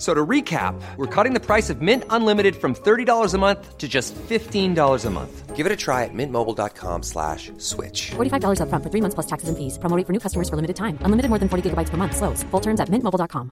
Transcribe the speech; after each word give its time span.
F- 0.00 0.06
So 0.06 0.14
to 0.14 0.26
recap, 0.26 0.74
we're 0.96 1.06
cutting 1.24 1.34
the 1.34 1.46
price 1.46 1.68
of 1.68 1.82
Mint 1.82 2.04
Unlimited 2.08 2.56
from 2.56 2.74
$30 2.74 3.34
a 3.34 3.38
month 3.38 3.76
to 3.78 3.86
just 3.86 4.14
$15 4.28 5.04
a 5.06 5.10
month. 5.10 5.56
Give 5.56 5.66
it 5.66 5.72
a 5.72 5.76
try 5.76 6.04
at 6.04 6.14
mintmobile.com 6.14 7.02
slash 7.02 7.52
switch. 7.58 8.12
$45 8.16 8.60
upfront 8.60 8.82
for 8.82 8.88
three 8.90 9.02
months 9.02 9.14
plus 9.14 9.26
taxes 9.26 9.48
and 9.50 9.58
fees. 9.58 9.78
Promo 9.78 10.02
for 10.06 10.12
new 10.12 10.20
customers 10.20 10.48
for 10.48 10.56
limited 10.56 10.76
time. 10.76 10.96
Unlimited 11.04 11.28
more 11.28 11.38
than 11.38 11.48
40 11.50 11.62
gigabytes 11.70 11.90
per 11.90 11.98
month. 11.98 12.16
Slows. 12.16 12.42
Full 12.50 12.60
terms 12.62 12.80
at 12.80 12.88
mintmobile.com. 12.88 13.50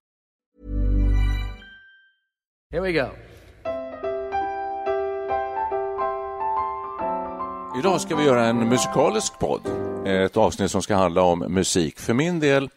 Here 2.71 2.81
we 2.83 2.93
go. 2.93 3.09
Idag 7.79 8.01
ska 8.01 8.17
vi 8.17 8.25
göra 8.25 8.45
en 8.45 8.69
musikalisk 8.69 9.39
podd. 9.39 9.61
Ett 10.07 10.37
avsnitt 10.37 10.71
som 10.71 10.83
ska 10.83 10.95
handla 10.97 11.23
om 11.23 11.39
musik. 11.39 11.99
För 11.99 12.15
min 12.15 12.41
del 12.41 12.71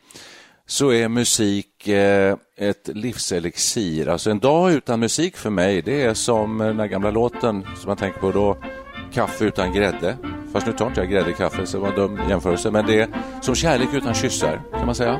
så 0.71 0.91
är 0.91 1.09
musik 1.09 1.87
eh, 1.87 2.35
ett 2.57 2.87
livselixir. 2.93 4.07
Alltså 4.09 4.31
en 4.31 4.39
dag 4.39 4.71
utan 4.71 4.99
musik 4.99 5.37
för 5.37 5.49
mig, 5.49 5.81
det 5.81 6.03
är 6.03 6.13
som 6.13 6.57
den 6.57 6.77
där 6.77 6.87
gamla 6.87 7.11
låten 7.11 7.65
som 7.75 7.87
man 7.87 7.97
tänker 7.97 8.19
på 8.19 8.31
då, 8.31 8.57
Kaffe 9.13 9.45
utan 9.45 9.73
grädde. 9.73 10.17
Fast 10.53 10.67
nu 10.67 10.73
tar 10.73 10.87
inte 10.87 11.01
jag 11.01 11.09
grädde 11.09 11.29
i 11.29 11.33
kaffe, 11.33 11.65
så 11.65 11.77
det 11.77 11.81
var 11.83 11.89
en 11.89 11.95
dum 11.95 12.19
jämförelse. 12.29 12.71
Men 12.71 12.85
det 12.85 13.01
är 13.01 13.07
som 13.41 13.55
kärlek 13.55 13.89
utan 13.93 14.13
kyssar, 14.13 14.61
kan 14.73 14.85
man 14.85 14.95
säga. 14.95 15.19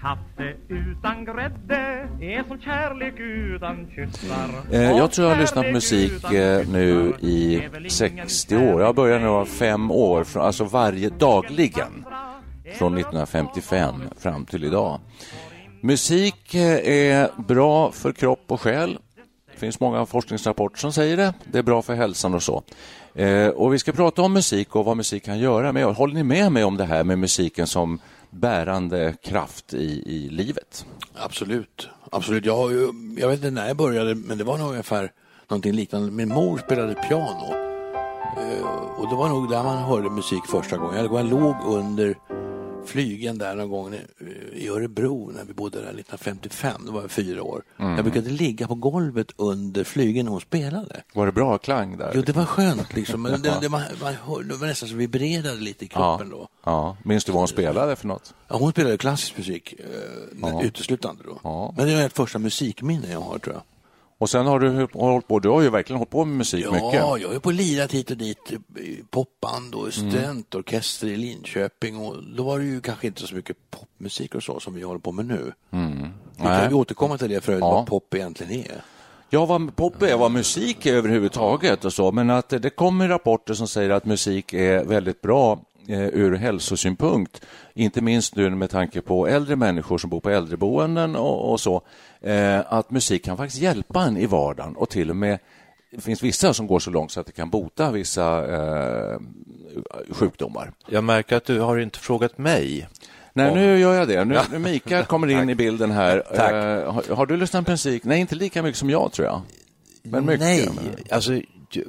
Kaffe 0.00 0.54
utan 0.68 1.24
grädde 1.24 2.08
är 2.20 2.48
som 2.48 2.60
kärlek 2.60 3.14
utan 3.18 3.86
kyssar. 3.94 4.48
Eh, 4.72 4.96
Jag 4.96 5.12
tror 5.12 5.28
jag 5.28 5.34
har 5.34 5.40
lyssnat 5.40 5.64
på 5.64 5.72
musik 5.72 6.32
eh, 6.32 6.68
nu 6.68 7.12
i 7.20 7.62
60 7.88 8.56
år. 8.56 8.80
Jag 8.82 8.94
började 8.94 9.20
när 9.20 9.26
jag 9.26 9.34
var 9.34 9.44
fem 9.44 9.90
år, 9.90 10.26
alltså 10.34 10.64
varje 10.64 11.08
dagligen 11.08 12.04
från 12.64 12.98
1955 12.98 13.94
fram 14.18 14.44
till 14.46 14.64
idag. 14.64 15.00
Musik 15.80 16.54
eh, 16.54 16.88
är 16.88 17.30
bra 17.42 17.92
för 17.92 18.12
kropp 18.12 18.44
och 18.46 18.60
själ. 18.60 18.98
Det 19.52 19.58
finns 19.60 19.80
många 19.80 20.06
forskningsrapporter 20.06 20.78
som 20.78 20.92
säger 20.92 21.16
det. 21.16 21.34
Det 21.44 21.58
är 21.58 21.62
bra 21.62 21.82
för 21.82 21.94
hälsan 21.94 22.34
och 22.34 22.42
så. 22.42 22.62
Eh, 23.14 23.48
Och 23.48 23.74
vi 23.74 23.78
ska 23.78 23.92
prata 23.92 24.22
om 24.22 24.32
musik 24.32 24.76
och 24.76 24.84
vad 24.84 24.96
musik 24.96 25.24
kan 25.24 25.38
göra. 25.38 25.72
Men 25.72 25.94
håller 25.94 26.14
ni 26.14 26.22
med 26.22 26.52
mig 26.52 26.64
om 26.64 26.76
det 26.76 26.84
här 26.84 27.04
med 27.04 27.18
musiken 27.18 27.66
som 27.66 27.98
bärande 28.30 29.14
kraft 29.22 29.74
i, 29.74 30.02
i 30.06 30.28
livet? 30.30 30.86
Absolut. 31.14 31.88
Absolut. 32.12 32.44
Jag, 32.46 32.72
jag 33.18 33.28
vet 33.28 33.36
inte 33.36 33.50
när 33.50 33.66
jag 33.68 33.76
började, 33.76 34.14
men 34.14 34.38
det 34.38 34.44
var 34.44 34.58
nog 34.58 34.70
ungefär 34.70 35.12
någonting 35.48 35.72
liknande. 35.72 36.10
Min 36.12 36.28
mor 36.28 36.58
spelade 36.58 36.94
piano. 36.94 37.54
Eh, 38.36 38.64
Och 38.98 39.08
det 39.08 39.14
var 39.16 39.28
nog 39.28 39.50
där 39.50 39.62
man 39.62 39.78
hörde 39.78 40.10
musik 40.10 40.46
första 40.46 40.76
gången. 40.76 41.08
Jag 41.12 41.26
låg 41.30 41.54
under 41.66 42.14
flygen 42.86 43.38
där 43.38 43.54
någon 43.56 43.70
gång 43.70 43.94
eh, 43.94 44.00
i 44.52 44.68
Örebro 44.68 45.30
när 45.34 45.44
vi 45.44 45.52
bodde 45.52 45.78
där 45.78 45.84
1955. 45.84 46.82
Då 46.86 46.92
var 46.92 47.00
jag 47.00 47.10
fyra 47.10 47.42
år. 47.42 47.62
Jag 47.76 48.04
brukade 48.04 48.30
ligga 48.30 48.68
på 48.68 48.74
golvet 48.74 49.32
under 49.36 49.84
flygen 49.84 50.24
när 50.24 50.32
hon 50.32 50.40
spelade. 50.40 51.02
Var 51.14 51.26
det 51.26 51.32
bra 51.32 51.58
klang 51.58 51.96
där? 51.96 52.12
Jo, 52.14 52.22
det 52.22 52.32
var 52.32 52.44
skönt 52.44 52.94
liksom. 52.94 53.22
Men 53.22 53.42
det, 53.42 53.58
det, 53.60 53.68
man, 53.68 53.82
det 54.48 54.54
var 54.54 54.66
nästan 54.66 54.88
så 54.88 54.94
vibrerade 54.94 55.60
lite 55.60 55.84
i 55.84 55.88
kroppen 55.88 56.30
då. 56.30 56.48
Ja. 56.64 56.96
Minns 57.02 57.24
du 57.24 57.32
vad 57.32 57.40
hon 57.40 57.48
spelade 57.48 57.96
för 57.96 58.06
något? 58.06 58.34
Ja, 58.48 58.56
hon 58.56 58.72
spelade 58.72 58.96
klassisk 58.96 59.38
musik 59.38 59.74
eh, 60.42 60.64
uteslutande 60.64 61.22
då. 61.24 61.40
Ja. 61.42 61.74
Men 61.76 61.86
det 61.86 61.92
är 61.92 62.06
ett 62.06 62.16
första 62.16 62.38
musikminne 62.38 63.12
jag 63.12 63.20
har 63.20 63.38
tror 63.38 63.54
jag. 63.54 63.62
Och 64.24 64.30
sen 64.30 64.46
har 64.46 64.60
du 64.60 64.86
hållit 64.92 65.28
på, 65.28 65.38
du 65.38 65.48
har 65.48 65.62
ju 65.62 65.70
verkligen 65.70 65.98
hållit 65.98 66.10
på 66.10 66.24
med 66.24 66.36
musik 66.36 66.64
Ja, 66.64 66.72
mycket. 66.72 66.94
jag 66.94 67.28
har 67.32 67.38
på 67.38 67.50
lirat 67.50 67.92
hit 67.92 68.10
och 68.10 68.16
dit 68.16 68.52
popband 69.10 69.74
och 69.74 69.92
studentorkester 69.94 71.06
i 71.06 71.16
Linköping 71.16 71.96
och 71.98 72.22
då 72.36 72.42
var 72.42 72.58
det 72.58 72.64
ju 72.64 72.80
kanske 72.80 73.06
inte 73.06 73.26
så 73.26 73.34
mycket 73.34 73.56
popmusik 73.70 74.34
och 74.34 74.42
så 74.42 74.60
som 74.60 74.74
vi 74.74 74.82
håller 74.82 75.00
på 75.00 75.12
med 75.12 75.26
nu. 75.26 75.52
Vi 75.70 75.78
Nej. 75.78 76.60
kan 76.60 76.68
ju 76.70 76.74
återkomma 76.76 77.18
till 77.18 77.28
det 77.30 77.40
för 77.40 77.52
Ja. 77.52 77.58
vad 77.58 77.86
pop 77.86 78.14
egentligen 78.14 78.52
är. 78.52 78.82
Ja, 79.30 79.46
vad 79.46 79.76
pop 79.76 80.02
är, 80.02 80.16
vad 80.16 80.30
musik 80.30 80.86
är 80.86 80.94
överhuvudtaget 80.94 81.84
och 81.84 81.92
så, 81.92 82.12
men 82.12 82.30
att 82.30 82.48
det 82.48 82.70
kommer 82.70 83.08
rapporter 83.08 83.54
som 83.54 83.68
säger 83.68 83.90
att 83.90 84.04
musik 84.04 84.52
är 84.52 84.84
väldigt 84.84 85.20
bra 85.22 85.60
ur 85.88 86.34
hälsosynpunkt. 86.34 87.40
Inte 87.74 88.00
minst 88.00 88.36
nu 88.36 88.50
med 88.50 88.70
tanke 88.70 89.00
på 89.00 89.26
äldre 89.28 89.56
människor 89.56 89.98
som 89.98 90.10
bor 90.10 90.20
på 90.20 90.30
äldreboenden 90.30 91.16
och, 91.16 91.52
och 91.52 91.60
så. 91.60 91.82
Eh, 92.20 92.60
att 92.72 92.90
musik 92.90 93.24
kan 93.24 93.36
faktiskt 93.36 93.62
hjälpa 93.62 94.02
en 94.02 94.16
i 94.16 94.26
vardagen 94.26 94.76
och 94.76 94.90
till 94.90 95.10
och 95.10 95.16
med 95.16 95.38
det 95.90 96.00
finns 96.00 96.22
vissa 96.22 96.54
som 96.54 96.66
går 96.66 96.78
så 96.78 96.90
långt 96.90 97.12
så 97.12 97.20
att 97.20 97.26
det 97.26 97.32
kan 97.32 97.50
bota 97.50 97.90
vissa 97.90 98.54
eh, 98.54 99.18
sjukdomar. 100.10 100.72
Jag 100.86 101.04
märker 101.04 101.36
att 101.36 101.44
du 101.44 101.60
har 101.60 101.78
inte 101.78 101.98
frågat 101.98 102.38
mig. 102.38 102.88
Nej, 103.32 103.54
nu 103.54 103.78
gör 103.78 103.94
jag 103.94 104.08
det. 104.08 104.24
Nu, 104.24 104.38
nu 104.52 104.58
Mikael 104.58 105.04
kommer 105.04 105.30
in 105.30 105.50
i 105.50 105.54
bilden 105.54 105.90
här. 105.90 106.22
Eh, 106.34 106.92
har, 106.92 107.14
har 107.14 107.26
du 107.26 107.36
lyssnat 107.36 107.64
på 107.64 107.70
musik? 107.70 108.04
Nej, 108.04 108.20
inte 108.20 108.34
lika 108.34 108.62
mycket 108.62 108.78
som 108.78 108.90
jag 108.90 109.12
tror 109.12 109.26
jag. 109.28 109.40
Men 110.02 110.26
mycket. 110.26 110.40
Nej, 110.40 110.68
men- 110.74 111.04
alltså, 111.10 111.40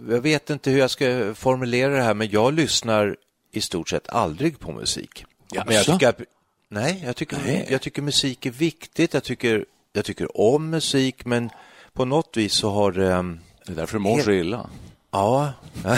jag 0.09 0.21
vet 0.21 0.49
inte 0.49 0.71
hur 0.71 0.79
jag 0.79 0.89
ska 0.89 1.33
formulera 1.35 1.93
det 1.93 2.01
här, 2.01 2.13
men 2.13 2.29
jag 2.29 2.53
lyssnar 2.53 3.15
i 3.57 3.61
stort 3.61 3.89
sett 3.89 4.09
aldrig 4.09 4.59
på 4.59 4.71
musik. 4.71 5.25
Men 5.65 5.75
jag 5.75 5.85
tycker, 5.85 6.13
nej, 6.69 7.01
jag 7.05 7.15
tycker, 7.15 7.37
Nej. 7.45 7.67
jag 7.69 7.81
tycker 7.81 8.01
musik 8.01 8.45
är 8.45 8.51
viktigt. 8.51 9.13
Jag 9.13 9.23
tycker, 9.23 9.65
jag 9.93 10.05
tycker 10.05 10.41
om 10.41 10.69
musik, 10.69 11.25
men 11.25 11.49
på 11.93 12.05
något 12.05 12.37
vis 12.37 12.53
så 12.53 12.69
har 12.69 12.99
ehm, 12.99 13.39
Det 13.65 13.71
är 13.71 13.75
därför 13.75 13.93
du 13.93 13.99
mår 13.99 14.19
så 14.19 14.31
illa. 14.31 14.69
Ja, 15.11 15.53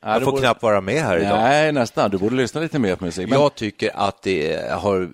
jag 0.00 0.22
får 0.22 0.38
knappt 0.38 0.62
vara 0.62 0.80
med 0.80 1.02
här 1.02 1.18
idag. 1.18 1.40
Nej, 1.40 1.72
nästan. 1.72 2.10
Du 2.10 2.18
borde 2.18 2.36
lyssna 2.36 2.60
lite 2.60 2.78
mer 2.78 2.96
på 2.96 3.04
musik. 3.04 3.28
Men, 3.28 3.40
Jag 3.40 3.54
tycker 3.54 3.90
att 3.94 4.22
det 4.22 4.70
har, 4.72 5.02
eh, 5.02 5.08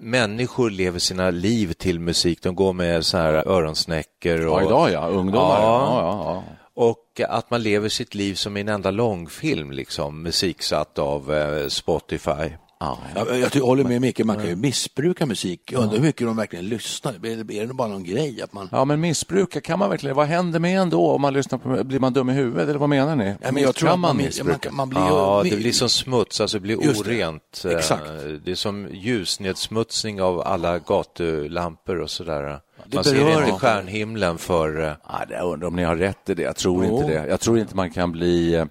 människor 0.00 0.70
lever 0.70 0.98
sina 0.98 1.30
liv 1.30 1.72
till 1.72 2.00
musik. 2.00 2.42
De 2.42 2.54
går 2.54 2.72
med 2.72 3.06
så 3.06 3.18
här 3.18 3.32
öronsnäckor. 3.32 4.46
Och, 4.46 4.62
ja, 4.62 4.66
idag 4.66 4.90
ja. 4.92 5.08
Ungdomar. 5.08 5.60
Ja. 5.60 5.62
Ja, 5.62 6.00
ja, 6.00 6.44
ja. 6.48 6.56
Och 6.74 7.20
att 7.28 7.50
man 7.50 7.62
lever 7.62 7.88
sitt 7.88 8.14
liv 8.14 8.34
som 8.34 8.56
i 8.56 8.60
en 8.60 8.68
enda 8.68 8.90
långfilm, 8.90 9.70
liksom, 9.70 10.22
musiksatt 10.22 10.98
av 10.98 11.34
eh, 11.34 11.68
Spotify. 11.68 12.50
Ja, 12.84 12.98
Jag, 13.14 13.38
jag, 13.38 13.52
ty- 13.52 13.60
håller 13.60 13.84
med 13.84 14.00
Micke, 14.00 14.24
man 14.24 14.36
kan 14.36 14.46
ju 14.46 14.56
missbruka 14.56 15.26
musik. 15.26 15.72
Jag 15.72 15.82
undrar 15.82 15.96
hur 15.98 16.04
mycket 16.04 16.26
de 16.26 16.36
verkligen 16.36 16.68
lyssnar. 16.68 17.12
Är, 17.12 17.50
är 17.52 17.66
det 17.66 17.74
bara 17.74 17.88
någon 17.88 18.04
grej 18.04 18.42
att 18.42 18.52
man... 18.52 18.68
ja, 18.72 18.84
men 18.84 19.00
missbruka, 19.00 19.60
kan 19.60 19.78
man 19.78 19.90
verkligen... 19.90 20.16
Vad 20.16 20.26
händer 20.26 20.58
med 20.60 20.80
en 20.80 20.90
då 20.90 21.10
om 21.10 21.22
man 21.22 21.32
lyssnar 21.34 21.58
på... 21.58 21.84
Blir 21.84 22.00
man 22.00 22.12
dum 22.12 22.30
i 22.30 22.32
huvudet 22.32 22.68
eller 22.68 22.78
vad 22.78 22.88
menar 22.88 23.16
ni? 23.16 23.34
Ja, 23.42 23.52
men 23.52 23.62
jag 23.62 23.74
tror 23.74 23.88
kan 23.88 24.00
man 24.00 24.16
man, 24.16 24.24
missbruka? 24.24 24.70
man, 24.70 24.76
man 24.76 24.88
blir 24.88 25.00
Ja, 25.00 25.42
det 25.50 25.56
blir 25.56 25.72
som 25.72 25.88
smuts, 25.88 26.40
alltså 26.40 26.56
det 26.56 26.62
blir 26.62 26.82
Just 26.84 27.04
det. 27.04 27.10
orent. 27.10 27.62
Eh, 27.64 27.70
Exakt. 27.72 28.02
Det 28.44 28.50
är 28.50 28.54
som 28.54 28.88
ljusnedsmutsning 28.92 30.22
av 30.22 30.40
alla 30.40 30.78
gatulampor 30.78 32.00
och 32.00 32.10
sådär. 32.10 32.60
Man 32.94 33.04
ser 33.04 33.12
berör 33.14 33.30
inte 33.38 33.44
inte. 33.44 33.58
stjärnhimlen 33.60 34.38
för... 34.38 34.82
eh, 34.84 34.92
Ja, 35.08 35.24
det- 35.28 35.34
jag 35.34 35.52
undrar 35.52 35.68
om 35.68 35.76
ni 35.76 35.82
har 35.84 35.96
rätt 35.96 36.30
i 36.30 36.34
det. 36.34 36.42
Jag 36.42 36.56
tror 36.56 36.84
Jo. 36.84 36.96
inte 36.96 37.08
det. 37.08 37.26
Jag 37.28 37.40
tror 37.40 37.58
inte 37.58 37.76
man 37.76 37.90
kan 37.90 38.12
bli 38.12 38.54
eh, 38.54 38.64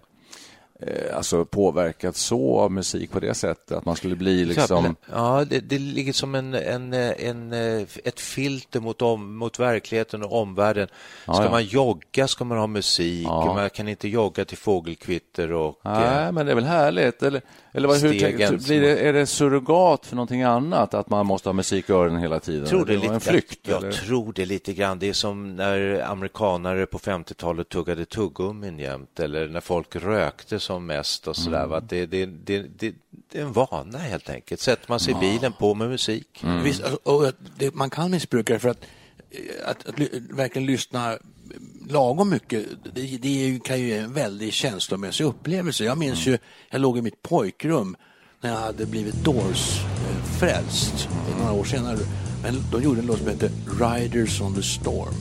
alltså, 1.13 1.45
påverkad 1.45 2.15
så 2.15 2.59
av 2.59 2.71
musik 2.71 3.11
på 3.11 3.19
det 3.19 3.33
sättet. 3.33 3.77
Att 3.77 3.85
man 3.85 3.95
skulle 3.95 4.15
bli 4.15 4.45
liksom... 4.45 4.95
Ja, 5.11 5.45
det, 5.49 5.59
det 5.59 5.79
ligger 5.79 6.13
som 6.13 6.35
en, 6.35 6.53
en, 6.53 6.93
en, 6.93 7.53
eh, 7.53 7.87
ett 8.03 8.19
filter 8.19 8.79
mot, 8.79 9.01
om, 9.01 9.35
mot 9.37 9.59
verkligheten 9.59 10.23
och 10.23 10.41
omvärlden. 10.41 10.87
Ska 11.23 11.43
ja. 11.43 11.49
man 11.51 11.63
jogga 11.63 12.27
ska 12.27 12.43
man 12.43 12.57
ha 12.57 12.67
musik, 12.67 13.25
Ja. 13.27 13.53
man 13.53 13.69
kan 13.69 13.87
inte 13.87 14.07
jogga 14.07 14.45
till 14.45 14.57
fågelkvitter 14.57 15.51
och... 15.51 15.79
eh, 15.85 15.91
Nej, 15.91 16.31
men 16.31 16.45
det 16.45 16.51
är 16.51 16.55
väl 16.55 16.63
härligt. 16.65 17.23
Eller, 17.23 17.41
Eller 17.73 17.87
vad, 17.87 17.97
hur 18.01 18.07
stegen 18.09 18.29
tänker, 18.29 18.47
som- 18.47 18.57
blir 18.57 18.81
det, 18.81 18.97
är 18.99 19.13
det 19.13 19.25
surrogat 19.25 20.05
för 20.05 20.15
någonting 20.15 20.41
annat? 20.41 20.93
Att 20.93 21.09
man 21.09 21.25
måste 21.25 21.49
ha 21.49 21.53
musik 21.53 21.89
i 21.89 21.93
öronen 21.93 22.19
hela 22.21 22.39
tiden? 22.39 22.59
Jag 22.61 22.69
tror 22.69 22.85
det 22.85 22.95
var 22.95 23.01
lite, 23.03 23.13
en 23.13 23.19
flykt? 23.21 23.59
jag 23.67 23.77
eller? 23.77 23.91
tror 23.91 24.33
det 24.33 24.45
lite 24.45 24.73
grann. 24.73 24.99
Det 24.99 25.09
är 25.09 25.13
som 25.13 25.55
när 25.55 26.01
amerikanare 26.11 26.85
på 26.85 26.99
50-talet 26.99 27.69
tuggade 27.69 28.05
tuggummin 28.05 28.79
jämt 28.79 29.19
eller 29.19 29.47
när 29.47 29.61
folk 29.61 29.95
rökte 29.95 30.59
som 30.59 30.85
mest 30.85 31.27
och 31.27 31.35
sådär. 31.35 31.67
va? 31.67 31.79
Det, 31.79 32.05
det, 32.05 32.25
det, 32.25 32.59
det, 32.77 32.93
det 33.31 33.37
är 33.39 33.41
en 33.43 33.53
vana 33.53 33.97
helt 33.97 34.29
enkelt. 34.29 34.61
Sätter 34.61 34.85
man 34.89 34.99
sig 34.99 35.13
i 35.13 35.17
bilen 35.19 35.53
på 35.59 35.73
med 35.73 35.89
musik. 35.89 36.43
Visst, 36.63 36.83
alltså, 36.83 36.99
och 37.03 37.27
att 37.27 37.35
det, 37.57 37.75
man 37.75 37.89
kan 37.89 38.11
missbruka 38.11 38.53
det 38.53 38.59
för 38.59 38.69
att, 38.69 38.81
eh, 39.31 39.69
att, 39.69 39.87
att, 39.89 39.99
ly- 39.99 40.21
verkligen 40.29 40.65
lyssna 40.65 41.17
lagom 41.89 42.29
mycket, 42.29 42.65
det, 42.95 43.17
det 43.17 43.59
kan 43.63 43.79
ju 43.79 43.87
ge 43.87 43.97
en 43.97 44.13
väldigt 44.13 44.53
känslomässig 44.53 45.23
upplevelse. 45.23 45.83
Jag 45.83 45.97
minns 45.97 46.27
ju, 46.27 46.37
jag 46.69 46.81
låg 46.81 46.97
i 46.97 47.01
mitt 47.01 47.21
pojkrum 47.21 47.95
när 48.41 48.49
jag 48.49 48.59
hade 48.59 48.85
blivit 48.85 49.15
Doors-frälst 49.23 51.09
några 51.39 51.51
år 51.51 51.63
senare. 51.63 51.97
Men 52.43 52.55
de 52.71 52.83
gjorde 52.83 52.99
en 52.99 53.05
låt 53.05 53.17
som 53.17 53.27
hette 53.27 53.51
Riders 53.81 54.41
on 54.41 54.55
the 54.55 54.63
Storm. 54.63 55.13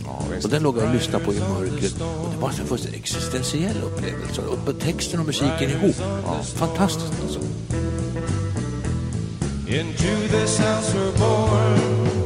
och 0.45 0.51
den 0.51 0.63
låg 0.63 0.79
jag 0.79 0.89
och 0.89 0.95
lyssnade 0.95 1.25
på 1.25 1.35
i 1.35 1.39
mörkret. 1.41 1.95
Och 2.01 2.31
det 2.35 2.41
var 2.41 2.49
en 2.49 2.67
fullständigt 2.67 3.01
existentiell 3.01 3.77
upplevelse. 3.83 4.43
Och 4.43 4.81
texten 4.81 5.21
och 5.21 5.27
musiken 5.27 5.71
ihop. 5.71 5.97
Fantastiskt 6.55 7.23
alltså. 7.23 7.41
Into 9.69 10.29
this 10.31 10.59
house 10.59 10.99
we're 10.99 11.19
born. 11.19 12.20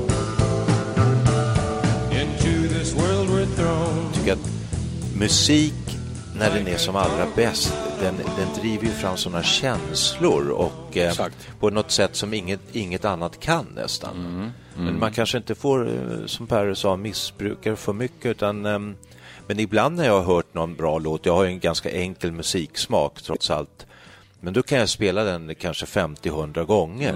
Tycker 4.25 4.33
att 4.33 5.19
musik, 5.19 5.75
när 6.39 6.55
den 6.55 6.69
är 6.69 6.77
som 6.77 6.97
allra 6.97 7.27
bäst, 7.37 7.77
den, 8.01 8.17
den 8.17 8.63
driver 8.63 8.87
ju 8.87 8.93
fram 8.93 9.17
sådana 9.17 9.43
känslor 9.43 10.49
och 10.49 10.97
eh, 10.97 11.15
på 11.61 11.71
något 11.71 11.91
sätt 11.91 12.17
som 12.17 12.35
inget, 12.35 12.61
inget 12.73 13.05
annat 13.05 13.41
kan 13.41 13.67
nästan. 13.75 14.51
Men 14.77 14.99
man 14.99 15.13
kanske 15.13 15.39
inte 15.39 15.55
får, 15.55 15.89
eh, 15.89 16.27
som 16.27 16.47
Per 16.47 16.75
sa, 16.75 16.97
missbruka 16.97 17.77
för 17.77 17.93
mycket 17.93 18.27
utan 18.27 18.67
ehm, 18.67 18.97
men 19.47 19.61
ibland 19.61 19.97
när 19.97 20.05
jag 20.05 20.23
har 20.23 20.35
hört 20.35 20.55
någon 20.55 20.75
bra 20.75 20.99
låt, 20.99 21.27
jag 21.27 21.35
har 21.35 21.45
ju 21.45 21.51
en 21.51 21.61
ganska 21.61 21.91
enkel 21.91 22.33
musiksmak 22.33 23.23
trots 23.23 23.51
allt, 23.51 23.87
men 24.45 24.53
då 24.53 24.63
kan 24.63 24.79
jag 24.79 24.89
spela 24.89 25.25
den 25.25 25.55
kanske 25.55 25.87
50-100 25.87 26.65
gånger 26.65 27.13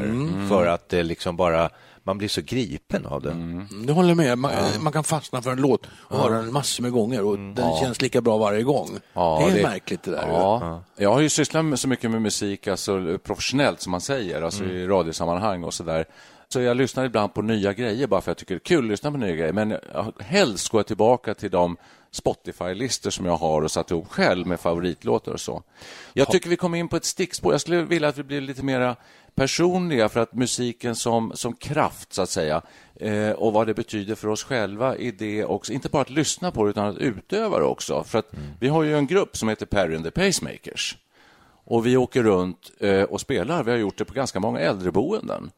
för 0.49 0.67
att 0.67 0.89
det 0.89 1.03
liksom 1.03 1.37
bara, 1.37 1.71
man 2.03 2.19
blir 2.19 2.29
så 2.29 2.41
gripen 2.45 3.07
av 3.07 3.23
den. 3.23 3.69
Det 3.87 3.93
håller 3.93 4.09
jag 4.09 4.17
med. 4.17 4.39
Man, 4.39 4.53
man 4.81 4.93
kan 4.93 5.05
fastna 5.05 5.43
för 5.43 5.51
en 5.51 5.61
låt 5.61 5.87
och 5.93 6.19
höra 6.19 6.35
den 6.43 6.53
massor 6.53 6.83
med 6.83 6.93
gånger 6.93 7.25
och 7.25 7.39
den 7.39 7.77
känns 7.81 8.01
lika 8.03 8.21
bra 8.21 8.39
varje 8.39 8.63
gång. 8.63 8.89
Ja, 9.13 9.43
det 9.47 9.53
är 9.53 9.57
det- 9.57 9.63
märkligt 9.69 10.03
det 10.03 10.11
där. 10.11 10.29
Ja. 10.29 10.83
Jag 10.97 11.13
har 11.13 11.21
ju 11.21 11.29
sysslat 11.29 11.65
med 11.65 11.79
så 11.79 11.89
mycket 11.89 12.11
med 12.11 12.23
musik, 12.23 12.69
alltså 12.69 13.19
professionellt 13.25 13.81
som 13.81 13.91
man 13.91 14.01
säger, 14.01 14.43
alltså 14.43 14.65
i 14.65 14.87
radiosammanhang 14.87 15.65
och 15.65 15.75
sådär. 15.75 16.05
Så 16.51 16.61
jag 16.61 16.77
lyssnar 16.77 17.05
ibland 17.05 17.35
på 17.35 17.43
nya 17.43 17.73
grejer 17.73 18.07
bara 18.07 18.21
för 18.21 18.33
att 18.33 18.37
jag 18.41 18.49
tycker 18.49 18.55
det 18.55 18.59
är 18.59 18.77
kul 18.77 18.85
att 18.85 18.91
lyssna 18.91 19.11
på 19.11 19.17
nya 19.17 19.35
grejer. 19.37 19.53
Men 19.53 19.71
jag- 19.71 20.13
helst 20.19 20.69
går 20.69 20.79
jag 20.79 20.87
tillbaka 20.87 21.35
till 21.35 21.51
de 21.51 21.77
Spotify-listor 22.11 23.11
som 23.11 23.27
jag 23.27 23.37
har 23.37 23.63
och 23.63 23.71
satt 23.71 23.91
ihop 23.91 24.09
själv 24.09 24.47
med 24.47 24.61
favoritlåtar 24.61 25.33
och 25.33 25.41
så. 25.41 25.63
Jag 26.13 26.31
tycker 26.31 26.51
vi 26.51 26.57
kommer 26.57 26.79
in 26.79 26.89
på 26.89 26.97
ett 26.97 27.05
stickspår. 27.05 27.53
Jag 27.53 27.61
skulle 27.61 27.83
vilja 27.83 28.09
att 28.09 28.19
vi 28.19 28.23
blir 28.23 28.41
lite 28.41 28.63
mera 28.63 28.97
personliga 29.35 30.09
för 30.09 30.21
att 30.21 30.35
musiken 30.35 30.95
som, 30.95 31.33
som 31.35 31.55
kraft, 31.55 32.13
så 32.13 32.23
att 32.23 32.31
säga, 32.31 32.63
eh, 32.95 33.31
och 33.31 33.53
vad 33.53 33.67
det 33.67 33.75
betyder 33.75 34.15
för 34.15 34.29
oss 34.29 34.45
själva 34.45 34.97
i 34.97 35.11
det 35.11 35.45
också. 35.45 35.73
Inte 35.73 35.89
bara 35.89 36.03
att 36.03 36.11
lyssna 36.11 36.51
på 36.51 36.65
det, 36.65 36.71
utan 36.71 36.87
att 36.87 36.99
utöva 36.99 37.59
det 37.59 37.65
också. 37.65 38.05
För 38.05 38.19
att 38.19 38.31
vi 38.61 38.69
har 38.69 38.83
ju 38.83 38.97
en 38.97 39.07
grupp 39.07 39.37
som 39.37 39.49
heter 39.49 39.67
Perry 39.67 39.97
and 39.97 40.05
the 40.05 40.11
Pacemakers. 40.11 40.97
Och 41.65 41.87
vi 41.87 41.97
åker 41.97 42.23
runt 42.23 42.71
eh, 42.81 43.03
och 43.03 43.21
spelar. 43.21 43.63
Vi 43.65 43.71
har 43.71 43.79
gjort 43.79 43.99
det 43.99 44.05
på 44.05 44.15
ganska 44.15 44.41
många 44.41 44.61
äldreboenden. 44.61 45.51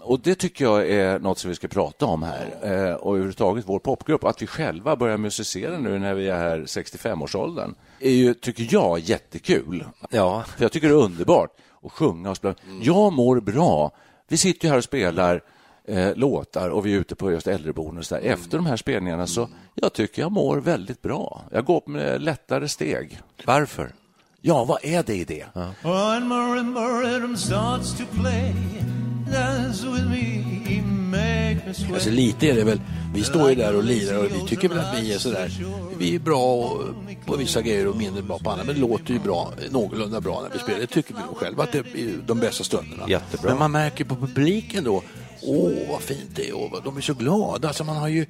Och 0.00 0.20
det 0.20 0.34
tycker 0.34 0.64
jag 0.64 0.90
är 0.90 1.18
något 1.18 1.38
som 1.38 1.48
vi 1.48 1.54
ska 1.54 1.68
prata 1.68 2.06
om 2.06 2.22
här. 2.22 2.58
Eh, 2.62 2.94
och 2.94 3.12
överhuvudtaget 3.12 3.64
vår 3.68 3.78
popgrupp. 3.78 4.24
Att 4.24 4.42
vi 4.42 4.46
själva 4.46 4.96
börjar 4.96 5.16
musicera 5.16 5.78
nu 5.78 5.98
när 5.98 6.14
vi 6.14 6.28
är 6.28 6.36
här 6.36 6.58
65-årsåldern 6.58 7.74
är 8.00 8.10
ju, 8.10 8.34
tycker 8.34 8.68
jag, 8.70 8.98
jättekul. 8.98 9.84
Ja. 10.10 10.44
För 10.56 10.64
jag 10.64 10.72
tycker 10.72 10.88
det 10.88 10.94
är 10.94 11.04
underbart 11.04 11.50
att 11.82 11.92
sjunga 11.92 12.30
och 12.30 12.36
spela. 12.36 12.54
Jag 12.82 13.12
mår 13.12 13.40
bra. 13.40 13.90
Vi 14.28 14.36
sitter 14.36 14.66
ju 14.66 14.70
här 14.70 14.78
och 14.78 14.84
spelar 14.84 15.42
eh, 15.84 16.14
låtar 16.14 16.68
och 16.68 16.86
vi 16.86 16.94
är 16.94 16.98
ute 16.98 17.14
på 17.14 17.32
just 17.32 17.46
äldreboenden 17.46 17.98
och 17.98 18.06
så 18.06 18.14
där. 18.14 18.22
Efter 18.22 18.56
de 18.56 18.66
här 18.66 18.76
spelningarna 18.76 19.26
så 19.26 19.48
jag 19.74 19.92
tycker 19.92 20.22
jag 20.22 20.32
mår 20.32 20.56
väldigt 20.56 21.02
bra. 21.02 21.42
Jag 21.52 21.64
går 21.64 21.82
med 21.86 22.22
lättare 22.22 22.68
steg. 22.68 23.20
Varför? 23.44 23.92
Ja, 24.40 24.64
vad 24.64 24.84
är 24.84 25.02
det 25.02 25.14
i 25.14 25.24
det? 25.24 25.46
When 25.82 26.28
Alltså 31.94 32.10
lite 32.10 32.46
är 32.46 32.54
det 32.54 32.64
väl, 32.64 32.80
vi 33.14 33.24
står 33.24 33.48
ju 33.48 33.54
där 33.54 33.76
och 33.76 33.84
lirar 33.84 34.18
och 34.18 34.24
vi 34.24 34.48
tycker 34.48 34.68
väl 34.68 34.78
att 34.78 35.02
vi 35.02 35.14
är 35.14 35.18
sådär, 35.18 35.52
vi 35.98 36.14
är 36.14 36.18
bra 36.18 36.78
på 37.26 37.36
vissa 37.36 37.62
grejer 37.62 37.86
och 37.86 37.96
mindre 37.96 38.22
bra 38.22 38.38
på 38.38 38.50
andra, 38.50 38.64
men 38.64 38.74
det 38.74 38.80
låter 38.80 39.14
ju 39.14 39.20
bra, 39.20 39.52
någorlunda 39.70 40.20
bra 40.20 40.42
när 40.42 40.50
vi 40.50 40.58
spelar. 40.58 40.80
Det 40.80 40.86
tycker 40.86 41.14
vi 41.14 41.20
nog 41.20 41.36
själva 41.36 41.62
att 41.62 41.72
det 41.72 41.78
är 41.78 41.84
de 42.26 42.40
bästa 42.40 42.64
stunderna. 42.64 43.04
Jättebra. 43.08 43.50
Men 43.50 43.58
man 43.58 43.72
märker 43.72 44.04
på 44.04 44.16
publiken 44.16 44.84
då, 44.84 45.02
åh 45.42 45.72
vad 45.90 46.00
fint 46.00 46.30
det 46.34 46.48
är 46.48 46.56
och 46.56 46.82
de 46.84 46.96
är 46.96 47.00
så 47.00 47.14
glada. 47.14 47.68
Alltså 47.68 47.84
man 47.84 47.96
har 47.96 48.08
ju 48.08 48.26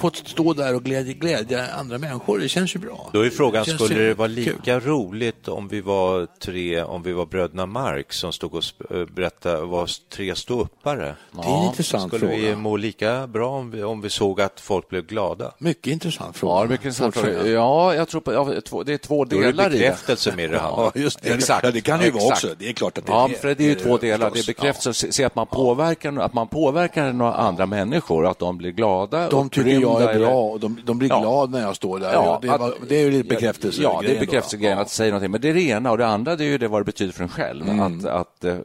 fått 0.00 0.16
stå 0.16 0.52
där 0.52 0.74
och 0.74 0.82
glädja, 0.82 1.12
glädja 1.12 1.66
andra 1.78 1.98
människor, 1.98 2.38
det 2.38 2.48
känns 2.48 2.74
ju 2.74 2.78
bra. 2.78 3.10
Då 3.12 3.20
är 3.26 3.30
frågan, 3.30 3.64
känns 3.64 3.84
skulle 3.84 4.02
det 4.02 4.14
vara 4.14 4.28
kul. 4.28 4.36
lika 4.36 4.80
roligt 4.80 5.48
om 5.48 5.68
vi 5.68 5.80
var 5.80 6.26
tre, 6.40 6.82
om 6.82 7.02
vi 7.02 7.12
var 7.12 7.26
bröderna 7.26 7.66
Marx 7.66 8.16
som 8.16 8.32
stod 8.32 8.54
och 8.54 8.64
eh, 8.90 9.06
berättade, 9.06 9.60
var 9.60 9.90
tre 10.10 10.34
ståuppare? 10.34 11.14
Det 11.32 11.48
är 11.48 11.58
en 11.58 11.64
intressant 11.64 12.14
Skulle 12.14 12.26
vi 12.36 12.42
fråga. 12.42 12.56
må 12.56 12.76
lika 12.76 13.26
bra 13.26 13.48
om 13.50 13.70
vi, 13.70 13.82
om 13.82 14.00
vi 14.00 14.10
såg 14.10 14.40
att 14.40 14.60
folk 14.60 14.88
blev 14.88 15.06
glada? 15.06 15.54
Mycket 15.58 15.86
intressant 15.92 16.36
fråga. 16.36 16.54
Ja, 16.54 16.60
det 16.60 16.66
är 16.66 16.68
mycket 16.68 16.84
intressant. 16.86 17.14
Säga. 17.14 17.46
Ja, 17.46 17.94
jag 17.94 18.08
tror 18.08 18.20
på, 18.20 18.32
ja, 18.32 18.44
det 18.84 18.92
är 18.92 18.98
två 18.98 19.24
Då 19.24 19.36
är 19.36 19.40
det 19.40 19.46
delar 19.46 19.66
i 19.66 19.72
det. 19.72 19.78
bekräftelse 19.78 20.36
med 20.36 20.50
det 20.50 20.56
Ja, 20.56 20.92
just 20.94 21.22
det. 21.22 21.30
Exakt. 21.34 21.64
Ja, 21.64 21.70
det 21.70 21.80
kan 21.80 21.98
det 21.98 22.04
ju 22.04 22.10
vara 22.10 22.24
också. 22.24 22.48
Det 22.58 22.68
är 22.68 22.72
klart 22.72 22.98
att 22.98 23.06
det 23.06 23.12
ja, 23.12 23.28
är 23.28 23.34
för 23.34 23.54
det 23.54 23.64
är 23.64 23.68
ju 23.68 23.74
det 23.74 23.80
två 23.80 23.94
är 23.94 24.00
det 24.00 24.06
delar. 24.06 24.30
Det 24.30 24.40
är 24.40 24.46
bekräftelse, 24.46 25.12
se 25.12 25.24
att 25.24 25.34
man 25.34 25.46
påverkar, 25.46 26.18
att 26.18 26.34
man 26.34 26.48
påverkar 26.48 27.12
några 27.12 27.34
andra 27.34 27.66
människor, 27.66 28.26
att 28.26 28.38
de 28.38 28.58
blir 28.58 28.70
glada. 28.70 29.28
De 29.28 29.50
tycker 29.50 29.70
jag 29.80 29.92
upprymda 29.92 30.12
är 30.12 30.16
eller- 30.16 30.26
bra 30.26 30.42
och 30.42 30.60
de, 30.60 30.80
de 30.84 30.98
blir 30.98 31.08
Ja. 31.08 31.20
glada 31.20 31.58
när 31.58 31.66
jag 31.66 31.76
står 31.76 31.98
där. 31.98 32.12
Ja, 32.12 32.38
det, 32.42 32.48
var, 32.48 32.68
att- 32.68 32.88
det 32.88 32.96
är 32.96 33.00
ju 33.04 33.10
lite 33.10 33.28
bekräftelse. 33.28 33.82
Ja, 33.82 34.00
det 34.02 34.16
är 34.16 34.20
bekräftelsegrejen 34.20 34.76
Ja. 34.78 34.82
att 34.82 34.90
säga 34.90 35.10
någonting. 35.10 35.30
Men 35.30 35.40
det 35.40 35.48
är 35.48 35.54
det 35.54 35.62
ena 35.62 35.90
och 35.90 35.98
det 35.98 36.06
andra 36.06 36.36
det 36.36 36.44
är 36.44 36.48
ju 36.48 36.58
det 36.58 36.68
vad 36.68 36.80
det 36.80 36.84
betyder 36.84 37.12
för 37.12 37.22
en 37.22 37.28
själv, 37.28 37.80
att, 37.80 38.04
att, 38.04 38.44
eh, 38.44 38.56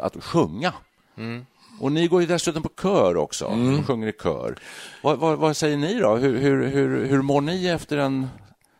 att 0.00 0.24
sjunga. 0.24 0.72
Och 1.80 1.92
ni 1.92 2.06
går 2.06 2.20
ju 2.20 2.26
dessutom 2.26 2.62
på 2.62 2.70
kör 2.82 3.16
också, 3.16 3.44
och 3.44 3.86
sjunger 3.86 4.08
i 4.08 4.12
kör. 4.22 4.56
Vad, 5.02 5.18
vad, 5.18 5.38
vad 5.38 5.56
säger 5.56 5.76
ni 5.76 5.98
då? 6.00 6.16
Hur, 6.16 6.38
hur, 6.38 6.66
hur, 6.66 7.06
hur 7.06 7.22
mår 7.22 7.40
ni 7.40 7.68
efter 7.68 7.96
en 7.98 8.28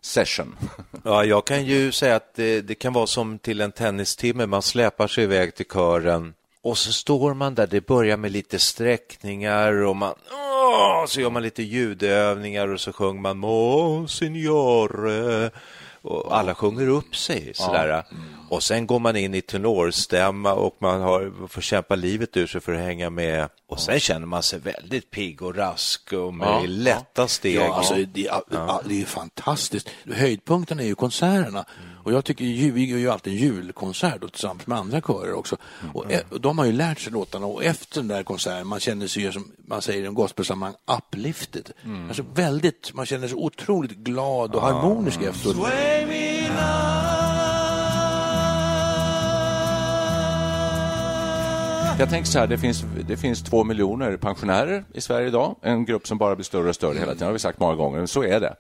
session? 0.03 0.57
Ja, 1.05 1.25
jag 1.25 1.45
kan 1.47 1.65
ju 1.65 1.93
säga 1.93 2.17
att 2.17 2.35
det, 2.35 2.61
det 2.61 2.75
kan 2.75 2.93
vara 2.93 3.07
som 3.07 3.39
till 3.39 3.61
en 3.61 3.73
tennistimme. 3.73 4.47
Man 4.47 4.63
släpar 4.63 5.09
sig 5.09 5.25
iväg 5.25 5.55
till 5.55 5.67
kören 5.67 6.35
och 6.63 6.79
så 6.79 6.93
står 6.93 7.35
man 7.35 7.55
där. 7.55 7.67
Det 7.67 7.87
börjar 7.87 8.17
med 8.17 8.33
lite 8.33 8.59
sträckningar 8.59 9.73
och 9.73 9.97
man 9.97 10.15
så 11.09 11.21
gör 11.21 11.31
man 11.31 11.43
lite 11.43 11.63
ljudövningar 11.63 12.69
och 12.69 12.81
så 12.81 12.93
sjunger 12.93 13.21
man 13.21 13.39
Mo 13.39 14.07
signore 14.09 15.51
och 16.03 16.37
alla 16.39 16.55
sjunger 16.55 16.89
upp 16.89 17.17
sig 17.17 17.53
sådär. 17.55 18.05
Och 18.51 18.63
sen 18.63 18.87
går 18.87 18.99
man 18.99 19.17
in 19.17 19.35
i 19.35 19.43
tenorstämma 19.43 20.53
och 20.53 20.77
man 20.79 21.01
har, 21.01 21.49
får 21.49 21.61
kämpa 21.61 21.95
livet 21.95 22.37
ur 22.37 22.47
sig 22.47 22.61
för 22.61 22.73
att 22.73 22.81
hänga 22.81 23.11
med. 23.11 23.49
Och 23.69 23.81
sen 23.81 24.01
känner 24.01 24.27
man 24.27 24.43
sig 24.43 24.59
väldigt 24.59 25.11
pigg 25.11 25.43
och 25.43 25.57
rask 25.57 26.13
och 26.13 26.35
med 26.35 26.49
Ja. 26.49 26.63
lätta 26.67 27.29
steg. 27.29 27.55
Ja, 27.57 27.75
alltså, 27.75 27.95
det, 27.95 28.21
ja. 28.51 28.83
det 28.89 29.03
är 29.03 29.05
fantastiskt. 29.07 29.89
Höjdpunkten 30.13 30.81
är 30.81 30.85
ju 30.85 30.95
konserterna. 30.95 31.65
Och 32.05 32.13
jag 32.13 32.25
tycker 32.25 32.45
ju, 32.45 32.71
vi 32.73 32.85
gör 32.91 32.99
ju 32.99 33.11
alltid 33.11 33.33
en 33.33 33.39
julkonsert 33.39 34.21
då, 34.21 34.29
tillsammans 34.29 34.67
med 34.67 34.79
andra 34.79 35.01
körer 35.01 35.33
också. 35.35 35.57
Och, 35.95 36.13
e- 36.13 36.23
och 36.31 36.41
de 36.41 36.59
har 36.59 36.65
ju 36.65 36.73
lärt 36.73 37.01
sig 37.01 37.13
låtarna 37.13 37.47
och 37.47 37.65
efter 37.65 38.01
den 38.01 38.09
där 38.09 38.23
konserten, 38.23 38.67
man 38.67 38.81
känner 38.81 39.07
sig 39.07 39.23
ju 39.23 39.33
som 39.33 39.53
man 39.67 39.83
säger 39.83 40.03
i 40.03 40.07
en 40.07 40.15
gospelsammanhang, 40.15 40.77
uplifted. 40.99 41.71
Alltså 42.09 42.25
väldigt, 42.35 42.91
man 42.95 43.07
känner 43.07 43.29
sig 43.29 43.37
otroligt 43.37 43.97
glad 43.97 44.55
och 44.55 44.63
harmonisk 44.63 45.23
efteråt. 45.23 45.57
Jag 51.99 52.11
tänker 52.11 52.31
så 52.31 52.39
här, 52.39 52.47
det 52.47 52.59
finns, 52.59 52.85
det 53.09 53.17
finns 53.17 53.43
två 53.43 53.65
miljoner 53.65 54.17
pensionärer 54.17 54.85
i 54.95 55.01
Sverige 55.01 55.29
idag. 55.29 55.57
En 55.63 55.85
grupp 55.85 56.07
som 56.07 56.19
bara 56.19 56.37
blir 56.37 56.45
större 56.45 56.69
och 56.69 56.75
större 56.75 56.99
hela 56.99 57.13
tiden, 57.13 57.19
det 57.19 57.25
har 57.25 57.33
vi 57.33 57.39
sagt 57.39 57.61
många 57.61 57.75
gånger, 57.75 57.99
men 57.99 58.09
så 58.09 58.23
är 58.23 58.41
det. 58.41 58.57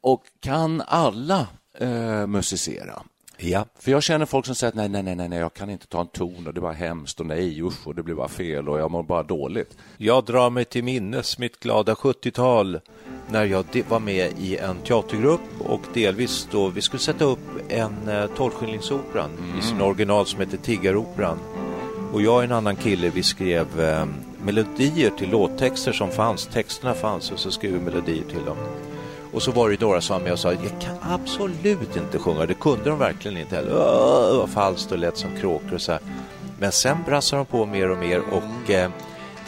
Och 0.00 0.22
kan 0.40 0.82
alla 0.86 1.46
eh, 1.78 2.26
musicera? 2.26 3.02
Ja. 3.36 3.66
För 3.78 3.90
jag 3.90 4.02
känner 4.02 4.26
folk 4.26 4.46
som 4.46 4.54
säger 4.54 4.68
att 4.68 4.74
nej, 4.74 4.88
nej, 4.88 5.02
nej, 5.02 5.28
nej, 5.28 5.38
jag 5.38 5.54
kan 5.54 5.70
inte 5.70 5.86
ta 5.86 6.00
en 6.00 6.06
ton 6.06 6.46
och 6.46 6.54
det 6.54 6.60
bara 6.60 6.72
hemskt 6.72 7.20
och 7.20 7.26
nej, 7.26 7.62
usch, 7.62 7.86
och 7.86 7.94
det 7.94 8.02
blir 8.02 8.14
bara 8.14 8.28
fel 8.28 8.68
och 8.68 8.80
jag 8.80 8.90
mår 8.90 9.02
bara 9.02 9.22
dåligt. 9.22 9.76
Jag 9.96 10.24
drar 10.24 10.50
mig 10.50 10.64
till 10.64 10.84
minnes 10.84 11.38
mitt 11.38 11.60
glada 11.60 11.94
70-tal. 11.94 12.80
när 13.28 13.44
jag 13.44 13.64
var 13.88 14.00
med 14.00 14.32
i 14.38 14.56
en 14.56 14.76
teatergrupp 14.76 15.40
och 15.58 15.80
delvis 15.94 16.48
då 16.50 16.68
vi 16.68 16.82
skulle 16.82 17.00
sätta 17.00 17.24
upp 17.24 17.38
en 17.68 18.08
eh, 18.08 18.26
Tolvskillingsoperan 18.26 19.30
i 19.58 19.62
sin 19.62 19.80
original 19.80 20.26
som 20.26 20.40
heter 20.40 20.56
Tiggaroperan. 20.56 21.38
Och 22.12 22.22
jag 22.22 22.34
och 22.34 22.44
en 22.44 22.52
annan 22.52 22.76
kille 22.76 23.10
vi 23.10 23.22
skrev 23.22 23.80
eh, 23.80 24.06
melodier 24.44 25.10
till 25.10 25.30
låttexter 25.30 25.92
som 25.92 26.10
fanns. 26.10 26.46
Texterna 26.46 26.94
fanns 26.94 27.30
och 27.30 27.38
så 27.38 27.50
skrev 27.50 27.72
vi 27.72 27.80
melodier 27.80 28.24
till 28.24 28.44
dem. 28.44 28.56
Och 29.32 29.42
så 29.42 29.52
var 29.52 29.70
det 29.70 29.80
några 29.80 30.00
som 30.00 30.16
var 30.16 30.22
med 30.22 30.32
och 30.32 30.38
sa 30.38 30.52
jag 30.52 30.80
kan 30.80 30.96
absolut 31.02 31.96
inte 31.96 32.18
sjunga. 32.18 32.46
Det 32.46 32.54
kunde 32.54 32.90
de 32.90 32.98
verkligen 32.98 33.36
inte 33.36 33.56
heller. 33.56 33.72
Åh, 33.76 34.38
vad 34.38 34.50
falskt 34.50 34.92
och 34.92 34.98
lät 34.98 35.16
som 35.16 35.30
kråkor 35.40 35.74
och 35.74 35.80
så 35.80 35.92
här. 35.92 36.00
Men 36.58 36.72
sen 36.72 36.96
brassade 37.06 37.40
de 37.40 37.46
på 37.46 37.66
mer 37.66 37.90
och 37.90 37.98
mer 37.98 38.20
och 38.20 38.70
eh, 38.70 38.90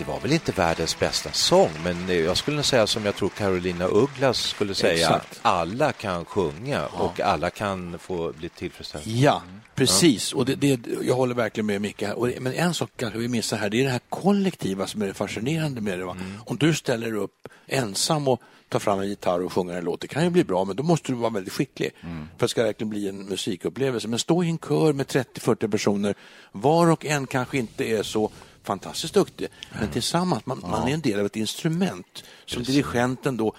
det 0.02 0.12
var 0.12 0.20
väl 0.20 0.32
inte 0.32 0.52
världens 0.52 0.98
bästa 0.98 1.32
sång 1.32 1.70
men 1.84 2.08
eh, 2.08 2.16
jag 2.16 2.36
skulle 2.36 2.62
säga 2.62 2.86
som 2.86 3.04
jag 3.04 3.16
tror 3.16 3.28
Carolina 3.28 3.88
Ugglas 3.88 4.38
skulle 4.38 4.74
säga. 4.74 4.92
Exakt. 4.92 5.40
Alla 5.42 5.92
kan 5.92 6.24
sjunga 6.24 6.86
och 6.86 7.20
alla 7.20 7.50
kan 7.50 7.98
få 7.98 8.32
bli 8.32 8.48
tillfredsställda. 8.48 9.10
Ja, 9.10 9.42
precis. 9.74 10.32
Och 10.32 10.44
det, 10.44 10.54
det, 10.54 10.80
jag 11.02 11.14
håller 11.14 11.34
verkligen 11.34 11.66
med 11.66 11.80
Micke. 11.80 12.02
här. 12.02 12.40
Men 12.40 12.52
en 12.52 12.74
sak 12.74 12.90
kanske 12.96 13.18
vi 13.18 13.28
missar 13.28 13.56
här, 13.56 13.70
det 13.70 13.80
är 13.80 13.84
det 13.84 13.90
här 13.90 14.00
kollektiva 14.08 14.86
som 14.86 15.02
är 15.02 15.06
det 15.06 15.14
fascinerande 15.14 15.80
med 15.80 15.98
det. 15.98 16.04
Va? 16.04 16.16
Om 16.46 16.56
du 16.56 16.74
ställer 16.74 17.14
upp 17.14 17.48
ensam 17.66 18.28
och 18.28 18.40
tar 18.68 18.78
fram 18.78 19.00
en 19.00 19.08
gitarr 19.08 19.42
och 19.42 19.52
sjunger 19.52 19.76
en 19.76 19.84
låt, 19.84 20.00
det 20.00 20.08
kan 20.08 20.24
ju 20.24 20.30
bli 20.30 20.44
bra, 20.44 20.64
men 20.64 20.76
då 20.76 20.82
måste 20.82 21.12
du 21.12 21.16
vara 21.16 21.30
väldigt 21.30 21.52
skicklig 21.52 21.90
för 22.00 22.08
att 22.08 22.38
det 22.38 22.48
ska 22.48 22.62
verkligen 22.62 22.90
bli 22.90 23.08
en 23.08 23.24
musikupplevelse. 23.24 24.08
Men 24.08 24.18
stå 24.18 24.44
i 24.44 24.48
en 24.48 24.58
kör 24.58 24.92
med 24.92 25.06
30-40 25.06 25.70
personer, 25.70 26.14
var 26.52 26.90
och 26.90 27.06
en 27.06 27.26
kanske 27.26 27.58
inte 27.58 27.84
är 27.84 28.02
så 28.02 28.30
fantastiskt 28.62 29.14
duktig, 29.14 29.48
men 29.80 29.90
tillsammans, 29.90 30.46
man, 30.46 30.60
man 30.70 30.88
är 30.88 30.94
en 30.94 31.00
del 31.00 31.20
av 31.20 31.26
ett 31.26 31.36
instrument. 31.36 32.24
Som 32.46 32.62
dirigenten 32.62 33.36
då, 33.36 33.54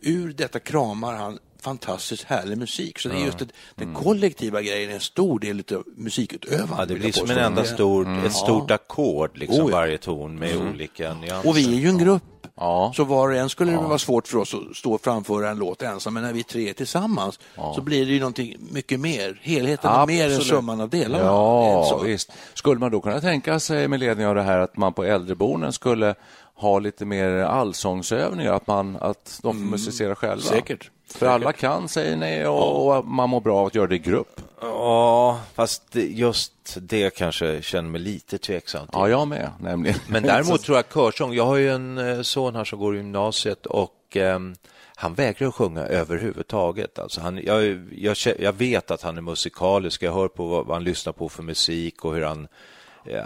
ur 0.00 0.32
detta 0.32 0.58
kramar 0.58 1.14
han 1.14 1.38
fantastiskt 1.60 2.24
härlig 2.24 2.58
musik. 2.58 2.98
Så 2.98 3.08
det 3.08 3.14
är 3.14 3.24
just 3.24 3.38
det, 3.38 3.46
den 3.74 3.94
kollektiva 3.94 4.62
grejen 4.62 4.90
är 4.90 4.94
en 4.94 5.00
stor 5.00 5.40
del 5.40 5.64
av 5.72 5.84
musikutövandet. 5.96 6.78
Ja, 6.78 6.84
det 6.86 6.94
blir 6.94 7.12
som 7.12 7.30
en 7.30 7.38
enda 7.38 7.64
stor, 7.64 8.26
ett 8.26 8.32
stort 8.32 8.70
ackord, 8.70 9.38
liksom 9.38 9.64
Oh, 9.64 9.70
varje 9.70 9.98
ton 9.98 10.38
med 10.38 10.56
olika 10.56 11.14
nyanser. 11.14 11.48
Och 11.48 11.56
vi 11.56 11.76
är 11.76 11.80
ju 11.80 11.88
en 11.88 11.98
grupp. 11.98 12.22
Ja. 12.56 12.92
Så 12.96 13.04
var 13.04 13.28
och 13.28 13.36
en 13.36 13.48
skulle 13.48 13.72
det 13.72 13.78
vara 13.78 13.98
svårt 13.98 14.28
för 14.28 14.38
oss 14.38 14.54
att 14.54 14.76
stå 14.76 14.92
och 14.92 15.00
framföra 15.00 15.50
en 15.50 15.58
låt 15.58 15.82
ensam, 15.82 16.14
men 16.14 16.22
när 16.22 16.32
vi 16.32 16.42
tre 16.42 16.68
är 16.68 16.72
tillsammans 16.72 17.38
så 17.74 17.80
blir 17.80 18.06
det 18.06 18.12
ju 18.12 18.20
någonting 18.20 18.56
mycket 18.70 19.00
mer. 19.00 19.40
Helheten 19.42 19.90
är 19.90 20.06
mer 20.06 20.24
än 20.24 20.30
Absolut. 20.30 20.46
summan 20.48 20.80
av 20.80 20.88
delarna. 20.88 21.24
Ja, 21.24 22.00
visst. 22.04 22.32
Skulle 22.54 22.80
man 22.80 22.90
då 22.90 23.00
kunna 23.00 23.20
tänka 23.20 23.60
sig 23.60 23.88
med 23.88 24.00
ledning 24.00 24.26
av 24.26 24.34
det 24.34 24.42
här 24.42 24.58
att 24.58 24.76
man 24.76 24.92
på 24.92 25.04
äldreboenden 25.04 25.72
skulle 25.72 26.14
ha 26.56 26.78
lite 26.78 27.04
mer 27.04 27.28
allsångsövningar, 27.28 28.52
att, 28.52 28.66
man, 28.66 28.96
att 29.00 29.40
de 29.42 29.58
får 29.58 29.66
musicera 29.66 30.14
själva? 30.14 30.42
Säkert. 30.42 30.90
För 31.08 31.26
alla 31.26 31.52
kan, 31.52 31.88
säger 31.88 32.16
ni, 32.16 32.46
och, 32.46 32.96
och 32.96 33.06
man 33.06 33.30
mår 33.30 33.40
bra 33.40 33.58
av 33.58 33.66
att 33.66 33.74
göra 33.74 33.86
det 33.86 33.94
i 33.94 33.98
grupp. 33.98 34.40
Ja, 34.60 35.40
fast 35.54 35.82
just 35.94 36.52
det 36.80 37.16
kanske 37.16 37.62
känner 37.62 37.90
mig 37.90 38.00
lite 38.00 38.38
tveksam 38.38 38.86
till. 38.86 38.90
Ja, 38.92 39.08
jag 39.08 39.28
med, 39.28 39.50
nämligen. 39.60 39.98
Men 40.08 40.22
däremot 40.22 40.62
tror 40.64 40.76
jag 40.76 40.84
körsång. 40.94 41.34
Jag 41.34 41.46
har 41.46 41.56
ju 41.56 41.70
en 41.70 41.98
eh, 41.98 42.22
son 42.22 42.54
här 42.54 42.64
som 42.64 42.78
går 42.78 42.94
i 42.94 42.98
gymnasiet 42.98 43.66
och 43.66 44.16
ehm, 44.16 44.54
han 44.96 45.14
vägrar 45.14 45.48
att 45.48 45.54
sjunga 45.54 45.80
överhuvudtaget. 45.80 46.98
Alltså 46.98 47.20
han, 47.20 47.40
jag, 47.44 47.88
jag, 47.92 48.16
jag 48.38 48.52
vet 48.52 48.90
att 48.90 49.02
han 49.02 49.16
är 49.16 49.22
musikalisk. 49.22 50.02
Jag 50.02 50.12
hör 50.12 50.28
på 50.28 50.46
vad, 50.46 50.66
vad 50.66 50.76
han 50.76 50.84
lyssnar 50.84 51.12
på 51.12 51.28
för 51.28 51.42
musik 51.42 52.04
och 52.04 52.14
hur 52.14 52.22
han 52.22 52.48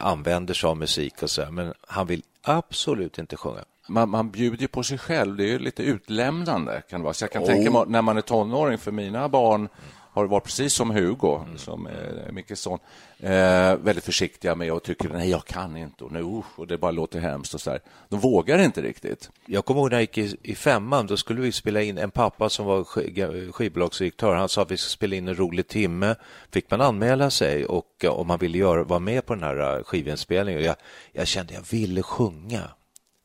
använder 0.00 0.54
sig 0.54 0.68
av 0.68 0.76
musik 0.76 1.22
och 1.22 1.30
så 1.30 1.42
här. 1.42 1.50
Men 1.50 1.74
han 1.86 2.06
vill 2.06 2.22
absolut 2.42 3.18
inte 3.18 3.36
sjunga. 3.36 3.64
man, 3.88 4.08
man 4.08 4.30
bjuder 4.30 4.62
ju 4.62 4.68
på 4.68 4.82
sig 4.82 4.98
själv. 4.98 5.36
Det 5.36 5.44
är 5.44 5.48
ju 5.48 5.58
lite 5.58 5.82
utlämnande. 5.82 6.82
Kan 6.90 7.00
det 7.00 7.04
vara. 7.04 7.14
Så 7.14 7.24
jag 7.24 7.32
kan 7.32 7.44
tänka 7.44 7.70
mig 7.70 7.84
när 7.86 8.02
man 8.02 8.16
är 8.16 8.20
tonåring, 8.20 8.78
för 8.78 8.92
mina 8.92 9.28
barn 9.28 9.68
har 10.12 10.24
varit 10.24 10.44
precis 10.44 10.72
som 10.74 10.90
Hugo, 10.90 11.40
som 11.56 11.86
är 11.86 12.32
Mickes 12.32 12.60
son, 12.60 12.78
eh, 13.18 13.76
väldigt 13.76 14.04
försiktiga 14.04 14.54
med 14.54 14.72
och 14.72 14.82
tycker 14.82 15.08
nej, 15.08 15.30
jag 15.30 15.44
kan 15.44 15.76
inte 15.76 16.04
och, 16.04 16.12
nu, 16.12 16.42
och 16.56 16.66
det 16.66 16.78
bara 16.78 16.90
låter 16.90 17.20
hemskt 17.20 17.54
och 17.54 17.60
så 17.60 17.70
där. 17.70 17.80
De 18.08 18.20
vågar 18.20 18.58
inte 18.58 18.82
riktigt. 18.82 19.30
Jag 19.46 19.64
kommer 19.64 19.80
ihåg 19.80 19.90
när 19.90 19.96
jag 19.96 20.02
gick 20.02 20.18
i, 20.18 20.36
i 20.42 20.54
femman, 20.54 21.06
då 21.06 21.16
skulle 21.16 21.40
vi 21.40 21.52
spela 21.52 21.82
in 21.82 21.98
en 21.98 22.10
pappa 22.10 22.48
som 22.48 22.66
var 22.66 22.82
sk- 22.84 23.52
skivbolagsdirektör. 23.52 24.34
Han 24.34 24.48
sa 24.48 24.62
att 24.62 24.70
vi 24.70 24.76
skulle 24.76 24.90
spela 24.90 25.16
in 25.16 25.28
en 25.28 25.34
rolig 25.38 25.66
timme. 25.68 26.14
Fick 26.52 26.70
man 26.70 26.80
anmäla 26.80 27.30
sig 27.30 27.66
och 27.66 28.04
eh, 28.04 28.10
om 28.10 28.26
man 28.26 28.38
ville 28.38 28.58
göra, 28.58 28.84
vara 28.84 29.00
med 29.00 29.26
på 29.26 29.34
den 29.34 29.42
här 29.44 29.76
eh, 29.78 29.82
skivinspelningen. 29.84 30.62
Jag, 30.62 30.76
jag 31.12 31.26
kände 31.26 31.54
jag 31.54 31.62
ville 31.70 32.02
sjunga 32.02 32.62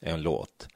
en 0.02 0.22
låt. 0.22 0.68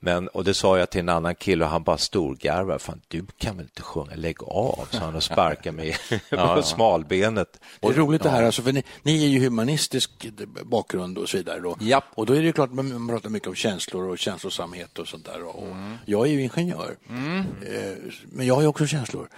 Men, 0.00 0.28
och 0.28 0.44
det 0.44 0.54
sa 0.54 0.78
jag 0.78 0.90
till 0.90 1.00
en 1.00 1.08
annan 1.08 1.34
kille 1.34 1.64
och 1.64 1.70
han 1.70 1.82
bara 1.82 1.98
storgarvade. 1.98 2.78
Fan, 2.78 3.00
du 3.08 3.26
kan 3.38 3.56
väl 3.56 3.64
inte 3.64 3.82
sjunga? 3.82 4.14
Lägg 4.14 4.42
av, 4.42 4.88
sa 4.90 4.98
han 4.98 5.14
och 5.14 5.22
sparkade 5.22 5.76
mig 5.76 5.96
på 6.30 6.62
smalbenet. 6.62 7.60
Det 7.80 7.88
är 7.88 7.92
roligt 7.92 8.22
det 8.22 8.30
här, 8.30 8.42
alltså, 8.42 8.62
för 8.62 8.72
ni, 8.72 8.82
ni 9.02 9.24
är 9.24 9.28
ju 9.28 9.44
humanistisk 9.44 10.26
bakgrund 10.64 11.18
och 11.18 11.28
så 11.28 11.36
vidare. 11.36 11.60
Då. 11.60 11.76
Japp. 11.80 12.04
Och 12.14 12.26
då 12.26 12.32
är 12.32 12.42
det 12.42 12.52
klart 12.52 12.72
man 12.72 13.08
pratar 13.08 13.30
mycket 13.30 13.48
om 13.48 13.54
känslor 13.54 14.08
och 14.08 14.18
känslosamhet 14.18 14.98
och 14.98 15.08
sånt 15.08 15.24
där. 15.24 15.42
Och 15.44 15.66
Jag 16.04 16.26
är 16.26 16.32
ju 16.32 16.42
ingenjör, 16.42 16.96
Eh, 17.08 17.96
men 18.24 18.46
jag 18.46 18.54
har 18.54 18.62
ju 18.62 18.68
också 18.68 18.86
känslor. 18.86 19.28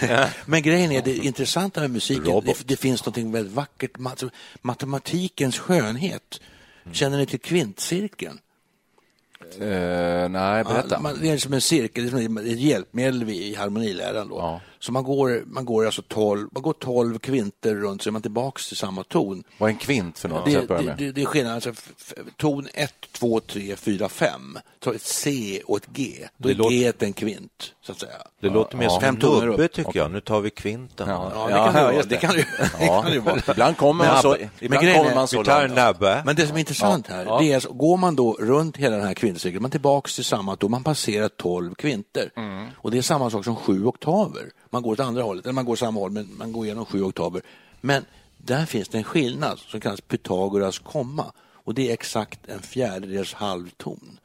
men 0.46 0.62
grejen 0.62 0.92
är, 0.92 1.02
det 1.02 1.16
intressanta 1.16 1.80
med 1.80 1.90
musiken, 1.90 2.44
det, 2.44 2.68
det 2.68 2.76
finns 2.76 3.06
något 3.06 3.16
väldigt 3.18 3.52
vackert, 3.52 3.98
mat- 3.98 4.32
matematikens 4.62 5.58
skönhet. 5.58 6.40
Känner 6.92 7.18
ni 7.18 7.26
till 7.26 7.40
kvintcirkeln? 7.40 8.38
Eh, 9.60 10.28
nej, 10.28 10.64
berätta. 10.64 10.94
Ja, 10.94 11.00
man, 11.00 11.18
det 11.20 11.30
är 11.30 11.36
som 11.38 11.52
en 11.52 11.60
cirkel, 11.60 12.10
det 12.10 12.22
är 12.22 12.52
ett 12.52 12.60
hjälpmedel 12.60 13.28
i 13.30 13.54
harmoniläran. 13.54 14.28
Då. 14.28 14.36
Ja. 14.36 14.60
Så 14.82 14.92
man 14.92 15.04
går, 15.04 15.42
man 15.46 15.64
går 15.64 15.86
alltså 15.86 16.02
12, 16.08 16.48
man 16.52 16.62
går 16.62 16.72
12 16.72 17.18
kvinter 17.18 17.74
runt 17.74 18.02
så 18.02 18.10
är 18.10 18.12
man 18.12 18.22
tillbaks 18.22 18.68
till 18.68 18.76
samma 18.76 19.04
ton. 19.04 19.44
Vad 19.58 19.68
är 19.70 19.72
en 19.72 19.78
kvint 19.78 20.18
för 20.18 20.28
något? 20.28 20.44
Det, 20.44 20.68
det, 20.68 20.94
det, 20.98 21.12
det 21.12 21.20
är 21.22 21.26
skillnad, 21.26 21.54
alltså, 21.54 21.72
ton 22.36 22.68
1, 22.74 22.94
2, 23.12 23.40
3, 23.40 23.76
4, 23.76 24.08
5. 24.08 24.58
Så 24.84 24.92
ett 24.92 25.02
C 25.02 25.60
och 25.66 25.76
ett 25.76 25.86
G. 25.92 26.28
Då 26.36 26.48
Det 26.48 26.54
är 26.54 26.56
låter- 26.56 26.70
G 26.70 26.92
en 26.98 27.12
kvint, 27.12 27.72
så 27.82 27.92
att 27.92 28.00
säga. 28.00 28.12
Det 28.40 28.48
låter 28.48 28.76
mer 28.76 28.88
som 28.88 29.04
en 29.04 29.16
toner 29.16 29.46
nubbe 29.46 29.64
upp. 29.64 29.72
tycker 29.72 29.98
jag. 29.98 30.10
Nu 30.10 30.20
tar 30.20 30.40
vi 30.40 30.50
kvinten. 30.50 31.08
Ja. 31.08 31.32
Ja, 31.34 31.46
det 31.46 31.52
Ja, 31.52 31.72
kan 31.72 31.86
det 31.86 31.94
just 31.96 32.08
Det 32.08 32.16
kan 32.16 32.30
det, 32.36 32.46
det, 32.78 32.84
Ja. 32.86 33.02
kan 33.02 33.12
det 33.12 33.18
vara. 33.20 33.40
Ibland 33.50 33.76
kommer 33.76 34.04
man 34.04 34.12
Men- 34.14 34.22
så, 34.22 34.28
men 34.38 34.48
ibland 34.60 34.82
grejen 34.84 34.98
kommer 34.98 35.10
är- 35.10 35.14
man 35.14 35.28
så 35.28 35.36
långt. 35.36 36.24
Men 36.26 36.36
det 36.36 36.46
som 36.46 36.56
är 36.56 36.60
intressant 36.60 37.06
här, 37.06 37.24
Ja. 37.24 37.38
det 37.40 37.50
är 37.50 37.54
alltså, 37.54 37.72
går 37.72 37.96
man 37.96 38.16
då 38.16 38.36
runt 38.40 38.76
hela 38.76 38.96
den 38.96 39.06
här 39.06 39.14
kvintcirkeln, 39.14 39.62
man 39.62 39.70
tillbaks 39.70 40.14
till 40.14 40.24
samma 40.24 40.56
ton, 40.56 40.70
man 40.70 40.84
passerar 40.84 41.28
12 41.28 41.74
kvinter. 41.74 42.30
Mm. 42.36 42.66
Och 42.76 42.90
det 42.90 42.98
är 42.98 43.02
samma 43.02 43.30
sak 43.30 43.44
som 43.44 43.56
sju 43.56 43.84
oktaver. 43.86 44.50
Man 44.70 44.82
går 44.82 44.92
åt 44.92 45.00
andra 45.00 45.22
hållet, 45.22 45.44
eller 45.44 45.54
man 45.54 45.64
går 45.64 45.76
samma 45.76 46.00
håll, 46.00 46.10
men 46.10 46.36
man 46.38 46.52
går 46.52 46.64
igenom 46.64 46.86
sju 46.86 47.02
oktaver. 47.02 47.42
Men 47.80 48.04
där 48.38 48.66
finns 48.66 48.88
det 48.88 48.98
en 48.98 49.04
skillnad 49.04 49.58
som 49.58 49.80
kallas 49.80 50.00
Pythagoras 50.00 50.78
komma. 50.78 51.32
Och 51.64 51.74
det 51.74 51.88
är 51.88 51.92
exakt 51.92 52.48
en 52.48 52.62
fjärdedels 52.62 53.34
halvton. 53.34 54.18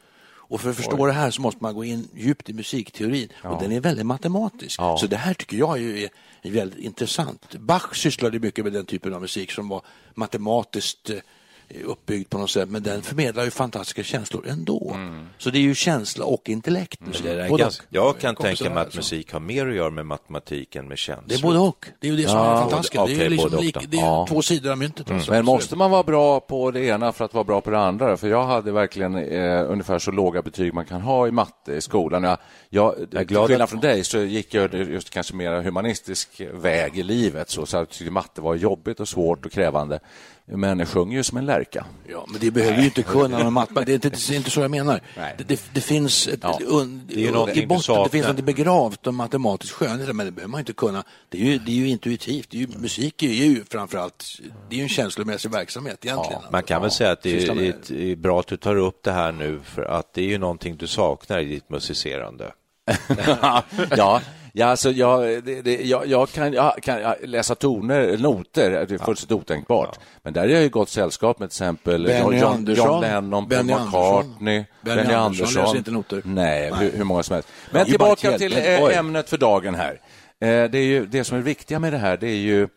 Och 0.48 0.62
för 0.62 0.70
att 0.70 0.76
förstå 0.76 1.06
det 1.06 1.14
här 1.14 1.32
så 1.32 1.42
måste 1.42 1.64
man 1.64 1.76
gå 1.76 1.84
in 1.84 2.08
djupt 2.16 2.50
i 2.50 2.54
musikteorin 2.54 3.30
och 3.44 3.62
den 3.62 3.72
är 3.72 3.80
väldigt 3.80 4.06
matematisk. 4.06 4.80
Ja. 4.80 4.98
Så 4.98 5.08
det 5.08 5.18
här 5.18 5.34
tycker 5.34 5.58
jag 5.58 5.82
är 5.82 6.10
väldigt 6.44 6.80
intressant. 6.80 7.56
Bach 7.56 7.96
sysslade 7.96 8.40
mycket 8.40 8.64
med 8.64 8.74
den 8.74 8.86
typen 8.86 9.14
av 9.14 9.22
musik 9.22 9.52
som 9.52 9.70
var 9.70 9.82
matematiskt 10.14 11.10
eh, 11.10 11.18
uppbyggd 11.86 12.30
på 12.30 12.38
något 12.38 12.50
sätt, 12.50 12.70
men 12.70 12.84
den 12.84 13.02
förmedlar 13.02 13.44
ju 13.44 13.50
fantastiska 13.52 14.04
känslor 14.04 14.48
ändå. 14.48 14.98
Så 15.38 15.50
det 15.50 15.58
är 15.58 15.62
ju 15.62 15.76
känsla 15.76 16.26
och 16.26 16.50
intellekt. 16.50 17.02
musik. 17.02 17.24
Det 17.24 17.42
är 17.44 17.50
Både 17.50 17.64
ganska, 17.64 17.84
och. 17.84 17.96
jag 17.96 18.18
kan 18.20 18.36
tänka 18.36 18.64
mig 18.64 18.74
att 18.74 18.78
alltså. 18.86 18.98
musik 19.00 19.34
har 19.34 19.40
mer 19.40 19.68
att 19.68 19.76
göra 19.76 19.90
med 19.90 20.06
matematik 20.06 20.76
än 20.76 20.88
med 20.88 20.98
känslor. 20.98 21.26
Det 21.28 21.36
är 21.36 21.42
både 21.42 21.60
och. 21.60 21.86
Det 22.00 22.08
är 22.08 22.12
ju 22.12 22.18
det 22.18 22.28
som 22.28 22.38
Ja, 22.38 22.56
är 22.58 22.62
fantastiskt. 22.62 22.94
både- 22.96 23.14
det 23.16 23.26
är 23.26 23.30
liksom 23.30 23.60
lik, 23.60 23.74
då. 23.76 23.82
det 23.88 23.98
är 23.98 24.02
Ja. 24.02 24.26
två 24.30 24.42
sidor 24.42 24.72
av 24.72 24.78
myntet. 24.78 25.12
Alltså. 25.12 25.32
Men 25.32 25.46
måste 25.46 25.76
man 25.76 25.92
vara 25.92 26.04
bra 26.04 26.40
på 26.40 26.72
det 26.72 26.86
ena 26.86 27.12
för 27.12 27.26
att 27.26 27.34
vara 27.34 27.44
bra 27.44 27.62
på 27.62 27.70
det 27.70 27.80
andra? 27.80 28.18
För 28.18 28.28
jag 28.28 28.46
hade 28.46 28.72
verkligen 28.72 29.16
eh, 29.16 29.72
ungefär 29.72 30.00
så 30.00 30.12
låga 30.12 30.42
betyg 30.42 30.74
man 30.74 30.86
kan 30.86 31.02
ha 31.02 31.28
i 31.28 31.32
matte 31.32 31.74
i 31.74 31.82
skolan. 31.82 32.24
Jag, 32.24 32.38
jag, 32.70 33.00
är 33.02 33.06
till 33.06 33.20
glad 33.28 33.48
skillnad 33.48 33.62
att- 33.64 33.70
från 33.70 33.80
dig 33.80 34.04
så 34.04 34.18
gick 34.20 34.54
jag 34.54 34.74
just 34.74 35.10
kanske 35.10 35.36
mer 35.36 35.62
humanistisk 35.62 36.42
väg 36.54 36.98
i 36.98 37.04
livet. 37.04 37.50
Så, 37.50 37.66
så 37.66 37.78
jag 37.78 37.90
tyckte 37.90 38.12
matte 38.12 38.42
var 38.42 38.56
jobbigt 38.56 39.00
och 39.00 39.08
svårt 39.08 39.46
och 39.46 39.52
krävande. 39.52 40.00
Men 40.48 40.80
jag 40.80 40.88
sjunger 40.88 41.18
ju 41.18 41.24
som 41.24 41.38
en 41.38 41.46
lärka. 41.46 41.86
Ja, 42.08 42.26
men 42.30 42.40
det 42.42 42.52
behöver 42.52 42.80
ju 42.80 42.86
inte 42.86 43.04
kunna 43.04 43.38
med 43.44 43.54
matte. 43.54 43.84
Det 43.86 43.92
är 43.92 43.94
inte, 43.94 44.10
det 44.10 44.50
så 44.50 44.62
jag 44.62 44.72
menar. 44.72 45.02
Det, 45.38 45.44
det, 45.48 45.64
det 45.74 45.82
finns 45.82 46.28
ett, 46.28 46.40
Ja. 46.42 46.60
un, 46.68 47.02
Det 47.08 47.14
är 47.28 47.58
i 47.58 47.68
botten, 47.68 48.04
det 48.04 48.10
finns 48.10 48.28
något 48.28 48.40
begravt 48.44 49.08
om 49.08 49.16
matematisk 49.16 49.74
skönhet, 49.74 50.16
men 50.16 50.26
det 50.26 50.32
behöver 50.32 50.52
man 50.52 50.60
inte 50.60 50.74
kunna. 50.74 51.04
Det 51.30 51.38
är 51.42 51.46
ju, 51.46 51.58
det 51.58 51.72
är 51.72 51.76
ju 51.76 51.88
intuitivt. 51.90 52.50
Det 52.52 52.58
är 52.58 52.62
ju, 52.62 52.68
musik 52.78 53.24
är 53.24 53.28
ju 53.28 53.64
framförallt, 53.70 54.26
det 54.70 54.76
är 54.76 54.78
ju 54.78 54.84
en 54.84 54.90
känslomässig 54.90 55.52
verksamhet 55.52 56.06
egentligen. 56.06 56.42
Man 56.52 56.64
kan 56.64 56.82
väl 56.82 56.92
säga 56.92 57.12
att 57.12 57.22
det 57.22 57.48
är, 57.48 57.54
med 57.56 57.70
ett- 57.70 57.92
är 57.92 58.16
bra 58.16 58.40
att 58.40 58.48
du 58.48 58.58
tar 58.58 58.76
upp 58.76 59.04
det 59.04 59.12
här 59.12 59.32
nu 59.32 59.60
för 59.64 59.82
att 59.86 60.14
det 60.14 60.22
är 60.22 60.28
ju 60.28 60.38
någonting 60.38 60.78
du 60.78 60.88
saknar 60.88 61.40
i 61.40 61.46
ditt 61.46 61.70
musicerande. 61.70 62.52
ja, 63.98 64.22
Ja, 64.58 64.66
alltså 64.66 64.92
jag, 64.92 65.44
det, 65.44 65.62
det, 65.62 65.84
jag, 65.84 66.08
jag 66.08 66.30
kan, 66.30 66.54
jag 66.54 66.84
kan 66.84 67.14
läsa 67.24 67.56
toner, 67.56 68.18
noter, 68.18 68.72
det 68.72 68.94
är 68.94 68.98
fullständigt 68.98 69.32
otänkbart. 69.42 70.00
Men 70.24 70.34
där 70.34 70.44
är 70.44 70.48
jag 70.48 70.64
i 70.64 70.70
gott 70.70 70.90
sällskap 70.90 71.40
med 71.40 71.50
till 71.50 71.56
exempel 71.56 72.04
Benny 72.06 72.38
John, 72.40 72.54
Andersson. 72.54 72.88
John 72.88 73.02
Lennon, 73.02 73.50
Paul 73.50 73.64
McCartney, 73.64 73.76
Andersson. 73.78 74.36
Benny, 74.40 74.66
Benny 74.82 75.14
Andersson 75.14 75.24
Andersson. 75.46 75.64
läser 75.64 75.78
inte 75.78 75.92
noter. 75.92 76.22
Nej, 76.26 76.72
Nej. 76.72 76.80
Hur, 76.80 76.98
hur 76.98 77.04
många 77.04 77.24
som 77.24 77.34
helst. 77.34 77.50
Ja, 77.52 77.68
Men 77.72 77.80
bara 77.80 77.86
tillbaka 77.86 78.38
till 78.38 78.58
eh, 78.58 78.98
ämnet 78.98 79.30
för 79.30 79.38
dagen 79.38 79.76
här. 79.76 79.92
Eh, 80.42 80.70
Det, 80.70 80.78
är 80.78 80.86
ju, 80.86 81.06
det 81.06 81.24
som 81.24 81.38
är 81.38 81.42
viktiga 81.42 81.80
med 81.80 81.94
det 81.94 81.98
här, 82.00 82.18
det 82.18 82.28
är 82.28 82.36
ju 82.36 82.68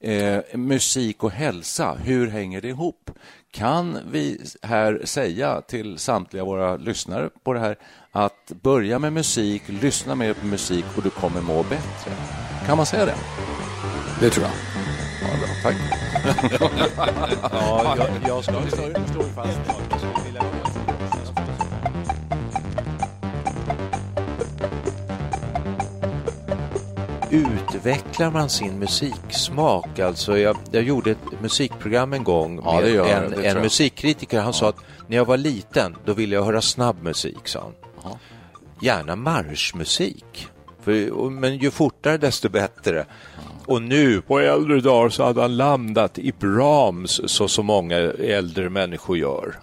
eh, 0.00 0.42
musik 0.54 1.24
och 1.24 1.30
hälsa. 1.30 1.94
Hur 2.04 2.28
hänger 2.28 2.60
det 2.60 2.68
ihop? 2.68 3.10
Kan 3.56 3.98
vi 4.10 4.40
här 4.62 5.00
säga 5.04 5.60
till 5.60 5.98
samtliga 5.98 6.44
våra 6.44 6.76
lyssnare 6.76 7.30
på 7.44 7.52
det 7.52 7.60
här 7.60 7.76
att 8.12 8.52
börja 8.62 8.98
med 8.98 9.12
musik, 9.12 9.62
lyssna 9.66 10.14
mer 10.14 10.34
på 10.34 10.46
musik 10.46 10.84
och 10.96 11.02
du 11.02 11.10
kommer 11.10 11.40
må 11.40 11.62
bättre? 11.62 12.10
Kan 12.66 12.76
man 12.76 12.86
säga 12.86 13.06
det? 13.06 13.14
Det 14.20 14.30
tror 14.30 14.46
jag. 14.46 14.54
Ja, 15.22 15.36
bra, 15.38 15.48
tack. 15.62 15.76
Ja, 17.52 17.96
jag, 17.98 18.08
jag 18.28 18.44
ska... 18.44 18.52
Utvecklar 27.36 28.30
man 28.30 28.48
sin 28.48 28.78
musiksmak? 28.78 29.98
Alltså 29.98 30.38
jag, 30.38 30.56
jag 30.70 30.82
gjorde 30.82 31.10
ett 31.10 31.40
musikprogram 31.42 32.12
en 32.12 32.24
gång 32.24 32.60
Ja, 32.64 32.80
med 32.80 32.90
jag, 32.90 33.10
en, 33.10 33.44
en 33.44 33.62
musikkritiker. 33.62 34.40
Han 34.40 34.52
sa 34.52 34.68
att 34.68 34.76
när 35.06 35.16
jag 35.16 35.24
var 35.24 35.36
liten, 35.36 35.96
då 36.04 36.12
ville 36.12 36.34
jag 36.34 36.44
höra 36.44 36.60
snabb 36.60 37.02
musik, 37.02 37.48
sa 37.48 37.60
han. 37.60 37.72
Gärna 38.80 39.16
marschmusik. 39.16 40.48
För, 40.82 41.30
men 41.30 41.56
ju 41.58 41.70
fortare 41.70 42.18
desto 42.18 42.48
bättre. 42.48 43.06
Och 43.66 43.82
nu 43.82 44.20
på 44.20 44.38
äldre 44.38 44.80
dagar 44.80 45.08
så 45.08 45.24
hade 45.24 45.40
han 45.40 45.56
landat 45.56 46.18
i 46.18 46.32
Brahms 46.32 47.20
så 47.26 47.48
så 47.48 47.62
många 47.62 47.96
äldre 47.96 48.70
människor 48.70 49.18
gör. 49.18 49.58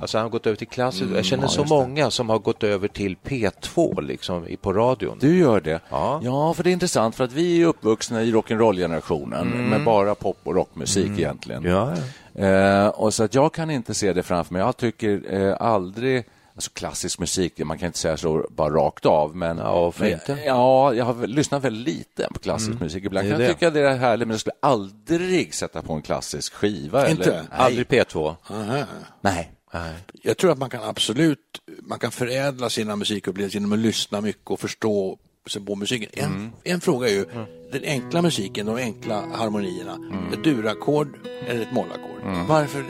Alltså 0.00 0.18
han 0.18 0.22
har 0.24 0.30
gått 0.30 0.46
över 0.46 0.56
till 0.56 0.68
klassiskt. 0.68 1.10
jag 1.14 1.24
känner 1.24 1.44
ja, 1.44 1.48
så 1.48 1.64
många 1.64 2.10
som 2.10 2.28
har 2.28 2.38
gått 2.38 2.62
över 2.62 2.88
till 2.88 3.16
P2 3.24 4.02
liksom 4.02 4.46
på 4.62 4.72
radion. 4.72 5.18
Du 5.20 5.38
gör 5.38 5.60
det? 5.60 5.80
Ja. 5.90 6.54
för 6.56 6.64
det 6.64 6.70
är 6.70 6.72
intressant 6.72 7.14
för 7.14 7.24
att 7.24 7.32
vi 7.32 7.62
är 7.62 7.66
uppvuxna 7.66 8.22
i 8.22 8.32
rock'n'roll-generationen 8.32 9.68
med 9.70 9.84
bara 9.84 10.14
pop 10.14 10.38
och 10.44 10.54
rockmusik 10.54 11.10
egentligen. 11.18 11.64
Ja, 11.64 11.94
Eh, 12.38 12.88
och 12.88 13.14
så 13.14 13.24
att 13.24 13.34
jag 13.34 13.52
kan 13.52 13.70
inte 13.70 13.94
se 13.94 14.12
det 14.12 14.22
framför 14.22 14.52
mig. 14.52 14.62
Jag 14.62 14.76
tycker 14.76 15.34
eh, 15.34 15.56
aldrig... 15.60 16.24
Alltså 16.54 16.70
klassisk 16.74 17.18
musik, 17.18 17.64
man 17.64 17.78
kan 17.78 17.86
inte 17.86 17.98
säga 17.98 18.16
så 18.16 18.46
bara 18.50 18.70
rakt 18.70 19.06
av. 19.06 19.36
Men, 19.36 19.58
Ja, 19.58 19.92
men, 19.98 20.12
inte? 20.12 20.38
Ja, 20.46 20.94
jag 20.94 21.04
har 21.04 21.26
lyssnat 21.26 21.64
väldigt 21.64 21.96
lite 21.96 22.28
på 22.34 22.38
klassisk 22.38 22.80
musik. 22.80 23.04
Ibland 23.04 23.30
kan 23.30 23.40
jag 23.40 23.50
tycka 23.50 23.70
det 23.70 23.80
är 23.80 23.96
härligt, 23.96 24.28
men 24.28 24.34
jag 24.34 24.40
skulle 24.40 24.56
aldrig 24.62 25.54
sätta 25.54 25.82
på 25.82 25.92
en 25.92 26.02
klassisk 26.02 26.52
skiva. 26.52 27.08
Inte? 27.10 27.30
Eller. 27.30 27.44
Aldrig 27.50 27.86
P2. 27.86 28.34
Aha. 28.50 28.84
Nej. 29.20 29.52
Jag 30.22 30.36
tror 30.36 30.50
att 30.52 30.58
man 30.58 30.70
kan 30.70 30.82
absolut 30.84 31.38
man 31.82 31.98
kan 31.98 32.10
förädla 32.10 32.70
sina 32.70 32.96
musikupplevelser 32.96 33.58
genom 33.58 33.72
att 33.72 33.78
lyssna 33.78 34.20
mycket 34.20 34.50
och 34.50 34.60
förstå 34.60 35.18
sig 35.46 35.64
på 35.64 35.74
musiken. 35.76 36.10
En, 36.12 36.24
Mm. 36.32 36.50
en 36.64 36.80
fråga 36.80 37.08
är 37.08 37.12
ju 37.12 37.24
den 37.72 37.84
enkla 37.84 38.22
musiken, 38.22 38.66
de 38.66 38.76
enkla 38.76 39.26
harmonierna. 39.34 39.92
Mm. 39.94 40.32
Ett 40.32 40.44
durackord 40.44 41.18
eller 41.46 41.62
ett 41.62 41.72
mollackord. 41.72 42.46
Varför, 42.48 42.84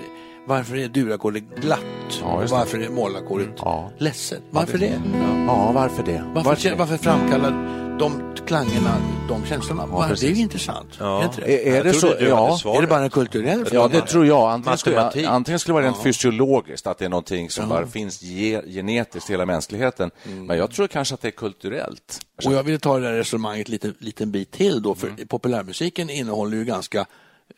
varför 0.46 0.76
är 0.76 0.88
durackordet 0.88 1.42
glatt 1.60 1.80
Ja, 2.20 2.26
och 2.26 2.48
varför 2.48 2.78
är 2.78 2.88
mollackordet 2.88 3.48
Ja. 3.56 3.90
ledset? 3.98 4.42
Varför 4.50 4.78
det? 4.78 5.00
Ja, 5.46 5.72
varför 5.74 6.02
det? 6.02 6.24
Varför, 6.34 6.76
varför, 6.76 6.96
framkallar 6.96 7.50
de 7.98 8.34
klangerna 8.46 8.96
de 9.28 9.46
känslorna? 9.46 9.86
Var, 9.86 10.08
det 10.08 10.26
är 10.26 10.30
ju 10.30 10.40
intressant. 10.40 10.88
Ja. 10.98 11.20
Är, 11.20 11.24
inte 11.24 11.40
det? 11.40 11.68
Är, 11.76 11.84
det 11.84 11.92
så? 11.92 12.14
Ja. 12.20 12.58
är 12.76 12.80
det 12.80 12.86
bara 12.86 13.02
en 13.02 13.10
kulturell 13.10 13.64
fråga? 13.64 13.82
Ja, 13.82 13.88
det 13.88 14.00
tror 14.00 14.26
jag. 14.26 14.50
Antingen 14.50 14.78
skulle, 14.78 14.96
Matematik. 14.96 15.26
antingen 15.26 15.58
skulle 15.58 15.72
det 15.72 15.82
vara 15.82 15.92
rent 15.92 16.02
fysiologiskt, 16.02 16.86
att 16.86 16.98
det 16.98 17.04
är 17.04 17.08
någonting 17.08 17.50
som 17.50 17.68
bara 17.68 17.86
finns 17.86 18.22
ge, 18.22 18.62
genetiskt 18.66 19.30
i 19.30 19.32
hela 19.32 19.46
mänskligheten. 19.46 20.10
Men 20.24 20.58
jag 20.58 20.70
tror 20.70 20.86
kanske 20.86 21.14
att 21.14 21.20
det 21.20 21.28
är 21.28 21.32
kulturellt. 21.32 22.20
Och 22.44 22.52
jag 22.52 22.62
vill 22.62 22.80
ta 22.80 22.98
det 22.98 23.06
här 23.06 23.14
resonemanget 23.14 23.68
lite 23.68 23.92
liten 23.98 24.30
bit 24.30 24.50
till 24.50 24.82
då, 24.82 24.94
för 24.94 25.26
populärmusiken 25.28 26.10
innehåller 26.10 26.56
ju 26.56 26.64
ganska 26.64 27.06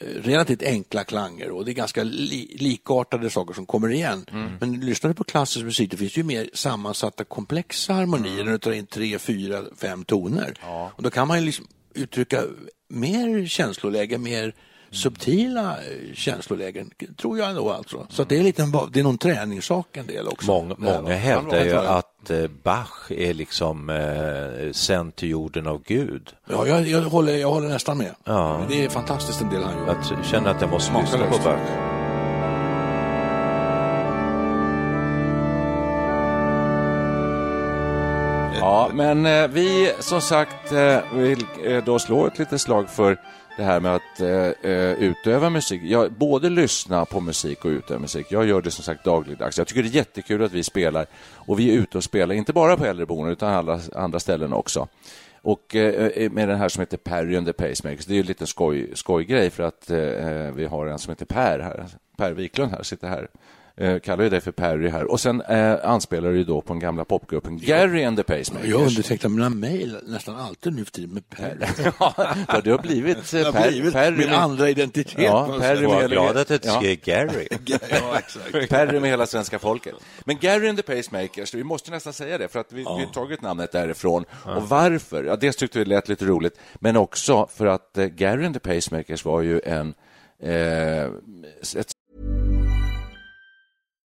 relativt 0.00 0.62
enkla 0.62 1.04
klanger 1.04 1.50
och 1.50 1.64
det 1.64 1.71
är 1.71 1.75
ganska 1.75 2.02
li 2.02 2.57
likartade 2.61 3.30
saker 3.30 3.54
som 3.54 3.66
kommer 3.66 3.92
igen. 3.92 4.26
Men 4.61 4.80
lyssnar 4.80 5.09
du 5.09 5.14
på 5.14 5.25
klassisk 5.25 5.64
musik, 5.64 5.90
det 5.90 5.97
finns 5.97 6.16
ju 6.16 6.23
mer 6.23 6.50
sammansatta 6.54 7.25
komplexa 7.25 7.92
harmonier 7.92 8.45
när 8.45 8.52
du 8.52 8.59
tar 8.59 8.73
in 8.73 8.87
tre, 8.87 9.18
fyra, 9.18 9.62
fem 9.76 10.04
toner. 10.04 10.54
Och 10.95 11.02
då 11.02 11.11
kan 11.11 11.28
man 11.28 11.38
ju 11.38 11.47
liksom 11.47 11.66
uttrycka 11.95 12.42
mer 12.88 13.47
känsloläge, 13.47 14.18
mer 14.18 14.54
subtila 14.90 15.71
eh, 15.71 16.14
känslolägen, 16.14 16.90
tror 17.21 17.38
jag 17.38 17.50
ändå 17.50 17.73
alltså. 17.73 18.07
Så 18.11 18.25
det 18.25 18.38
är, 18.38 18.42
lite 18.42 18.62
det 18.92 19.00
är 19.00 19.04
någon 19.04 19.18
träningssak 19.18 19.97
en 19.97 20.07
del 20.07 20.28
också. 20.28 20.47
Många, 20.47 20.75
många 20.78 21.14
hävdar 21.14 21.64
ju 21.64 21.76
att 21.76 22.30
eh, 22.30 22.47
Bach 22.62 23.11
är 23.11 23.35
liksom 23.35 23.90
eh, 23.90 24.72
sänd 24.72 25.16
till 25.16 25.29
jorden 25.29 25.66
av 25.66 25.83
Gud. 25.87 26.35
Ja, 26.51 26.66
jag, 26.66 26.88
jag, 26.88 27.03
håller, 27.03 27.37
jag 27.37 27.51
håller 27.51 27.68
nästan 27.68 27.98
med. 27.98 28.14
Ja. 28.24 28.66
Det 28.68 28.85
är 28.85 28.88
fantastiskt 28.88 29.40
en 29.40 29.51
del 29.51 29.62
han 29.62 29.79
gör. 29.79 29.96
Jag 30.11 30.24
känner 30.24 30.51
att 30.51 30.61
jag 30.61 30.70
måste 30.70 31.01
lyssna 31.01 31.27
på. 31.27 31.38
Bach. 31.38 31.88
Ja, 38.61 38.90
men 38.92 39.27
eh, 39.27 39.48
vi 39.48 39.92
som 39.98 40.20
sagt 40.20 40.72
eh, 40.72 40.98
vill 41.12 41.46
eh, 41.64 41.85
då 41.85 41.98
slå 41.98 42.27
ett 42.27 42.38
litet 42.38 42.61
slag 42.61 42.90
för 42.90 43.16
det 43.59 43.64
här 43.64 43.81
med 43.81 43.94
att 43.94 44.21
eh, 44.21 44.71
eh, 44.71 44.92
utöva 44.92 45.51
musik. 45.51 45.83
Jag, 45.85 46.12
både 46.12 46.51
lyssna 46.51 47.05
på 47.05 47.21
musik 47.21 47.64
och 47.64 47.68
utöva 47.68 48.01
musik. 48.01 48.27
Jag 48.31 48.47
gör 48.47 48.62
det 48.62 48.71
som 48.71 48.85
sagt 48.85 49.05
dagligdags. 49.05 49.59
Jag 49.59 49.66
tycker 49.66 49.83
det 49.83 49.88
är 49.88 49.90
jättekul 49.90 50.42
att 50.42 50.53
vi 50.53 50.62
spelar 50.62 51.07
och 51.33 51.59
vi 51.59 51.71
är 51.71 51.79
ute 51.79 51.99
och 51.99 52.05
spelar, 52.05 52.35
inte 52.35 52.53
bara 52.53 52.77
på 52.77 52.85
äldreboenden 52.85 53.33
utan 53.33 53.55
alla 53.55 53.81
andra 53.94 54.21
ställen 54.21 54.53
också. 54.53 54.88
Och 55.42 55.77
eh, 55.77 56.07
eh, 56.07 56.31
med 56.31 56.49
den 56.49 56.59
här 56.59 56.68
som 56.68 56.81
heter 56.81 56.97
Perry 56.97 57.37
and 57.37 57.47
the 57.47 57.53
Pacemakers, 57.53 58.07
det 58.07 58.12
är 58.12 58.14
ju 58.14 58.21
en 58.21 58.27
liten 58.27 58.47
skoj, 58.47 58.90
skojgrej 58.94 59.51
för 59.51 59.62
att 59.62 59.90
eh, 59.90 59.99
eh 59.99 60.53
vi 60.53 60.66
har 60.66 60.87
en 60.87 60.99
som 60.99 61.11
heter 61.11 61.27
Per 61.27 61.59
här, 61.59 61.87
Per 62.16 62.33
Wiklund 62.33 62.73
här, 62.73 62.83
sitter 62.83 63.09
här. 63.09 63.29
Eh, 63.80 63.98
kallar 63.98 64.24
ju 64.24 64.30
dig 64.30 64.40
för 64.40 64.52
Perry 64.52 64.88
här. 64.88 65.04
Och 65.04 65.20
sen 65.20 65.40
eh, 65.40 65.76
anspelar 65.84 66.30
du 66.30 66.36
ju 66.36 66.44
då 66.44 66.60
på 66.60 66.72
den 66.72 66.80
gamla 66.80 67.04
popgruppen 67.04 67.58
Gary 67.58 68.04
and 68.04 68.16
the 68.16 68.22
Pacemakers. 68.22 68.70
Jag 68.70 68.80
undertecknar 68.80 69.30
mina 69.30 69.48
mejl 69.50 69.98
nästan 70.06 70.36
alltid 70.36 70.72
nu 70.76 70.84
för 70.84 70.92
tiden 70.92 71.14
med 71.14 71.28
Per. 71.28 71.70
ja, 72.48 72.60
du 72.64 72.70
har 72.70 72.78
blivit 72.78 73.34
eh, 73.34 73.52
per, 73.52 73.68
blivit 73.70 73.92
Perry 73.92 74.16
min 74.16 74.26
med, 74.28 74.38
andra 74.38 74.68
identitet. 74.70 75.14
Ja, 75.18 75.56
Perry 75.60 75.80
med- 75.80 75.88
Var 75.90 76.08
glad 76.08 76.36
att 76.36 76.48
det 76.48 76.64
Ja. 76.64 76.80
skrev 76.80 76.96
Gary. 77.04 77.48
ja, 77.90 78.18
exakt. 78.18 78.68
Perry 78.70 79.00
med 79.00 79.10
hela 79.10 79.26
svenska 79.26 79.58
folket. 79.58 79.94
Men 80.24 80.36
Gary 80.40 80.68
and 80.68 80.78
the 80.84 80.96
Pacemakers, 80.96 81.54
vi 81.54 81.64
måste 81.64 81.90
nästan 81.90 82.12
säga 82.12 82.38
det 82.38 82.48
för 82.48 82.60
att 82.60 82.72
vi, 82.72 82.78
vi 82.78 82.84
har 82.84 83.12
tagit 83.12 83.42
namnet 83.42 83.72
därifrån. 83.72 84.24
Och 84.56 84.68
varför? 84.68 85.24
Ja, 85.24 85.36
dels 85.36 85.56
tyckte 85.56 85.78
vi 85.78 85.84
det 85.84 85.90
lät 85.90 86.08
lite 86.08 86.24
roligt, 86.24 86.58
men 86.74 86.96
också 86.96 87.46
för 87.46 87.66
att 87.66 87.98
eh, 87.98 88.06
Gary 88.06 88.44
and 88.46 88.54
the 88.62 88.74
Pacemakers 88.74 89.24
var 89.24 89.42
ju 89.42 89.60
en 89.64 89.94
eh, 90.42 91.04
ett 91.76 91.92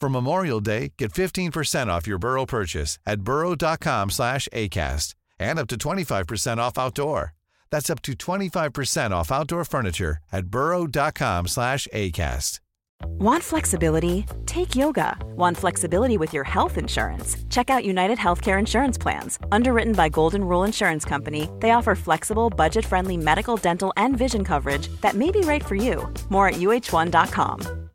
For 0.00 0.08
Memorial 0.08 0.60
Day, 0.60 0.92
get 0.98 1.12
15% 1.12 1.86
off 1.88 2.06
your 2.06 2.18
Burrow 2.18 2.46
purchase 2.46 2.98
at 3.06 3.22
burrow.com 3.22 4.10
slash 4.10 4.48
ACAST 4.52 5.14
and 5.38 5.58
up 5.58 5.68
to 5.68 5.76
25% 5.76 6.58
off 6.58 6.78
outdoor. 6.78 7.34
That's 7.70 7.90
up 7.90 8.02
to 8.02 8.12
25% 8.12 9.10
off 9.10 9.32
outdoor 9.32 9.64
furniture 9.64 10.18
at 10.32 10.46
burrow.com 10.46 11.48
slash 11.48 11.88
ACAST. 11.92 12.60
Want 13.04 13.42
flexibility? 13.42 14.24
Take 14.46 14.74
yoga. 14.74 15.18
Want 15.36 15.56
flexibility 15.56 16.16
with 16.16 16.32
your 16.32 16.44
health 16.44 16.78
insurance? 16.78 17.36
Check 17.50 17.68
out 17.68 17.84
United 17.84 18.16
Healthcare 18.18 18.58
Insurance 18.58 18.96
Plans. 18.96 19.38
Underwritten 19.52 19.92
by 19.92 20.08
Golden 20.08 20.42
Rule 20.42 20.64
Insurance 20.64 21.04
Company, 21.04 21.48
they 21.60 21.72
offer 21.72 21.94
flexible, 21.94 22.48
budget 22.48 22.86
friendly 22.86 23.16
medical, 23.18 23.56
dental, 23.56 23.92
and 23.96 24.16
vision 24.16 24.44
coverage 24.44 24.88
that 25.02 25.14
may 25.14 25.30
be 25.30 25.40
right 25.40 25.64
for 25.64 25.74
you. 25.74 26.12
More 26.30 26.48
at 26.48 26.54
uh1.com. 26.54 27.85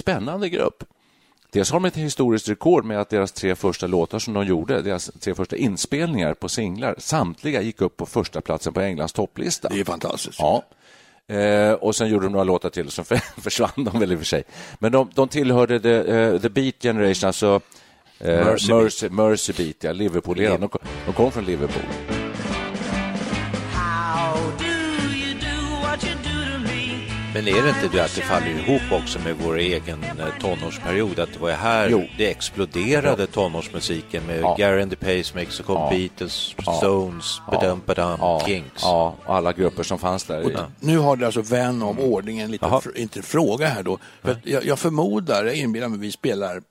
Spännande 0.00 0.48
grupp. 0.48 0.84
Dels 1.54 1.70
har 1.70 1.80
de 1.80 1.84
ett 1.84 1.96
historiskt 1.96 2.48
rekord 2.48 2.84
med 2.84 3.00
att 3.00 3.08
deras 3.08 3.32
tre 3.32 3.54
första 3.54 3.86
låtar 3.86 4.18
som 4.18 4.34
de 4.34 4.46
gjorde, 4.46 4.82
deras 4.82 5.10
tre 5.20 5.34
första 5.34 5.56
inspelningar 5.56 6.34
på 6.34 6.48
singlar, 6.48 6.94
samtliga 6.98 7.62
gick 7.62 7.80
upp 7.80 7.96
på 7.96 8.06
första 8.06 8.40
platsen 8.40 8.72
på 8.72 8.80
Englands 8.80 9.12
topplista. 9.12 9.68
Det 9.68 9.80
är 9.80 9.84
fantastiskt. 9.84 10.38
Ja. 10.38 10.64
Eh, 11.34 11.72
och 11.72 11.96
sen 11.96 12.08
gjorde 12.08 12.26
de 12.26 12.32
några 12.32 12.44
låtar 12.44 12.70
till, 12.70 12.90
som 12.90 13.04
försvann 13.36 13.70
de 13.76 14.00
väl 14.00 14.12
i 14.12 14.14
och 14.14 14.18
för 14.18 14.26
sig. 14.26 14.44
Men 14.78 14.92
de, 14.92 15.10
de 15.14 15.28
tillhörde 15.28 15.80
the, 15.80 15.88
uh, 15.88 16.40
the 16.40 16.48
Beat 16.48 16.74
Generation, 16.82 17.26
alltså 17.26 17.54
uh, 17.54 17.60
Mercy 18.26 18.72
Mercy, 18.72 19.08
Mercy 19.08 19.52
Beat, 19.52 19.76
ja, 19.80 19.92
Liverpool. 19.92 20.36
De, 20.36 20.68
de 21.06 21.12
kom 21.14 21.32
från 21.32 21.44
Liverpool. 21.44 22.23
Men 27.34 27.48
är 27.48 27.62
det 27.62 27.68
inte 27.68 27.88
det 27.96 28.04
att 28.04 28.14
det 28.14 28.20
faller 28.22 28.46
ihop 28.46 28.82
också 29.02 29.18
med 29.18 29.36
vår 29.44 29.58
egen 29.58 30.04
eh, 30.04 30.26
tonårsperiod? 30.40 31.18
Att 31.18 31.32
det 31.32 31.38
var 31.38 31.50
här 31.50 31.88
Jo. 31.90 32.04
det 32.18 32.30
exploderade 32.30 33.26
tonårsmusiken 33.26 34.26
med 34.26 34.40
Ja. 34.40 34.56
Gary 34.58 34.82
and 34.82 34.90
the 34.90 34.96
Pacemakers, 34.96 35.60
och 35.60 35.66
Ja. 35.76 35.90
Beatles, 35.90 36.54
Ja. 36.66 36.72
Stones, 36.72 37.40
Ja. 37.46 37.52
Badum 37.60 37.82
Badum, 37.86 38.16
Ja, 38.20 38.42
Kinks. 38.46 38.82
Ja, 38.82 39.14
och 39.26 39.34
alla 39.36 39.52
grupper 39.52 39.82
som 39.82 39.98
fanns 39.98 40.24
där. 40.24 40.44
Och 40.44 40.50
Nu 40.80 40.98
har 40.98 41.16
det 41.16 41.26
alltså 41.26 41.42
vän 41.42 41.82
av 41.82 42.00
ordning 42.00 42.38
en 42.38 42.50
liten, 42.50 42.68
Jaha. 42.68 42.80
fr- 42.80 42.96
inte 42.96 43.22
fråga 43.22 43.66
här 43.66 43.82
då. 43.82 43.98
För 44.22 44.36
jag, 44.44 44.64
jag 44.64 44.78
förmodar, 44.78 45.44
jag 45.44 45.56
inbillar 45.56 45.88
mig, 45.88 45.98
vi 45.98 46.12
spelar 46.12 46.62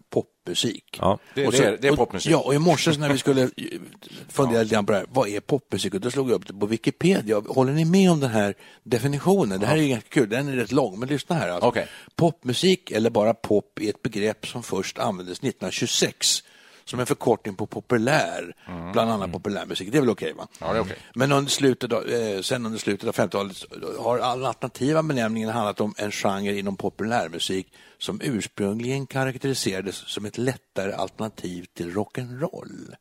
popmusik. 0.44 0.98
Ja. 1.02 1.20
Det- 1.36 1.46
Och 1.46 1.52
det 1.52 1.58
så- 1.58 1.64
är- 1.64 1.78
det 1.82 1.88
är 1.88 1.92
och- 1.92 1.98
popmusik. 1.98 2.32
Ja, 2.32 2.38
och 2.38 2.54
i 2.54 2.60
morse 2.60 2.92
när 2.98 3.10
vi 3.12 3.18
skulle 3.18 3.50
fundera 4.30 4.64
lite 4.64 4.76
grann 4.76 4.86
på 4.86 4.92
det 4.92 4.98
här, 4.98 5.08
vad 5.12 5.28
är 5.30 5.40
popmusik? 5.40 5.94
Och 5.94 6.02
då 6.02 6.12
slog 6.12 6.30
jag 6.30 6.36
upp 6.36 6.48
det 6.48 6.54
på 6.54 6.66
Wikipedia. 6.66 7.40
Håller 7.48 7.74
ni 7.74 7.86
med 7.86 8.12
om 8.12 8.20
den 8.20 8.30
här 8.32 8.54
definitionen? 8.84 9.60
Det 9.60 9.66
här 9.68 9.78
är 9.78 9.82
ju 9.82 9.88
ganska 9.88 10.10
kul, 10.10 10.30
den 10.30 10.48
är 10.48 10.56
rätt 10.56 10.72
lång, 10.72 11.00
men 11.00 11.10
lyssna 11.10 11.36
här. 11.36 11.50
Alltså. 11.50 11.68
Okej. 11.68 11.88
Popmusik, 12.16 12.92
eller 12.92 13.10
bara 13.10 13.34
pop, 13.34 13.80
är 13.82 13.90
ett 13.90 14.02
begrepp 14.02 14.48
som 14.48 14.64
först 14.64 15.00
användes 15.00 15.38
1926 15.44 16.44
som 16.86 17.00
en 17.00 17.06
förkortning 17.06 17.56
på 17.56 17.66
populär, 17.66 18.56
bland 18.94 19.12
annat 19.12 19.32
populärmusik. 19.32 19.92
Det 19.92 19.98
är 19.98 20.02
väl 20.02 20.10
okej? 20.10 20.34
va? 20.34 20.48
Ja, 20.60 20.74
det 20.74 20.80
är 20.80 20.82
okej. 20.82 20.98
Men 21.16 21.32
under 21.32 21.52
slutet 21.52 21.94
av, 21.94 22.06
eh, 22.10 22.42
sen 22.42 22.66
under 22.66 22.80
slutet 22.80 23.08
av 23.10 23.14
50-talet 23.16 23.66
har 24.00 24.20
all 24.20 24.46
alternativa 24.46 25.04
benämningen 25.04 25.50
handlat 25.50 25.82
om 25.82 25.94
en 25.98 26.12
genre 26.12 26.60
inom 26.60 26.76
populärmusik 26.78 27.68
som 27.98 28.22
ursprungligen 28.24 29.08
karaktäriserades 29.08 29.96
som 29.96 30.26
ett 30.26 30.38
lättare 30.38 30.94
alternativ 30.94 31.66
till 31.74 31.92
rock'n'roll. 31.92 32.96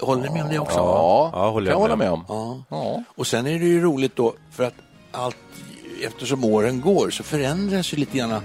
Håller 0.00 0.22
ni 0.22 0.30
med 0.30 0.42
om 0.42 0.48
det 0.48 0.58
också? 0.58 0.78
Ja, 0.78 1.30
Ja, 1.32 1.50
håller 1.50 1.66
kan 1.66 1.72
jag 1.72 1.76
jag 1.76 1.80
hålla 1.80 1.96
med 1.96 2.10
om. 2.10 2.24
Ja. 2.28 2.64
Ja. 2.70 3.02
Och 3.08 3.26
sen 3.26 3.46
är 3.46 3.58
det 3.58 3.64
ju 3.64 3.80
roligt 3.82 4.16
då, 4.16 4.34
för 4.50 4.64
att 4.64 4.74
allt, 5.12 5.36
eftersom 6.02 6.44
åren 6.44 6.80
går 6.80 7.10
så 7.10 7.22
förändras 7.22 7.92
ju 7.92 7.96
lite 7.96 8.18
grann 8.18 8.42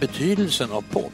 betydelsen 0.00 0.72
av 0.72 0.84
pop. 0.90 1.12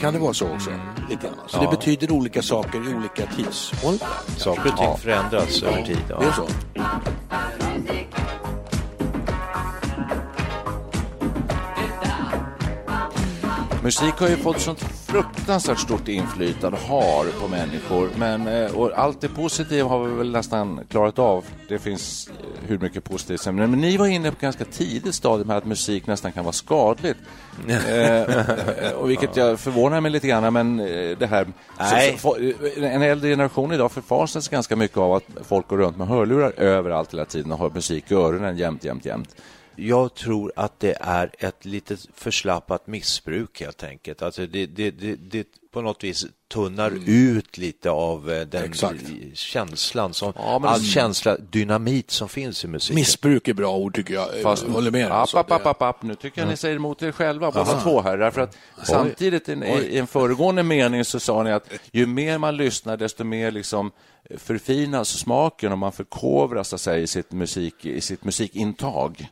Kan 0.00 0.14
det 0.14 0.20
vara 0.20 0.34
så 0.34 0.48
också? 0.48 0.70
Lite 1.10 1.26
grann. 1.26 1.34
Så 1.46 1.60
det 1.60 1.68
betyder 1.76 2.12
olika 2.12 2.42
saker 2.42 2.90
i 2.90 2.94
olika 2.94 3.26
tidsåldrar. 3.26 4.08
Saker 4.36 4.72
och 4.72 4.78
ting 4.78 4.96
förändras 4.96 5.62
över 5.62 5.82
tid. 5.82 6.04
Ja. 6.08 6.18
Det 6.20 6.26
är 6.26 6.32
så. 6.32 6.48
Musik 13.82 14.14
har 14.14 14.28
ju 14.28 14.36
fått 14.36 14.60
sånt 14.60 14.80
fruktansvärt 14.80 15.78
stort 15.78 16.08
inflytande, 16.08 16.78
har, 16.88 17.40
på 17.40 17.48
människor. 17.48 18.08
Men, 18.18 18.46
eh, 18.46 18.76
och 18.76 18.90
allt 18.98 19.20
det 19.20 19.28
positiva 19.28 19.88
har 19.88 20.04
vi 20.04 20.14
väl 20.14 20.30
nästan 20.30 20.80
klarat 20.90 21.18
av. 21.18 21.44
Det 21.68 21.78
finns 21.78 22.30
hur 22.66 22.78
mycket 22.78 23.04
positivt 23.04 23.40
som 23.40 23.56
Men 23.56 23.72
ni 23.72 23.96
var 23.96 24.06
inne 24.06 24.30
på 24.30 24.36
ganska 24.40 24.64
tidigt 24.64 25.14
stadium 25.14 25.50
här 25.50 25.56
att 25.56 25.64
musik 25.64 26.06
nästan 26.06 26.32
kan 26.32 26.44
vara 26.44 26.52
skadligt. 26.52 27.18
eh, 27.68 28.92
och 28.92 29.10
vilket 29.10 29.36
jag 29.36 29.60
förvånar 29.60 30.00
mig 30.00 30.10
lite 30.10 30.28
grann, 30.28 30.52
men 30.52 30.80
eh, 30.80 31.18
det 31.18 31.26
här... 31.26 31.46
Så, 31.78 32.18
så, 32.18 32.36
en 32.76 33.02
äldre 33.02 33.30
generation 33.30 33.72
idag 33.72 33.92
förfasas 33.92 34.48
ganska 34.48 34.76
mycket 34.76 34.98
av 34.98 35.12
att 35.12 35.24
folk 35.44 35.68
går 35.68 35.78
runt 35.78 35.96
med 35.96 36.08
hörlurar 36.08 36.52
överallt 36.56 37.12
hela 37.12 37.24
tiden 37.24 37.52
och 37.52 37.58
har 37.58 37.70
musik 37.70 38.10
i 38.10 38.14
öronen 38.14 38.56
jämt, 38.56 38.84
jämt, 38.84 39.04
jämt. 39.04 39.36
Jag 39.76 40.14
tror 40.14 40.52
att 40.56 40.80
det 40.80 40.96
är 41.00 41.30
ett 41.38 41.64
lite 41.64 41.96
förslappat 42.14 42.86
missbruk 42.86 43.60
helt 43.60 43.82
enkelt. 43.84 44.22
Alltså 44.22 44.46
det, 44.46 44.66
det, 44.66 44.90
det, 44.90 45.16
det 45.16 45.46
på 45.72 45.82
något 45.82 46.04
vis 46.04 46.26
tunnar 46.48 46.92
ut 47.06 47.58
lite 47.58 47.90
av 47.90 48.30
eh, 48.30 48.46
den 48.46 48.64
Exakt. 48.64 49.02
känslan, 49.34 50.14
som, 50.14 50.32
Ja, 50.36 50.58
men- 50.58 50.68
all 50.70 50.82
känsla, 50.82 51.36
dynamit 51.36 52.10
som 52.10 52.28
finns 52.28 52.64
i 52.64 52.68
musiken. 52.68 52.94
Missbruk 52.94 53.48
är 53.48 53.54
bra 53.54 53.76
ord 53.76 53.94
tycker 53.94 54.14
jag. 54.14 54.42
Fast, 54.42 54.62
jag 54.66 54.70
håller 54.70 54.90
med. 54.90 55.06
App, 55.06 55.12
alltså. 55.12 55.38
app, 55.38 55.50
app, 55.52 55.66
app, 55.66 55.82
app. 55.82 56.02
Nu 56.02 56.14
tycker 56.14 56.40
jag 56.40 56.48
ni 56.48 56.56
säger 56.56 56.76
emot 56.76 57.02
er 57.02 57.12
själva, 57.12 57.50
båda 57.50 57.80
två 57.80 58.00
här. 58.00 58.18
Därför 58.18 58.40
att 58.40 58.56
samtidigt 58.84 59.48
i, 59.48 59.52
i 59.52 59.98
en 59.98 60.06
föregående 60.06 60.62
mening 60.62 61.04
så 61.04 61.20
sa 61.20 61.42
ni 61.42 61.52
att 61.52 61.70
ju 61.92 62.06
mer 62.06 62.38
man 62.38 62.56
lyssnar, 62.56 62.96
desto 62.96 63.24
mer 63.24 63.50
liksom 63.50 63.90
förfinas 64.36 65.08
smaken 65.08 65.72
och 65.72 65.78
man 65.78 65.92
förkovras 65.92 66.82
säga, 66.82 66.98
i, 66.98 67.06
sitt 67.06 67.32
musik, 67.32 67.86
i 67.86 68.00
sitt 68.00 68.24
musikintag. 68.24 69.28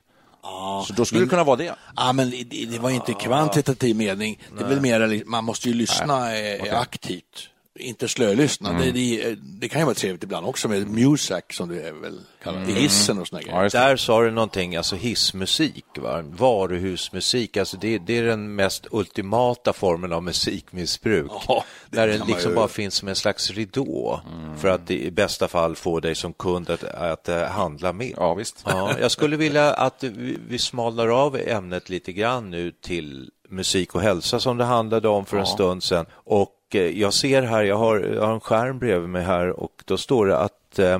Så 0.86 0.92
då 0.96 1.04
skulle 1.04 1.20
det 1.20 1.28
kunna 1.28 1.44
vara 1.44 1.56
det. 1.56 1.74
Ja, 1.96 2.12
men 2.12 2.30
det, 2.30 2.66
det 2.70 2.78
var 2.78 2.90
inte 2.90 3.12
kvantitativ 3.14 3.96
mening. 3.96 4.42
Det 4.58 4.64
är 4.64 4.68
väl 4.68 4.80
mer, 4.80 5.22
man 5.26 5.44
måste 5.44 5.68
ju 5.68 5.74
lyssna 5.74 6.36
eh, 6.36 6.80
aktivt, 6.80 7.48
inte 7.78 8.08
slölyssna. 8.08 8.70
Mm. 8.70 8.82
Det, 8.82 8.90
det, 8.92 9.34
det 9.40 9.68
kan 9.68 9.80
ju 9.80 9.84
vara 9.84 9.94
trevligt 9.94 10.22
ibland 10.22 10.46
också 10.46 10.68
med 10.68 10.88
music 10.88 11.44
som 11.50 11.68
det 11.68 11.82
är 11.88 11.92
väl 11.92 12.20
kallat, 12.42 12.68
i 12.68 12.72
hissen 12.72 13.18
och 13.18 13.28
såna 13.28 13.42
Ja, 13.46 13.56
grejer. 13.56 13.70
Där 13.70 13.96
sa 13.96 14.22
du 14.22 14.30
någonting, 14.30 14.76
alltså 14.76 14.96
hissmusik, 14.96 15.84
va? 15.98 16.22
varuhusmusik, 16.22 17.56
alltså 17.56 17.76
det, 17.76 17.98
det 17.98 18.18
är 18.18 18.22
den 18.22 18.54
mest 18.54 18.86
ultimata 18.90 19.72
formen 19.72 20.12
av 20.12 20.22
musikmissbruk. 20.22 21.30
Ja, 21.48 21.64
där 21.90 22.18
man 22.18 22.28
liksom 22.28 22.50
ju- 22.50 22.56
bara 22.56 22.68
finns 22.68 22.94
som 22.94 23.08
en 23.08 23.16
slags 23.16 23.50
ridå 23.50 24.20
för 24.60 24.68
att 24.68 24.90
i 24.90 25.10
bästa 25.10 25.48
fall 25.48 25.76
få 25.76 26.00
dig 26.00 26.14
som 26.14 26.32
kund 26.32 26.70
att, 26.70 26.84
att 26.84 27.28
eh, 27.28 27.42
handla 27.42 27.92
mer. 27.92 28.14
Ja, 28.16 28.34
visst. 28.34 28.62
Ja, 28.66 28.98
jag 29.00 29.10
skulle 29.10 29.36
vilja 29.36 29.72
att 29.72 30.02
vi, 30.02 30.38
vi 30.48 30.58
smalnar 30.58 31.08
av 31.08 31.36
ämnet 31.36 31.88
lite 31.88 32.12
grann 32.12 32.50
nu 32.50 32.70
till 32.70 33.30
musik 33.48 33.94
och 33.94 34.00
hälsa 34.00 34.40
som 34.40 34.56
det 34.56 34.64
handlade 34.64 35.08
om 35.08 35.26
för 35.26 35.36
en 35.36 35.46
stund 35.46 35.82
sedan. 35.82 36.06
Och 36.12 36.50
jag 36.74 37.14
ser 37.14 37.42
här, 37.42 37.62
jag 37.62 37.76
har, 37.76 38.00
jag 38.00 38.26
har 38.26 38.34
en 38.34 38.40
skärm 38.40 38.78
bredvid 38.78 39.08
mig 39.08 39.22
här 39.22 39.50
och 39.60 39.82
då 39.84 39.96
står 39.96 40.26
det 40.26 40.38
att 40.38 40.78
eh, 40.78 40.98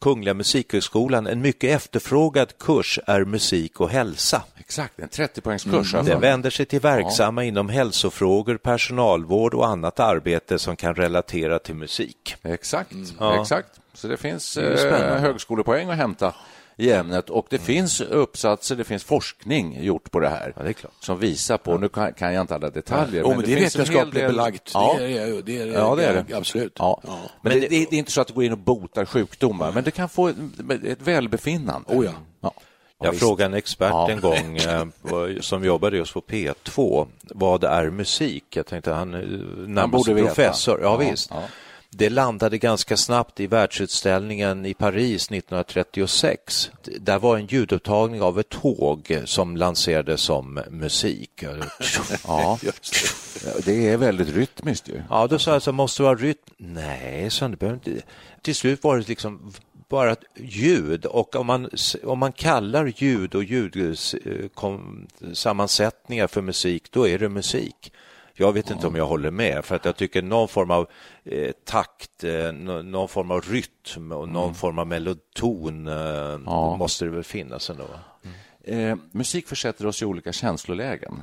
Kungliga 0.00 0.34
Musikhögskolan, 0.34 1.26
en 1.26 1.40
mycket 1.40 1.70
efterfrågad 1.76 2.58
kurs 2.58 2.98
är 3.06 3.24
musik 3.24 3.80
och 3.80 3.90
hälsa. 3.90 4.42
Exakt, 4.56 4.98
en 4.98 5.08
30-poängskurs. 5.08 5.92
har 5.92 5.98
jag 5.98 6.06
Den 6.06 6.20
vänder 6.20 6.50
sig 6.50 6.66
till 6.66 6.80
verksamma 6.80 7.44
inom 7.44 7.68
hälsofrågor, 7.68 8.56
personalvård 8.56 9.54
och 9.54 9.66
annat 9.68 10.00
arbete 10.00 10.58
som 10.58 10.76
kan 10.76 10.94
relatera 10.94 11.58
till 11.58 11.74
musik. 11.74 12.34
Exakt, 12.42 12.92
Ja. 13.18 13.40
exakt. 13.42 13.68
Så 13.94 14.08
det 14.08 14.16
finns 14.16 14.44
spännande. 14.50 15.14
eh, 15.14 15.20
högskolepoäng 15.20 15.90
att 15.90 15.96
hämta 15.96 16.34
i 16.76 16.92
ämnet 16.92 17.30
och 17.30 17.46
det 17.50 17.58
finns 17.58 18.00
uppsatser, 18.00 18.76
det 18.76 18.84
finns 18.84 19.04
forskning 19.04 19.84
gjort 19.84 20.10
på 20.10 20.20
det 20.20 20.28
här 20.28 20.52
Ja, 20.56 20.62
det 20.62 20.68
är 20.68 20.72
klart. 20.72 20.92
som 21.00 21.18
visar 21.18 21.58
på, 21.58 21.78
nu 21.78 21.88
kan, 21.88 22.12
kan 22.12 22.34
jag 22.34 22.40
inte 22.40 22.54
alla 22.54 22.70
detaljer, 22.70 23.20
Jo, 23.22 23.28
men 23.28 23.38
det 23.38 23.44
är 23.44 23.48
en 23.48 23.48
hel 23.58 23.64
vetenskapligt 23.64 24.14
del- 24.14 24.30
belagt. 24.32 24.70
Ja. 24.74 24.94
Det 24.98 25.18
är, 25.18 25.42
det 25.42 25.58
är, 25.60 25.66
Ja, 25.66 25.94
det 25.94 26.04
är 26.04 26.24
det. 26.28 26.36
Absolut. 26.36 26.72
Ja. 26.78 27.00
Ja. 27.06 27.18
Men 27.42 27.52
det, 27.52 27.60
det, 27.60 27.68
det 27.68 27.96
är 27.96 27.98
inte 27.98 28.12
så 28.12 28.20
att 28.20 28.26
det 28.28 28.34
går 28.34 28.44
in 28.44 28.52
och 28.52 28.58
botar 28.58 29.04
sjukdomar, 29.04 29.72
men 29.72 29.84
det 29.84 29.90
kan 29.90 30.08
få 30.08 30.28
ett, 30.28 30.36
ett 30.84 31.02
välbefinnande. 31.02 31.94
Oh 31.94 32.04
ja. 32.04 32.10
Ja. 32.40 32.52
Jag 33.02 33.10
visst. 33.10 33.22
frågade 33.22 33.44
en 33.50 33.54
expert 33.54 33.90
Ja. 33.90 34.10
en 34.10 34.20
gång 34.20 34.56
eh, 34.56 34.84
som 35.40 35.64
jobbade 35.64 35.96
just 35.96 36.14
på 36.14 36.20
P2 36.20 37.06
vad 37.22 37.64
är 37.64 37.90
musik? 37.90 38.44
Jag 38.56 38.66
tänkte 38.66 38.92
han 38.92 39.14
är 39.14 39.26
närmast 39.66 40.06
professor. 40.06 40.78
Ja, 40.82 40.86
Ja, 41.02 41.10
visst. 41.10 41.30
ja. 41.30 41.42
Det 41.96 42.10
landade 42.10 42.58
ganska 42.58 42.96
snabbt 42.96 43.40
i 43.40 43.46
världsutställningen 43.46 44.66
i 44.66 44.74
Paris 44.74 45.24
1936. 45.24 46.70
Där 47.00 47.18
var 47.18 47.36
en 47.36 47.46
ljudupptagning 47.46 48.22
av 48.22 48.40
ett 48.40 48.48
tåg 48.48 49.20
som 49.24 49.56
lanserades 49.56 50.20
som 50.20 50.60
musik. 50.70 51.44
Ja. 52.26 52.58
det 53.64 53.88
är 53.90 53.96
väldigt 53.96 54.28
rytmiskt 54.28 54.88
ju. 54.88 55.02
Ja, 55.10 55.26
då 55.26 55.38
sa 55.38 55.52
jag 55.52 55.62
så 55.62 55.72
måste 55.72 56.02
det 56.02 56.04
vara 56.04 56.18
rytm? 56.18 56.38
Nej, 56.56 57.30
så 57.30 57.48
det 57.48 57.56
behöver 57.56 57.76
inte. 57.76 57.90
Till 58.42 58.54
slut 58.54 58.84
var 58.84 58.98
det 58.98 59.08
liksom 59.08 59.52
bara 59.88 60.16
ljud 60.36 61.06
och 61.06 61.36
om 61.36 61.46
man, 61.46 61.70
om 62.04 62.18
man 62.18 62.32
kallar 62.32 62.92
ljud 62.96 63.34
och 63.34 63.44
ljudsammansättningar 63.44 66.26
för 66.26 66.42
musik, 66.42 66.90
då 66.90 67.08
är 67.08 67.18
det 67.18 67.28
musik. 67.28 67.92
Jag 68.36 68.52
vet 68.52 68.70
inte 68.70 68.86
om 68.86 68.94
jag 68.96 69.06
håller 69.06 69.30
med, 69.30 69.64
för 69.64 69.76
att 69.76 69.84
jag 69.84 69.96
tycker 69.96 70.22
någon 70.22 70.48
form 70.48 70.70
av 70.70 70.88
eh, 71.24 71.50
takt, 71.64 72.24
eh, 72.24 72.52
nå- 72.52 72.82
någon 72.82 73.08
form 73.08 73.30
av 73.30 73.40
rytm 73.40 74.12
och 74.12 74.28
någon 74.28 74.54
form 74.54 74.78
av 74.78 74.86
meloton 74.86 75.86
eh, 75.88 76.38
måste 76.78 77.04
det 77.04 77.10
väl 77.10 77.24
finnas 77.24 77.70
ändå. 77.70 77.84
eh, 78.64 78.96
musik 79.12 79.48
försätter 79.48 79.86
oss 79.86 80.02
i 80.02 80.04
olika 80.04 80.32
känslolägen. 80.32 81.22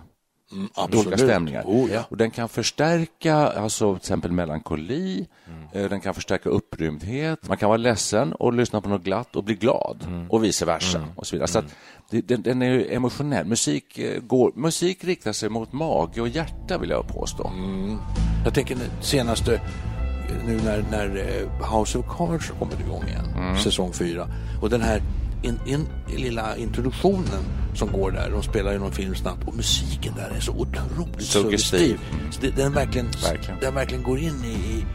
Mm, 0.51 0.69
absolut. 0.73 1.07
olika 1.07 1.17
stämningar. 1.17 1.63
Oh, 1.65 1.91
ja. 1.91 2.03
Och 2.09 2.17
den 2.17 2.31
kan 2.31 2.49
förstärka 2.49 3.35
alltså, 3.35 3.93
till 3.93 4.01
exempel 4.01 4.31
melankoli, 4.31 5.27
eh, 5.73 5.89
den 5.89 6.01
kan 6.01 6.13
förstärka 6.13 6.49
upprymdhet. 6.49 7.47
Man 7.47 7.57
kan 7.57 7.69
vara 7.69 7.77
ledsen 7.77 8.33
och 8.33 8.53
lyssna 8.53 8.81
på 8.81 8.89
något 8.89 9.03
glatt 9.03 9.35
och 9.35 9.43
bli 9.43 9.55
glad 9.55 10.27
och 10.29 10.43
vice 10.43 10.65
versa. 10.65 11.05
Och 11.15 11.27
så 11.27 11.35
vidare. 11.35 11.47
Så 11.47 11.59
att 11.59 11.75
det, 12.09 12.21
den, 12.21 12.41
den 12.41 12.61
är 12.61 12.91
emotionell. 12.91 13.45
Musik, 13.45 13.97
eh, 13.97 14.21
går, 14.21 14.51
musik 14.55 15.03
riktar 15.03 15.31
sig 15.31 15.49
mot 15.49 15.73
mage 15.73 16.21
och 16.21 16.27
hjärta 16.27 16.77
vill 16.77 16.89
jag 16.89 17.07
påstå. 17.07 17.51
Jag 18.45 18.53
tänker 18.53 18.77
senaste, 19.01 19.61
nu 20.47 20.59
när, 20.65 20.85
när 20.91 21.17
eh, 21.17 21.77
House 21.77 21.97
of 21.97 22.05
Cards 22.17 22.49
har 22.49 22.59
kommit 22.59 22.79
igång 22.79 23.03
igen, 23.07 23.57
säsong 23.57 23.93
fyra. 23.93 24.27
Och 24.61 24.69
den 24.69 24.81
här 24.81 25.01
in, 25.41 25.59
in, 25.65 25.87
lilla 26.17 26.57
introduktionen 26.57 27.43
som 27.75 27.91
går 27.91 28.11
där, 28.11 28.29
de 28.31 28.43
spelar 28.43 28.71
ju 28.71 28.79
någon 28.79 28.91
film 28.91 29.15
snabbt 29.15 29.47
och 29.47 29.55
musiken 29.55 30.13
där 30.15 30.35
är 30.35 30.39
så 30.39 30.51
otroligt 30.51 31.21
Suggestiv. 31.25 31.77
suggestiv. 31.79 31.99
Så 32.31 32.41
det, 32.41 32.49
den, 32.55 32.73
verkligen, 32.73 33.07
Verkligen. 33.23 33.59
den 33.59 33.75
verkligen 33.75 34.03
går 34.03 34.19
in 34.19 34.43
i, 34.45 34.85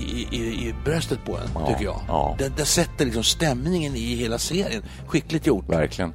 i, 0.00 0.28
i, 0.36 0.68
i 0.68 0.74
bröstet 0.84 1.24
på 1.24 1.32
en, 1.36 1.48
Ja, 1.54 1.66
tycker 1.66 1.84
jag. 1.84 2.00
ja. 2.08 2.36
Den, 2.38 2.52
den 2.56 2.66
sätter 2.66 3.04
liksom 3.04 3.22
stämningen 3.24 3.96
i 3.96 4.14
hela 4.14 4.38
serien. 4.38 4.82
Skickligt 5.06 5.46
gjort. 5.46 5.68
Verkligen. 5.68 6.14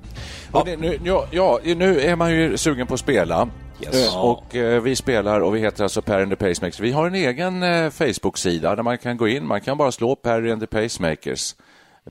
Och 0.51 0.65
det, 0.65 0.77
nu, 0.77 0.99
ja, 1.03 1.25
ja, 1.31 1.59
nu 1.63 1.99
är 2.01 2.15
man 2.15 2.31
ju 2.33 2.57
sugen 2.57 2.88
på 2.88 2.93
att 2.93 2.99
spela. 2.99 3.49
Eh, 3.81 4.17
Och 4.17 4.55
eh, 4.55 4.81
vi 4.81 4.95
spelar 4.95 5.39
och 5.41 5.55
vi 5.55 5.59
heter 5.59 5.83
alltså 5.83 6.01
Perry 6.01 6.21
and 6.23 6.31
the 6.31 6.35
Pacemakers. 6.35 6.79
Vi 6.79 6.91
har 6.91 7.07
en 7.07 7.15
egen 7.15 7.63
eh, 7.63 7.89
Facebook-sida 7.89 8.75
där 8.75 8.83
man 8.83 8.97
kan 8.97 9.17
gå 9.17 9.27
in. 9.27 9.45
Man 9.47 9.61
kan 9.61 9.77
bara 9.77 9.91
slå 9.91 10.15
Perry 10.15 10.51
and 10.51 10.61
the 10.61 10.67
Pacemakers. 10.67 11.55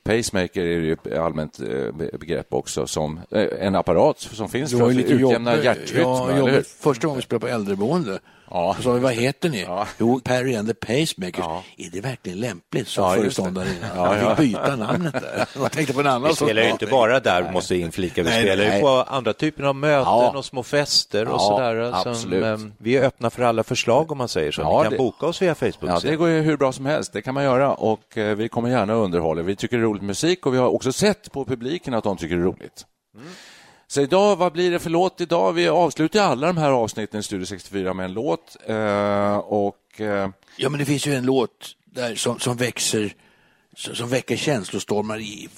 Pacemaker 0.03 0.61
är 0.61 0.67
ju 0.81 0.93
ett 0.93 1.13
allmänt 1.19 1.61
eh, 1.61 1.67
be- 1.93 2.19
begrepp 2.21 2.55
också 2.55 2.87
som 2.87 3.21
eh, 3.31 3.47
en 3.61 3.75
apparat 3.75 4.19
som 4.19 4.49
finns 4.49 4.73
för 4.73 4.91
att 4.91 4.97
utjämna 4.97 5.63
hjärtrytm. 5.63 6.03
Ja. 6.03 6.63
Första 6.81 7.07
gången 7.07 7.17
vi 7.17 7.23
spelade 7.23 7.47
på 7.47 7.53
äldreboende 7.55 8.19
Ja. 8.57 8.75
så 8.77 8.83
sa 8.83 8.93
vi, 8.93 9.01
vad 9.01 9.13
heter 9.13 9.49
ni? 9.49 9.63
Ja. 9.63 9.87
Jo, 9.99 10.21
Perry 10.25 10.55
and 10.57 10.69
the 10.69 10.75
Pacemakers. 10.75 11.39
Ja. 11.45 11.63
Är 11.79 11.91
det 11.93 12.01
verkligen 12.01 12.41
lämpligt? 12.41 12.89
Så 12.89 13.01
Ja, 13.01 13.15
föreståndarinnan. 13.15 13.91
Ja, 13.97 14.19
ja. 14.19 14.37
fick 14.37 14.47
byta 14.47 14.77
namnet 14.77 15.13
där. 15.13 15.47
Jag 15.63 15.73
tänkte 15.73 15.95
på 15.95 16.01
en 16.01 16.07
annan 16.07 16.29
Vi 16.29 16.35
spelar 16.37 16.63
ju 16.63 16.71
inte 16.71 16.87
bara 16.87 17.21
där, 17.21 17.53
måste 17.53 17.75
vi 17.75 17.81
inflika. 17.81 18.23
Vi 18.23 18.29
Nej, 18.31 18.43
spelar 18.43 18.75
ju 18.77 18.81
på 18.81 18.89
andra 18.89 19.33
typer 19.33 19.63
av 19.63 19.77
möten 19.77 20.03
Ja. 20.07 20.33
och 20.39 20.45
små 20.45 20.63
fester 20.63 21.29
och 21.29 21.35
Ja, 21.35 21.39
sådär. 21.39 21.93
Som, 22.03 22.11
absolut. 22.13 22.45
eh, 22.45 22.57
vi 22.79 22.97
är 22.97 23.05
öppna 23.05 23.31
för 23.31 23.43
alla 23.43 23.63
förslag 23.63 24.13
om 24.13 24.19
man 24.19 24.29
säger 24.29 24.53
så. 24.53 24.61
Ja, 24.63 24.79
Ni 24.79 24.83
kan 24.85 24.93
det- 24.93 24.99
boka 24.99 25.27
oss 25.27 25.43
via 25.43 25.55
Facebook. 25.55 25.91
Ja, 25.91 26.01
det 26.03 26.17
går 26.17 26.29
ju 26.29 26.41
hur 26.41 26.57
bra 26.57 26.73
som 26.73 26.87
helst. 26.87 27.13
Det 27.13 27.23
kan 27.23 27.35
man 27.35 27.45
göra 27.45 27.75
och 27.75 28.19
eh, 28.19 28.37
vi 28.37 28.49
kommer 28.49 28.69
gärna 28.69 28.93
underhålla. 28.95 29.43
Vi 29.43 29.57
tycker 29.57 29.77
det 29.77 29.83
är 29.83 29.85
roligt 29.87 30.03
musik 30.03 30.47
och 30.47 30.55
vi 30.55 30.59
har 30.59 30.69
också 30.75 30.93
sett 30.93 31.33
på 31.33 31.45
publiken 31.45 31.95
att 31.95 32.05
de 32.05 32.17
tycker 32.17 32.35
det 32.37 32.43
är 32.43 32.45
roligt. 32.47 32.87
Så 33.95 34.01
idag, 34.01 34.37
vad 34.37 34.53
blir 34.53 34.71
det 34.71 34.79
för 34.79 34.91
låt 34.91 35.21
idag? 35.21 35.53
Vi 35.53 35.69
avslutar 35.69 36.19
ju 36.19 36.25
alla 36.25 36.47
de 36.47 36.57
här 36.57 36.71
avsnitten 36.71 37.21
i 37.21 37.23
Studio 37.23 37.47
64 37.47 37.95
med 37.95 38.05
en 38.05 38.13
låt 38.13 38.57
eh, 38.67 39.37
och 39.37 40.01
eh, 40.01 40.29
Ja, 40.57 40.69
men 40.69 40.79
det 40.79 40.85
finns 40.85 41.07
ju 41.07 41.15
en 41.15 41.27
låt 41.27 41.77
där 41.85 42.15
som, 42.15 42.39
som 42.39 42.57
växer 42.57 43.15
som, 43.77 43.95
som 43.95 44.09
väcker 44.09 44.37
känslostormar 44.37 45.19
i, 45.19 45.49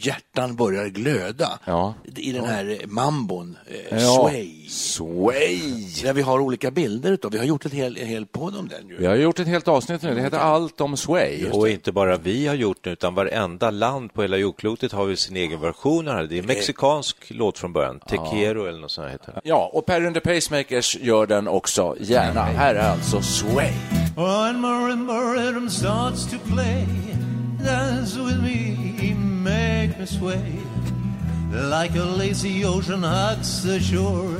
hjärtan 0.00 0.56
börjar 0.56 0.86
glöda. 0.86 1.58
Ja. 1.64 1.94
I 2.16 2.32
den 2.32 2.44
här 2.44 2.78
eh, 2.80 2.86
mambon, 2.86 3.56
eh, 3.66 3.98
Ja. 3.98 4.28
Sway. 4.30 4.68
Sway. 4.68 5.60
Där 6.02 6.12
vi 6.12 6.22
har 6.22 6.38
olika 6.40 6.70
bilder 6.70 7.12
utav. 7.12 7.30
Vi 7.30 7.38
har 7.38 7.44
gjort 7.44 7.66
ett 7.66 7.72
hel, 7.72 7.96
en 7.96 8.06
hel 8.06 8.26
podd 8.26 8.56
om 8.56 8.68
den 8.68 8.88
ju. 8.88 8.96
Vi 8.96 9.06
har 9.06 9.14
gjort 9.14 9.38
ett 9.38 9.46
helt 9.46 9.68
avsnitt 9.68 10.02
nu. 10.02 10.14
Det 10.14 10.20
heter 10.20 10.38
Allt 10.38 10.80
om 10.80 10.96
Sway. 10.96 11.50
Och 11.50 11.68
inte 11.68 11.92
bara 11.92 12.16
vi 12.16 12.46
har 12.46 12.54
gjort 12.54 12.78
det, 12.80 12.90
utan 12.90 13.14
varenda 13.14 13.70
land 13.70 14.12
på 14.14 14.22
hela 14.22 14.36
jordklotet 14.36 14.92
har 14.92 15.08
ju 15.08 15.16
sin 15.16 15.36
egen 15.36 15.60
version 15.60 16.08
av 16.08 16.16
det. 16.16 16.26
Det 16.26 16.34
är 16.34 16.40
en 16.40 16.46
mexikansk 16.46 17.16
låt 17.28 17.58
från 17.58 17.72
början, 17.72 18.00
Tequero 18.08 18.66
eller 18.66 18.78
något 18.80 18.90
sånt 18.90 19.04
här 19.04 19.12
heter 19.12 19.32
det. 19.32 19.40
Ja, 19.44 19.70
och 19.72 19.86
Perry 19.86 20.06
and 20.06 20.14
the 20.14 20.20
Pacemakers 20.20 20.96
gör 21.00 21.26
den 21.26 21.48
också 21.48 21.96
gärna. 22.00 22.42
Här 22.42 22.74
är 22.74 22.90
alltså 22.90 23.22
Sway. 23.22 23.72
When 24.16 24.60
marimba 24.60 25.20
rhythm 25.34 25.68
starts 25.68 26.30
to 26.30 26.36
play, 26.54 26.86
dance 27.64 28.16
with 28.16 28.40
me, 28.42 29.14
make 29.14 29.98
me 29.98 30.06
sway. 30.06 30.58
Like 31.50 31.94
a 31.96 32.04
lazy 32.04 32.64
ocean 32.64 33.02
hugs 33.02 33.62
the 33.64 33.80
shore, 33.80 34.38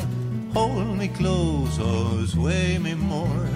hold 0.52 0.98
me 0.98 1.08
close 1.08 1.78
or 1.80 2.26
sway 2.26 2.78
me 2.78 2.94
more. 2.94 3.48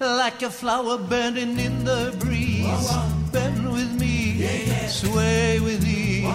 Like 0.00 0.42
a 0.42 0.50
flower 0.50 0.98
bending 0.98 1.58
in 1.58 1.84
the 1.84 2.14
breeze, 2.18 2.90
bend 3.30 3.72
with 3.72 3.92
me, 4.00 4.44
sway 4.88 5.60
with 5.60 5.86
ease. 5.86 6.26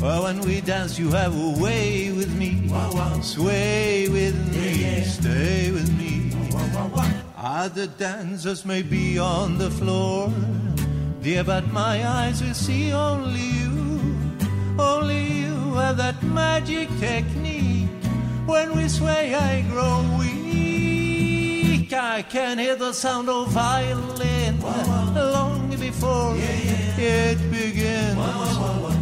When 0.00 0.40
we 0.42 0.60
dance, 0.60 0.98
you 0.98 1.10
have 1.10 1.34
a 1.34 1.60
way 1.60 2.12
with 2.12 2.32
me, 2.38 2.70
sway 3.22 4.08
with 4.08 4.38
me, 4.54 5.02
stay 5.02 5.72
with 5.72 5.90
me. 5.98 6.30
Other 7.36 7.86
dancers 7.86 8.64
may 8.64 8.82
be 8.82 9.18
on 9.18 9.58
the 9.58 9.70
floor, 9.70 10.32
dear, 11.26 11.42
but 11.42 11.66
my 11.72 12.06
eyes 12.06 12.40
will 12.40 12.54
see 12.54 12.92
only 12.92 13.48
you. 13.60 13.74
Only 14.78 15.24
you 15.42 15.74
have 15.74 15.96
that 15.96 16.22
magic 16.22 16.88
technique. 17.00 17.88
When 18.46 18.76
we 18.76 18.88
sway, 18.88 19.34
I 19.34 19.62
grow 19.62 19.96
weak. 20.20 21.92
I 21.92 22.22
can 22.22 22.58
hear 22.58 22.76
the 22.76 22.92
sound 22.92 23.28
of 23.28 23.48
violin 23.48 24.60
long 25.14 25.68
before 25.80 26.34
it 26.38 27.38
begins. 27.50 28.18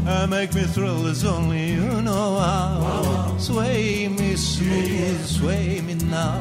Uh, 0.07 0.27
make 0.31 0.55
me 0.55 0.63
thrill 0.63 1.07
as 1.07 1.27
only 1.27 1.73
you 1.73 2.01
know 2.01 2.39
how. 2.39 3.37
Sway 3.37 4.09
me 4.09 4.35
smooth, 4.37 5.27
sway 5.27 5.83
me 5.83 5.95
now. 5.95 6.41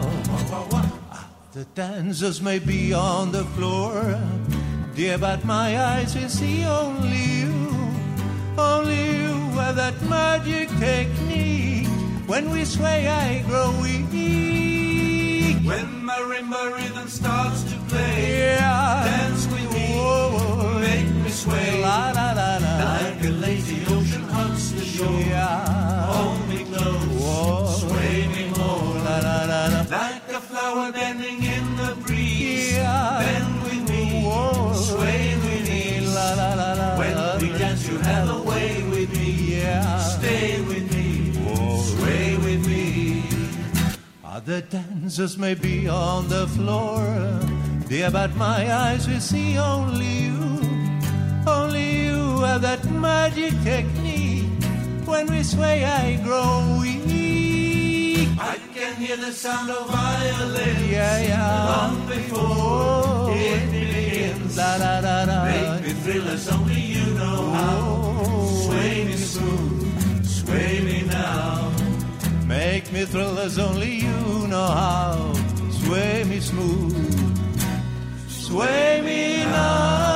The 1.52 1.66
dancers 1.76 2.42
may 2.42 2.60
be 2.60 2.94
on 2.94 3.34
the 3.34 3.44
floor, 3.56 4.18
dear, 4.96 5.18
but 5.18 5.44
my 5.46 5.78
eyes 5.80 6.16
will 6.16 6.30
see 6.30 6.66
only 6.66 7.18
you. 7.42 7.54
Only 8.58 9.18
you 9.22 9.34
have 9.60 9.76
that 9.76 10.00
magic 10.04 10.70
technique. 10.80 11.88
When 12.28 12.50
we 12.52 12.66
sway, 12.66 13.08
I 13.08 13.42
grow 13.48 13.72
weak. 13.82 14.06
When 15.66 15.88
marimba 16.08 16.62
rhythm 16.76 17.08
starts 17.08 17.64
to 17.64 17.76
play, 17.90 18.40
Yeah. 18.58 19.04
dance 19.06 19.48
with 19.48 19.70
me, 19.74 19.88
Whoa. 19.96 20.80
make 20.80 21.10
me 21.24 21.30
sway. 21.32 21.82
La 21.82 22.12
la 22.12 22.32
la 22.40 22.52
la. 22.64 22.74
Like 22.84 23.24
a 23.24 23.32
lazy 23.46 23.80
ocean 23.96 24.24
hugs 24.36 24.74
the 24.74 24.86
shore, 24.86 25.22
Yeah. 25.22 26.06
hold 26.12 26.42
me 26.50 26.60
close, 26.70 27.08
Whoa. 27.22 27.66
sway 27.82 28.28
me 28.36 28.44
more. 28.58 28.96
La 29.08 29.18
la 29.28 29.38
la 29.52 29.62
la. 29.74 29.82
Like 29.90 30.28
a 30.40 30.42
flower 30.50 30.92
bending 30.92 31.40
Stay 40.24 40.62
with 40.62 40.88
me, 40.96 41.34
sway 41.84 42.38
with 42.38 42.66
me. 42.68 43.24
Other 44.24 44.62
dancers 44.62 45.38
may 45.38 45.54
be 45.54 45.88
on 45.90 46.28
the 46.30 46.48
floor, 46.48 47.04
dear, 47.90 48.10
but 48.10 48.36
my 48.36 48.72
eyes 48.74 49.08
will 49.08 49.20
see 49.20 49.58
only 49.58 50.06
you. 50.28 50.40
Only 51.46 52.06
you 52.08 52.40
have 52.42 52.62
that 52.62 52.84
magic 52.90 53.52
technique. 53.64 54.48
When 55.06 55.28
we 55.28 55.44
sway, 55.44 55.84
I 55.84 56.16
grow 56.24 56.80
weak. 56.80 58.30
I 58.40 58.58
can 58.74 58.96
hear 58.96 59.18
the 59.18 59.32
sound 59.34 59.70
of 59.70 59.88
violin 59.90 60.90
Yeah, 60.90 61.20
yeah. 61.22 61.66
long 61.76 62.08
before 62.08 62.40
Oh, 62.42 63.34
it 63.36 63.72
begins. 63.72 64.56
la 64.58 64.76
la 64.78 65.00
la 65.00 65.24
la. 65.24 65.44
Make 65.46 65.82
me 65.86 65.94
thrill 66.02 66.28
as 66.30 66.48
only 66.50 66.80
you 66.80 67.06
know 67.20 67.52
how. 67.52 67.80
Oh, 68.26 68.68
Sway 68.68 69.06
me 69.06 69.16
smooth, 69.16 69.93
sway 70.46 70.82
me 70.82 71.02
now. 71.08 71.72
make 72.48 72.92
me 72.92 73.06
thrill 73.06 73.40
as 73.40 73.58
only 73.58 73.94
you 74.06 74.48
know 74.48 74.68
how. 74.68 75.34
Sway 75.72 76.24
me 76.24 76.40
smooth, 76.40 76.96
sway 78.28 79.02
me 79.02 79.44
now. 79.46 80.10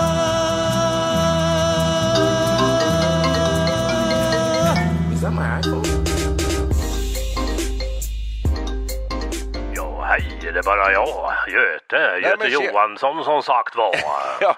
Is 5.13 5.21
that 5.21 5.33
my 5.33 5.59
iPhone? 5.61 5.87
Ja, 9.75 10.05
hej, 10.09 10.39
det 10.41 10.59
är 10.59 10.63
bara 10.63 10.91
jag, 10.91 11.26
Göte, 11.57 12.19
Göte 12.29 12.47
tje- 12.47 12.71
Johansson 12.71 13.23
som 13.23 13.43
sagt 13.43 13.75
var. 13.75 13.95
Ja, 14.41 14.55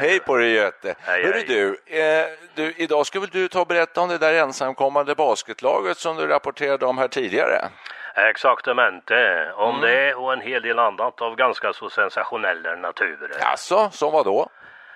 hej 0.00 0.20
på 0.20 0.36
dig 0.36 0.52
Göte. 0.52 0.94
Hej, 1.00 1.22
Hörru 1.24 1.32
hej. 1.32 1.44
du, 1.46 1.96
eh, 2.00 2.26
du, 2.54 2.72
idag 2.76 3.06
ska 3.06 3.20
väl 3.20 3.28
du 3.32 3.48
ta 3.48 3.60
och 3.60 3.66
berätta 3.66 4.00
om 4.00 4.08
det 4.08 4.18
där 4.18 4.34
ensamkommande 4.34 5.14
basketlaget 5.14 5.96
som 5.98 6.16
du 6.16 6.26
rapporterade 6.26 6.86
om 6.86 6.98
här 6.98 7.08
tidigare? 7.08 7.68
Exaktamente, 8.14 9.48
om 9.56 9.68
Mm. 9.76 9.80
det 9.80 10.14
och 10.14 10.32
en 10.32 10.40
hel 10.40 10.62
del 10.62 10.78
annat 10.78 11.22
av 11.22 11.36
ganska 11.36 11.72
så 11.72 11.90
sensationell 11.90 12.62
natur. 12.78 13.30
Alltså, 13.40 13.90
som 13.92 14.12
vad 14.12 14.24
då? 14.24 14.48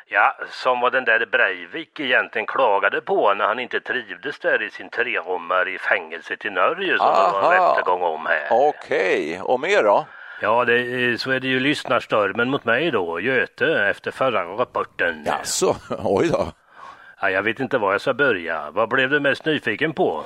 Ja, 0.09 0.37
som 0.51 0.81
vad 0.81 0.92
den 0.92 1.05
där 1.05 1.27
Breivik 1.27 2.01
egentligen 2.01 2.46
klagade 2.46 3.01
på 3.01 3.35
när 3.35 3.46
han 3.46 3.59
inte 3.59 3.81
trivdes 3.81 4.38
där 4.38 4.62
i 4.62 4.70
sin 4.70 4.90
trerummare 4.90 5.70
i 5.70 5.79
fängelset 5.79 6.44
i 6.44 6.51
Norge 6.51 6.99
som 6.99 7.07
det 7.07 7.12
var 7.12 7.38
en 7.53 7.61
Aha. 7.61 7.72
rättegång 7.75 8.03
om 8.03 8.27
här. 8.27 8.49
Okej, 8.51 9.40
och 9.42 9.61
mer 9.61 9.83
då? 9.83 10.07
Ja, 10.42 10.64
det, 10.64 10.79
är- 10.81 11.16
så 11.16 11.31
är 11.31 11.40
det 11.40 11.49
ju 11.49 11.61
lyssnarstormen 11.61 12.51
mot 12.51 12.64
mig 12.64 12.90
då, 12.90 13.20
Göte, 13.20 13.66
efter 13.90 14.11
förra 14.11 14.44
rapporten. 14.44 15.25
Jaså, 15.27 15.77
oj 16.05 16.29
då. 16.29 16.53
Ja, 17.20 17.31
jag 17.31 17.42
vet 17.42 17.61
inte 17.61 17.79
var 17.79 17.92
jag 17.92 18.01
ska 18.01 18.14
börja. 18.14 18.70
Vad 18.70 18.88
blev 18.88 19.11
du 19.11 19.20
mest 19.20 19.44
nyfiken 19.44 19.92
på? 19.92 20.25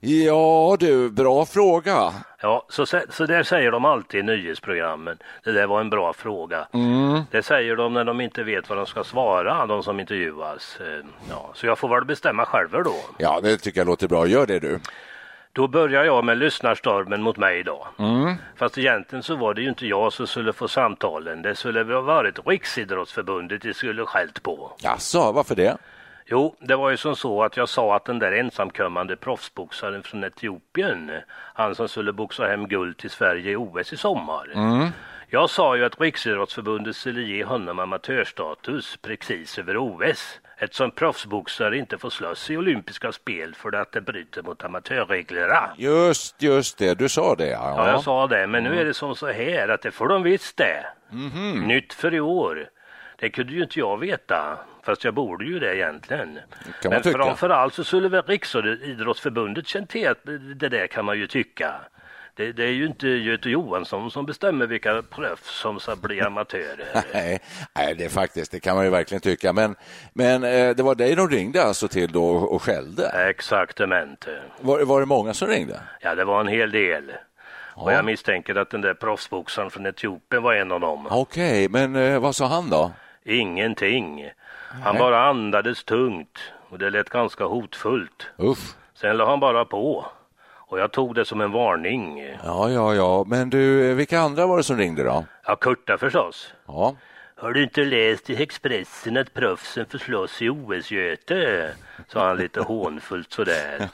Ja 0.00 0.76
du, 0.80 1.10
bra 1.10 1.46
fråga. 1.46 2.12
Ja, 2.40 2.66
så, 2.68 2.86
så 2.86 3.26
där 3.26 3.42
säger 3.42 3.70
de 3.70 3.84
alltid 3.84 4.20
i 4.20 4.22
nyhetsprogrammen. 4.22 5.18
Det 5.44 5.52
där 5.52 5.66
var 5.66 5.80
en 5.80 5.90
bra 5.90 6.12
fråga. 6.12 6.66
Mm. 6.72 7.20
Det 7.30 7.42
säger 7.42 7.76
de 7.76 7.94
när 7.94 8.04
de 8.04 8.20
inte 8.20 8.42
vet 8.42 8.68
vad 8.68 8.78
de 8.78 8.86
ska 8.86 9.04
svara, 9.04 9.66
de 9.66 9.82
som 9.82 10.00
intervjuas. 10.00 10.78
Eh, 10.80 11.06
Ja, 11.30 11.50
så 11.54 11.66
jag 11.66 11.78
får 11.78 11.88
väl 11.88 12.04
bestämma 12.04 12.44
själv 12.46 12.70
då. 12.72 12.94
Ja, 13.18 13.40
det 13.42 13.56
tycker 13.56 13.80
jag 13.80 13.86
låter 13.86 14.08
bra. 14.08 14.26
Gör 14.26 14.46
det 14.46 14.58
du. 14.58 14.78
Då 15.54 15.68
börjar 15.68 16.04
jag 16.04 16.24
med 16.24 16.38
lyssnarstormen 16.38 17.22
mot 17.22 17.36
mig 17.36 17.62
då. 17.62 17.86
Mm. 17.98 18.34
Fast 18.56 18.78
egentligen 18.78 19.22
så 19.22 19.36
var 19.36 19.54
det 19.54 19.62
ju 19.62 19.68
inte 19.68 19.86
jag 19.86 20.12
som 20.12 20.26
skulle 20.26 20.52
få 20.52 20.68
samtalen. 20.68 21.42
Det 21.42 21.54
skulle 21.54 21.94
ha 21.94 22.00
varit 22.00 22.46
Riksidrottsförbundet 22.46 23.62
det 23.62 23.74
skulle 23.74 24.04
skällt 24.04 24.42
på. 24.42 24.72
Jaså, 24.78 25.32
varför 25.32 25.54
det? 25.54 25.76
Jo, 26.26 26.56
det 26.60 26.76
var 26.76 26.90
ju 26.90 26.96
som 26.96 27.16
så 27.16 27.42
att 27.42 27.56
jag 27.56 27.68
sa 27.68 27.96
att 27.96 28.04
den 28.04 28.18
där 28.18 28.32
ensamkommande 28.32 29.16
proffsboxaren 29.16 30.02
från 30.02 30.24
Etiopien, 30.24 31.10
han 31.54 31.74
som 31.74 31.88
skulle 31.88 32.12
boxa 32.12 32.46
hem 32.46 32.68
guld 32.68 32.96
till 32.96 33.10
Sverige 33.10 33.50
i 33.50 33.56
OS 33.56 33.92
i 33.92 33.96
sommar. 33.96 34.52
Mm. 34.54 34.88
Jag 35.28 35.50
sa 35.50 35.76
ju 35.76 35.84
att 35.84 36.00
Riksidrottsförbundet 36.00 36.96
skulle 36.96 37.22
ge 37.22 37.44
honom 37.44 37.78
amatörstatus 37.78 38.98
precis 39.02 39.58
över 39.58 39.76
OS 39.76 40.40
eftersom 40.62 40.90
proffsboxare 40.90 41.78
inte 41.78 41.98
får 41.98 42.10
slåss 42.10 42.50
i 42.50 42.56
olympiska 42.56 43.12
spel 43.12 43.54
för 43.54 43.72
att 43.72 43.92
det 43.92 44.00
bryter 44.00 44.42
mot 44.42 44.64
amatörreglerna. 44.64 45.70
Just, 45.76 46.42
just 46.42 46.78
det, 46.78 46.94
du 46.94 47.08
sa 47.08 47.34
det. 47.34 47.48
Ja, 47.48 47.74
Ja, 47.76 47.88
jag 47.90 48.02
sa 48.02 48.26
det, 48.26 48.46
men 48.46 48.64
nu 48.64 48.80
är 48.80 48.84
det 48.84 48.94
som 48.94 49.16
så 49.16 49.26
här 49.26 49.68
att 49.68 49.82
det 49.82 49.90
får 49.90 50.08
de 50.08 50.22
visst 50.22 50.56
det. 50.56 50.86
Mhm. 51.10 51.60
Nytt 51.60 51.92
för 51.92 52.14
i 52.14 52.20
år. 52.20 52.68
Det 53.18 53.30
kunde 53.30 53.52
ju 53.52 53.62
inte 53.62 53.78
jag 53.78 53.98
veta, 53.98 54.58
fast 54.82 55.04
jag 55.04 55.14
borde 55.14 55.44
ju 55.44 55.58
det 55.58 55.76
egentligen. 55.76 56.38
man 56.84 56.90
men 56.90 57.02
framförallt 57.02 57.74
så 57.74 57.84
skulle 57.84 58.08
väl 58.08 58.22
Riksidrottsförbundet 58.22 59.66
känt 59.66 59.90
till 59.90 60.08
att 60.08 60.24
det 60.56 60.68
där 60.68 60.86
kan 60.86 61.04
man 61.04 61.18
ju 61.18 61.26
tycka. 61.26 61.74
Det, 62.34 62.52
det 62.52 62.64
är 62.64 62.72
ju 62.72 62.86
inte 62.86 63.08
Göte 63.08 63.50
Johansson 63.50 64.10
som 64.10 64.26
bestämmer 64.26 64.66
vilka 64.66 65.02
proffs 65.02 65.60
som 65.60 65.80
ska 65.80 65.96
bli 65.96 66.20
amatörer. 66.20 67.04
Nej, 67.14 67.40
nej, 67.76 67.94
det 67.94 68.04
är 68.04 68.08
faktiskt, 68.08 68.52
det 68.52 68.60
kan 68.60 68.76
man 68.76 68.84
ju 68.84 68.90
verkligen 68.90 69.20
tycka. 69.20 69.52
Men, 69.52 69.76
men 70.12 70.44
eh, 70.44 70.70
det 70.70 70.82
var 70.82 70.94
dig 70.94 71.14
de 71.14 71.28
ringde 71.28 71.64
alltså 71.64 71.88
till 71.88 72.12
då 72.12 72.24
och 72.28 72.62
skällde? 72.62 73.08
Exaktamente. 73.08 74.42
Var, 74.60 74.80
var 74.84 75.00
det 75.00 75.06
många 75.06 75.34
som 75.34 75.48
ringde? 75.48 75.80
Ja, 76.00 76.14
det 76.14 76.24
var 76.24 76.40
en 76.40 76.48
hel 76.48 76.70
del. 76.70 77.12
Och 77.74 77.92
jag 77.92 78.04
misstänker 78.04 78.54
att 78.54 78.70
den 78.70 78.80
där 78.80 78.94
proffsboxaren 78.94 79.70
från 79.70 79.86
Etiopien 79.86 80.42
var 80.42 80.54
en 80.54 80.72
av 80.72 80.80
dem. 80.80 81.06
Okej, 81.10 81.68
men 81.68 81.96
eh, 81.96 82.18
vad 82.18 82.36
sa 82.36 82.46
han 82.46 82.70
då? 82.70 82.92
Ingenting. 83.24 84.30
Han 84.84 84.94
Nej. 84.94 84.98
bara 84.98 85.24
andades 85.28 85.84
tungt 85.84 86.38
och 86.70 86.78
det 86.78 86.90
lät 86.90 87.08
ganska 87.10 87.44
hotfullt. 87.44 88.26
Uff. 88.36 88.74
Sen 88.94 89.16
la 89.16 89.26
han 89.30 89.40
bara 89.40 89.64
på. 89.64 90.06
Och 90.72 90.78
jag 90.78 90.92
tog 90.92 91.14
det 91.14 91.24
som 91.24 91.40
en 91.40 91.52
varning. 91.52 92.20
Ja, 92.44 92.70
ja, 92.70 92.94
ja, 92.94 93.24
men 93.26 93.50
du, 93.50 93.90
eh, 93.90 93.94
vilka 93.94 94.20
andra 94.20 94.46
var 94.46 94.56
det 94.56 94.62
som 94.62 94.76
ringde 94.78 95.02
då? 95.04 95.24
Ja, 95.46 95.56
Kurta 95.56 95.98
förstås. 95.98 96.52
Ja, 96.66 96.96
Har 97.36 97.52
du 97.52 97.62
inte 97.62 97.84
läst 97.84 98.30
i 98.30 98.42
Expressen 98.42 99.16
att 99.16 99.34
proffsen 99.34 99.86
får 99.86 99.98
slåss 99.98 100.42
i 100.42 100.48
OS-Göte? 100.48 101.68
Sa 102.08 102.26
han 102.28 102.36
lite 102.36 102.60
hånfullt 102.70 103.32
sådär. 103.32 103.88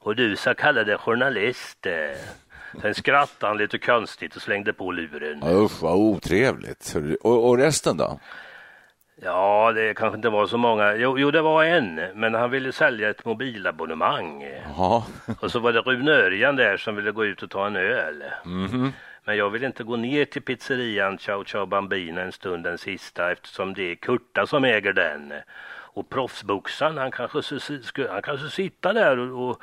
Och 0.00 0.16
du 0.16 0.36
ska 0.36 0.54
kalla 0.54 0.84
dig 0.84 0.98
journalist. 0.98 1.86
Sen 2.82 2.94
skrattade 2.94 3.50
han 3.50 3.58
lite 3.58 3.78
konstigt 3.78 4.36
och 4.36 4.42
slängde 4.42 4.72
på 4.72 4.92
luren. 4.92 5.42
usch 5.44 5.82
vad 5.82 5.94
otrevligt. 5.96 6.96
Och, 7.22 7.48
och 7.48 7.58
resten 7.58 7.96
då? 7.96 8.20
Ja, 9.22 9.72
det 9.74 9.94
kanske 9.94 10.16
inte 10.16 10.28
var 10.28 10.46
så 10.46 10.58
många. 10.58 10.94
Jo, 10.94 11.18
jo, 11.18 11.30
det 11.30 11.42
var 11.42 11.64
en, 11.64 11.94
men 12.14 12.34
han 12.34 12.50
ville 12.50 12.72
sälja 12.72 13.10
ett 13.10 13.24
mobilabonnemang. 13.24 14.46
Ja, 14.76 15.06
Och 15.40 15.50
så 15.50 15.58
var 15.58 15.72
det 15.72 15.80
Rune 15.80 16.10
Örjan 16.12 16.56
där 16.56 16.76
som 16.76 16.96
ville 16.96 17.10
gå 17.12 17.24
ut 17.24 17.42
och 17.42 17.50
ta 17.50 17.66
en 17.66 17.76
öl. 17.76 18.24
mhm. 18.44 18.92
Men 19.26 19.36
jag 19.36 19.50
vill 19.50 19.64
inte 19.64 19.84
gå 19.84 19.96
ner 19.96 20.24
till 20.24 20.42
pizzerian 20.42 21.18
Ciao 21.18 21.44
Ciao 21.44 21.66
Bambina 21.66 22.22
en 22.22 22.32
stund 22.32 22.64
den 22.64 22.78
sista 22.78 23.32
eftersom 23.32 23.74
det 23.74 23.90
är 23.90 23.94
Kurta 23.94 24.46
som 24.46 24.64
äger 24.64 24.92
den. 24.92 25.32
Och 25.94 26.10
proffsboxaren 26.10 26.98
han 26.98 27.10
kanske, 27.10 27.40
han 28.10 28.22
kanske 28.22 28.48
sitta 28.50 28.92
där 28.92 29.18
och, 29.18 29.48
och, 29.48 29.62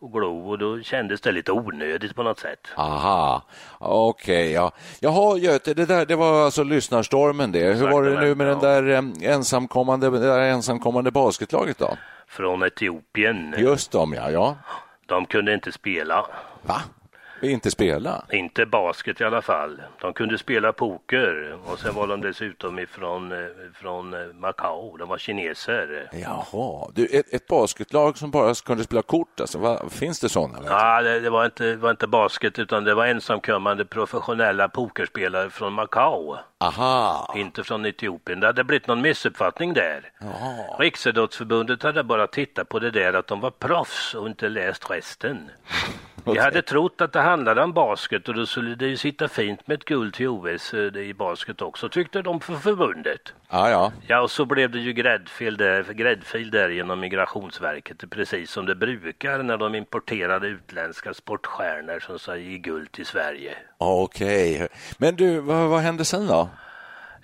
och 0.00 0.12
glo 0.12 0.48
och 0.50 0.58
då 0.58 0.80
kändes 0.82 1.20
det 1.20 1.32
lite 1.32 1.52
onödigt 1.52 2.14
på 2.14 2.22
något 2.22 2.38
sätt. 2.38 2.68
Aha, 2.76 3.42
okej. 3.78 4.52
ja. 4.52 4.72
Jaha, 5.00 5.38
Göte, 5.38 5.74
det, 5.74 5.86
där, 5.86 6.06
det 6.06 6.16
var 6.16 6.44
alltså 6.44 6.62
lyssnarstormen 6.64 7.52
det. 7.52 7.74
Hur 7.74 7.90
var 7.90 8.02
det 8.02 8.20
nu 8.20 8.34
med 8.34 8.46
den 8.46 8.58
där 8.58 9.12
ensamkommande, 9.22 10.10
det 10.10 10.18
där 10.18 10.40
ensamkommande 10.40 11.10
basketlaget 11.10 11.78
då? 11.78 11.96
Från 12.28 12.62
Etiopien. 12.62 13.54
Just 13.58 13.92
dem, 13.92 14.14
ja. 14.14 14.30
ja. 14.30 14.56
De 15.06 15.26
kunde 15.26 15.54
inte 15.54 15.72
spela. 15.72 16.26
Va? 16.62 16.80
Inte 17.42 17.70
spela? 17.70 18.24
Inte 18.32 18.66
basket 18.66 19.20
i 19.20 19.24
alla 19.24 19.42
fall. 19.42 19.82
De 20.00 20.12
kunde 20.12 20.38
spela 20.38 20.72
poker 20.72 21.58
och 21.66 21.78
sen 21.78 21.94
var 21.94 22.06
de 22.06 22.20
dessutom 22.20 22.78
ifrån 22.78 23.32
eh, 23.32 23.38
från 23.74 24.14
eh, 24.14 24.20
Macao. 24.34 24.96
De 24.96 25.08
var 25.08 25.18
kineser. 25.18 26.08
Jaha, 26.12 26.90
du, 26.94 27.06
ett, 27.06 27.34
ett 27.34 27.46
basketlag 27.46 28.18
som 28.18 28.30
bara 28.30 28.54
kunde 28.54 28.84
spela 28.84 29.02
kort, 29.02 29.40
alltså, 29.40 29.58
va, 29.58 29.88
finns 29.90 30.20
det 30.20 30.28
sådana? 30.28 30.58
Ja, 30.64 31.02
det, 31.02 31.20
det, 31.20 31.30
var 31.30 31.44
inte, 31.44 31.76
var 31.76 31.90
inte 31.90 32.06
basket 32.06 32.58
utan 32.58 32.84
det 32.84 32.94
var 32.94 33.06
ensamkommande 33.06 33.84
professionella 33.84 34.68
pokerspelare 34.68 35.50
från 35.50 35.72
Macao. 35.72 36.36
Aha. 36.58 37.34
Inte 37.36 37.64
från 37.64 37.86
Etiopien. 37.86 38.40
Det 38.40 38.46
hade 38.46 38.64
blivit 38.64 38.86
någon 38.86 39.00
missuppfattning 39.00 39.74
där. 39.74 40.10
Jaha. 40.20 40.76
Riksidrottsförbundet 40.78 41.82
hade 41.82 42.04
bara 42.04 42.26
tittat 42.26 42.68
på 42.68 42.78
det 42.78 42.90
där 42.90 43.12
att 43.12 43.26
de 43.26 43.40
var 43.40 43.50
proffs 43.50 44.14
och 44.14 44.26
inte 44.26 44.48
läst 44.48 44.90
resten. 44.90 45.50
Jag 46.34 46.42
hade 46.42 46.62
trott 46.72 47.00
att 47.00 47.12
det 47.12 47.20
handlade 47.20 47.62
om 47.62 47.72
basket 47.72 48.28
och 48.28 48.34
då 48.34 48.46
skulle 48.46 48.74
det 48.74 48.86
ju 48.86 48.96
sitta 48.96 49.28
fint 49.28 49.66
med 49.66 49.74
ett 49.74 49.84
guld 49.84 50.14
till 50.14 50.28
OS 50.28 50.74
eh, 50.74 50.96
i 50.96 51.14
basket 51.14 51.62
också, 51.62 51.88
tyckte 51.88 52.22
de 52.22 52.40
för 52.40 52.54
förbundet. 52.54 53.34
Ja, 53.50 53.70
ja. 53.70 53.92
Ja, 54.06 54.20
och 54.20 54.30
så 54.30 54.44
blev 54.44 54.70
det 54.70 54.78
ju 54.78 54.92
gräddfil 54.92 55.56
där, 55.56 55.92
gräddfil 55.92 56.50
där 56.50 56.68
genom 56.68 57.00
Migrationsverket, 57.00 58.10
precis 58.10 58.50
som 58.50 58.66
det 58.66 58.74
brukar 58.74 59.42
när 59.42 59.56
de 59.56 59.74
importerade 59.74 60.46
utländska 60.46 61.14
sportstjärnor 61.14 62.00
som 62.00 62.18
sa 62.18 62.36
ge 62.36 62.58
guld 62.58 62.92
till 62.92 63.06
Sverige. 63.06 63.54
Okej. 63.78 64.68
Men 64.98 65.16
du, 65.16 65.40
vad, 65.40 65.68
vad 65.68 65.80
hände 65.80 66.04
sen 66.04 66.26
då? 66.26 66.48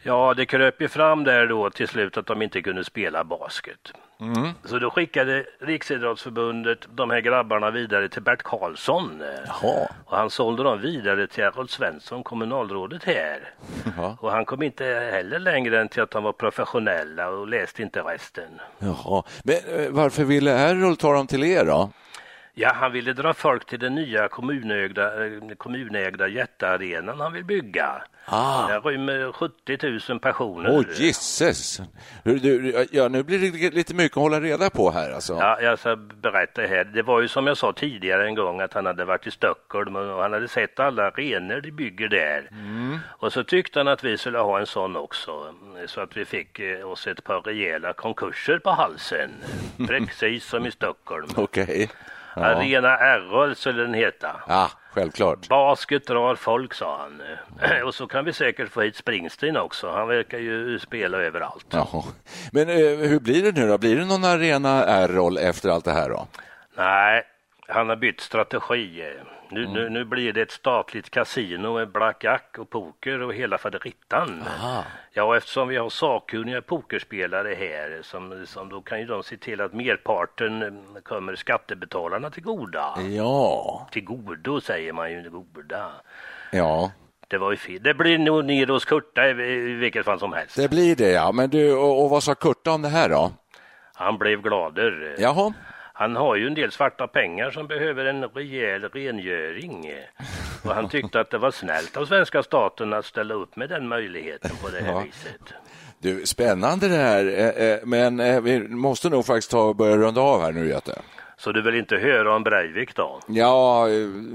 Ja, 0.03 0.35
det 0.35 0.47
kröp 0.47 0.83
ju 0.83 0.89
fram 0.89 1.25
där 1.25 1.47
då 1.47 1.71
till 1.71 1.89
slut 1.89 2.17
att 2.17 2.27
de 2.27 2.43
inte 2.43 2.63
kunde 2.63 2.85
spela 2.85 3.25
basket. 3.25 3.93
Mm. 4.23 4.49
Så 4.65 4.79
då 4.79 4.91
skickade 4.91 5.45
Riksidrottsförbundet 5.59 6.79
de 6.95 7.11
här 7.11 7.21
grabbarna 7.21 7.71
vidare 7.71 8.09
till 8.09 8.23
Bert 8.23 8.43
Karlsson. 8.43 9.23
Jaha. 9.47 9.89
Och 10.05 10.17
han 10.17 10.31
sålde 10.31 10.63
dem 10.63 10.81
vidare 10.81 11.27
till 11.27 11.45
Errol 11.45 11.69
Svensson, 11.69 12.23
kommunalrådet 12.23 13.05
här. 13.05 13.51
Ja. 13.97 14.17
Och 14.21 14.33
han 14.33 14.45
kom 14.45 14.63
inte 14.63 14.85
heller 14.85 15.39
längre 15.39 15.81
än 15.81 15.89
till 15.89 16.03
att 16.03 16.11
de 16.11 16.25
var 16.25 16.33
professionella 16.33 17.29
och 17.29 17.49
läste 17.49 17.83
inte 17.83 18.01
resten. 18.01 18.61
Jaha. 18.79 19.23
Men 19.45 19.57
eh, 19.57 19.91
varför 19.91 20.25
ville 20.25 20.53
Errol 20.53 20.97
ta 20.97 21.13
dem 21.13 21.27
till 21.27 21.45
er 21.45 21.65
då? 21.65 21.91
Ja, 22.55 22.73
han 22.75 22.93
ville 22.93 23.13
dra 23.13 23.35
folk 23.35 23.67
till 23.67 23.79
den 23.79 23.95
nya 23.95 24.29
kommunägda, 24.29 25.27
eh, 25.27 25.55
kommunägda 25.57 26.29
jättearenan 26.29 27.21
han 27.21 27.33
vill 27.33 27.45
bygga. 27.45 28.03
Ah. 28.25 28.69
Den 28.69 28.83
rymmer 28.83 29.33
70 29.33 30.11
000 30.11 30.21
personer. 30.21 30.71
Åh, 30.71 30.81
oh, 30.81 30.85
gisses. 30.95 31.81
Ja, 32.91 33.09
nu 33.09 33.23
blir 33.23 33.39
det 33.39 33.75
lite 33.75 33.95
mycket 33.95 34.17
att 34.17 34.23
hålla 34.23 34.41
reda 34.41 34.71
på 34.71 34.91
här 34.91 35.11
alltså. 35.11 35.33
Ja, 35.33 35.61
jag 35.61 35.79
ska 35.79 35.97
berätta 35.97 36.63
här. 36.63 36.85
Det 36.85 37.03
var 37.03 37.21
ju 37.21 37.29
som 37.29 37.47
jag 37.47 37.57
sa 37.57 37.73
tidigare 37.73 38.27
en 38.27 38.35
gång 38.35 38.61
att 38.61 38.75
han 38.75 38.87
hade 38.87 39.05
varit 39.05 39.27
i 39.27 39.31
Stockholm 39.31 39.97
och 39.97 40.23
han 40.23 40.33
hade 40.33 40.49
sett 40.49 40.81
alla 40.81 41.07
arenor 41.07 41.61
de 41.61 41.71
bygger 41.71 42.09
där. 42.09 42.49
Mm. 42.51 42.99
Och 43.09 43.33
så 43.33 43.45
tyckte 43.45 43.79
han 43.79 43.89
att 43.89 44.05
vi 44.05 44.19
skulle 44.19 44.39
ha 44.39 44.61
en 44.61 44.67
sån 44.67 44.97
också. 44.97 45.55
Så 45.87 46.01
att 46.01 46.17
vi 46.17 46.25
fick 46.25 46.59
eh, 46.59 46.91
oss 46.91 47.07
ett 47.07 47.25
par 47.25 47.41
rejäla 47.41 47.93
konkurser 47.93 48.59
på 48.59 48.71
halsen. 48.71 49.31
Precis 49.89 50.45
som 50.45 50.67
i 50.67 50.71
Stockholm. 50.71 51.29
Okej. 51.37 51.91
Ja. 52.37 52.43
Arena 52.43 52.99
Errol 52.99 53.57
skulle 53.57 53.83
den 53.83 53.95
heta. 53.95 54.41
ja, 54.49 54.71
självklart. 54.93 55.49
Basket 55.49 56.07
drar 56.07 56.35
folk, 56.35 56.75
sa 56.75 56.99
han. 56.99 57.23
Och 57.85 57.95
så 57.95 58.07
kan 58.07 58.25
vi 58.25 58.33
säkert 58.33 58.69
få 58.71 58.81
hit 58.81 58.97
Springsteen 58.97 59.57
också. 59.57 59.91
Han 59.91 60.09
verkar 60.09 60.39
ju 60.39 60.79
spela 60.79 61.19
överallt. 61.19 61.67
Jaha. 61.71 62.03
Men 62.53 62.69
eh, 62.69 62.77
hur 63.09 63.21
blir 63.21 63.43
det 63.53 63.61
nu 63.61 63.69
då? 63.69 63.79
Blir 63.79 63.97
det 63.97 64.05
någon 64.05 64.25
arena 64.25 64.85
Errol 64.85 65.39
efter 65.39 65.69
allt 65.71 65.85
det 65.85 65.93
här 65.93 66.09
då? 66.09 66.27
Nej, 66.77 67.23
han 67.69 67.89
har 67.89 67.97
bytt 67.97 68.21
strategi. 68.21 69.03
Nu, 69.53 69.67
nu, 69.67 69.89
nu 69.89 70.05
blir 70.05 70.33
det 70.33 70.43
ett 70.43 70.51
statligt 70.51 71.11
kasino 71.11 71.75
med 71.75 71.89
blackjack 71.89 72.57
och 72.59 72.71
poker 72.71 73.23
och 73.23 73.35
hela 73.35 73.59
faderittan. 73.59 74.43
Aha. 74.47 74.85
Ja, 75.13 75.37
eftersom 75.37 75.69
vi 75.69 75.77
har 75.77 75.91
sakkunniga 75.91 76.63
pokerspelare 76.63 77.55
här 77.55 78.01
som, 78.03 78.47
som 78.47 78.69
då 78.69 78.81
kan 78.81 79.01
ju 79.01 79.07
de 79.07 79.23
se 79.23 79.37
till 79.37 79.61
att 79.61 79.73
merparten 79.73 80.63
eh, 80.63 81.03
kommer 81.03 81.35
skattebetalarna 81.37 82.31
till 82.31 82.43
goda. 82.43 82.95
Ja, 83.11 83.89
Till 83.93 84.05
godo 84.05 84.61
säger 84.61 84.93
man 84.93 85.13
ju, 85.13 85.31
goda. 85.31 85.91
ja. 86.53 86.91
Det 87.29 87.39
var 87.39 87.51
ju 87.51 87.57
fel. 87.57 87.83
Det 87.83 87.95
blir 87.95 88.19
nog 88.19 88.45
ner 88.45 88.67
hos 88.67 88.85
Kurta 88.85 89.27
i, 89.29 89.31
i 89.31 89.75
vilket 89.75 90.05
fall 90.05 90.19
som 90.19 90.33
helst. 90.33 90.57
Det 90.57 90.69
blir 90.71 90.97
det 90.97 91.11
ja. 91.11 91.33
Men 91.33 91.51
du, 91.51 91.73
och, 91.73 92.05
och 92.05 92.11
vad 92.11 92.23
sa 92.23 92.35
Kurta 92.35 92.71
om 92.71 92.83
det 92.83 92.89
här 92.89 93.09
då? 93.09 93.33
Han 93.95 94.19
blev 94.19 94.43
glader. 94.43 95.17
Jaha. 95.19 95.53
Han 95.93 96.17
har 96.17 96.37
ju 96.37 96.47
en 96.47 96.55
del 96.55 96.73
svarta 96.73 97.07
pengar 97.07 97.51
som 97.51 97.67
behöver 97.67 98.05
en 98.05 98.25
rejäl 98.25 98.89
rengöring. 98.89 99.93
Och 100.65 100.75
han 100.75 100.89
tyckte 100.89 101.21
att 101.21 101.31
det 101.31 101.39
var 101.39 101.51
snällt 101.51 101.97
av 101.97 102.07
svenska 102.07 102.43
staten 102.43 102.93
att 102.93 103.05
ställa 103.05 103.35
upp 103.35 103.57
med 103.57 103.69
den 103.69 103.89
möjligheten 103.89 104.51
på 104.63 104.69
det 104.69 104.81
här 104.85 104.93
Ja. 104.93 105.01
viset. 105.01 105.55
Du, 105.99 106.27
spännande 106.27 106.89
det 106.89 106.97
här. 106.97 107.27
Eh, 107.27 107.69
eh, 107.69 107.79
Men 107.85 108.21
eh, 108.21 108.41
vi 108.41 108.69
måste 108.69 109.09
nog 109.09 109.27
faktiskt 109.27 109.51
ta 109.51 109.63
och 109.63 109.77
börja 109.77 109.97
runda 109.97 110.21
av 110.21 110.41
här 110.43 110.53
nu, 110.53 110.69
Göte. 110.69 110.99
Så 111.37 111.53
du 111.53 111.63
vill 111.63 111.75
inte 111.75 111.97
höra 111.97 112.35
om 112.37 112.43
Breivik 112.43 112.95
då? 112.97 113.21
Ja, 113.29 113.87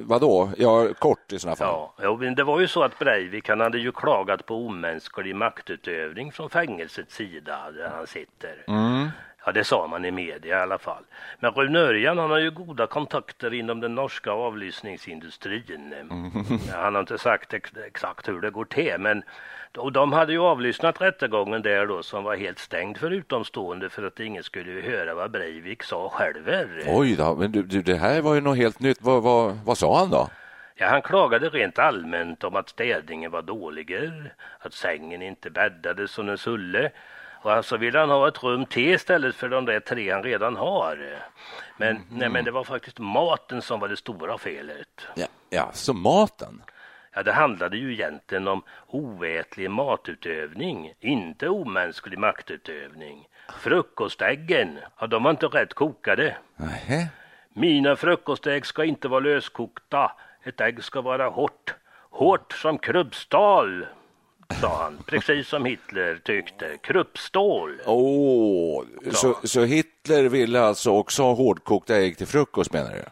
vadå? 0.06 0.50
Ja, 0.58 0.88
kort 1.00 1.34
i 1.34 1.40
sådana 1.40 1.56
fall. 1.56 1.90
Ja, 2.02 2.18
men 2.20 2.36
det 2.36 2.44
var 2.44 2.60
ju 2.60 2.68
så 2.68 2.84
att 2.84 3.00
Breivik 3.00 3.50
han 3.50 3.60
hade 3.60 3.78
ju 3.78 3.92
klagat 3.92 4.46
på 4.46 4.56
omänsklig 4.56 5.36
maktutövning 5.36 6.32
från 6.32 6.50
fängelsets 6.50 7.16
sida 7.16 7.72
där 7.72 7.90
han 7.96 8.08
sitter. 8.08 8.56
Mm. 8.68 9.08
Ja, 9.48 9.54
det 9.54 9.64
sa 9.64 9.88
man 9.88 10.06
i 10.06 10.12
media 10.12 10.60
i 10.60 10.62
alla 10.62 10.78
fall. 10.78 11.04
Men 11.40 11.52
Rune 11.52 11.80
Örjan 11.80 12.18
han 12.18 12.30
har 12.30 12.38
ju 12.38 12.52
goda 12.52 12.88
kontakter 12.88 13.54
inom 13.54 13.80
den 13.80 13.96
norska 13.96 14.32
avlyssningsindustrin. 14.32 15.94
Ja, 16.72 16.78
Han 16.78 16.96
har 16.96 17.00
inte 17.00 17.18
sagt 17.18 17.54
ex 17.54 17.72
exakt 17.88 18.28
hur 18.28 18.42
det 18.42 18.50
går 18.50 18.66
till, 18.66 18.96
men 19.00 19.24
och 19.78 19.92
de 19.92 20.14
hade 20.14 20.34
ju 20.34 20.40
avlyssnat 20.40 21.02
rättegången 21.02 21.62
där 21.62 21.86
då 21.86 22.04
som 22.04 22.24
var 22.24 22.36
helt 22.36 22.60
stängd 22.60 22.98
för 22.98 23.12
utomstående 23.12 23.90
för 23.90 24.04
att 24.04 24.20
ingen 24.20 24.44
skulle 24.44 24.82
höra 24.82 25.14
vad 25.16 25.32
Breivik 25.32 25.84
sa 25.84 26.10
själver. 26.10 26.84
Oj 26.88 27.16
då, 27.16 27.36
men 27.36 27.52
du, 27.52 27.64
du, 27.64 27.82
det 27.82 27.96
här 27.96 28.22
var 28.22 28.36
ju 28.36 28.42
något 28.42 28.58
helt 28.58 28.80
nytt. 28.80 29.02
Vad, 29.02 29.24
vad, 29.24 29.60
vad 29.66 29.78
sa 29.78 30.00
han 30.00 30.10
då? 30.10 30.30
Ja, 30.76 30.88
han 30.88 31.02
klagade 31.02 31.50
rent 31.50 31.80
allmänt 31.80 32.44
om 32.44 32.56
att 32.56 32.70
städningen 32.70 33.32
var 33.32 33.42
dåliger, 33.42 34.34
att 34.60 34.74
sängen 34.74 35.22
inte 35.22 35.50
bäddades 35.50 36.12
som 36.12 36.26
den 36.26 36.38
skulle. 36.38 36.92
Och 37.48 37.54
alltså 37.54 37.78
ville 37.78 38.00
han 38.00 38.10
ha 38.10 38.28
ett 38.28 38.44
rum 38.44 38.66
till 38.66 38.94
istället 38.94 39.36
för 39.36 39.50
de 39.50 39.66
där 39.66 39.80
tre 39.80 40.12
han 40.12 40.24
redan 40.24 40.56
har. 40.56 41.24
Men, 41.78 42.02
nej, 42.10 42.30
men 42.30 42.46
det 42.46 42.52
var 42.52 42.64
faktiskt 42.64 43.00
maten 43.00 43.62
som 43.62 43.80
var 43.80 43.88
det 43.88 43.98
stora 43.98 44.38
felet. 44.38 45.08
Ja, 45.16 45.28
ja 45.50 45.70
så 45.74 45.94
maten? 45.94 46.62
Ja, 47.14 47.24
det 47.24 47.32
handlade 47.32 47.78
ju 47.78 47.94
egentligen 47.94 48.48
om 48.48 48.64
oätlig 48.88 49.72
matutövning, 49.72 50.94
inte 51.00 51.50
omänsklig 51.50 52.20
maktutövning. 52.20 53.28
Frukostäggen, 53.60 54.80
ja, 55.00 55.08
de 55.08 55.24
var 55.24 55.32
inte 55.32 55.46
rätt 55.46 55.74
kokade. 55.74 56.38
Nähä. 56.56 57.08
Mina 57.54 57.96
frukostägg 57.96 58.66
ska 58.66 58.84
inte 58.84 59.08
vara 59.08 59.20
löskokta. 59.20 60.12
Ett 60.44 60.62
ägg 60.62 60.84
ska 60.84 61.02
vara 61.02 61.30
hårt. 61.30 61.76
Hårt 62.10 62.54
som 62.54 62.78
krubbstål, 62.78 63.86
sa 64.62 64.84
han. 64.84 64.98
Precis 65.06 65.48
som 65.48 65.66
Hitler 65.66 66.20
tyckte. 66.24 66.78
Krubbstål. 66.84 67.82
Åh, 67.86 68.84
så, 69.12 69.40
så 69.44 69.64
Hitler 69.64 70.24
ville 70.24 70.62
alltså 70.62 70.92
också 70.92 71.24
ha 71.24 71.34
hårdkokta 71.34 71.96
ägg 71.96 72.18
till 72.18 72.28
frukost 72.28 72.74
menar 72.74 72.92
du? 72.92 73.04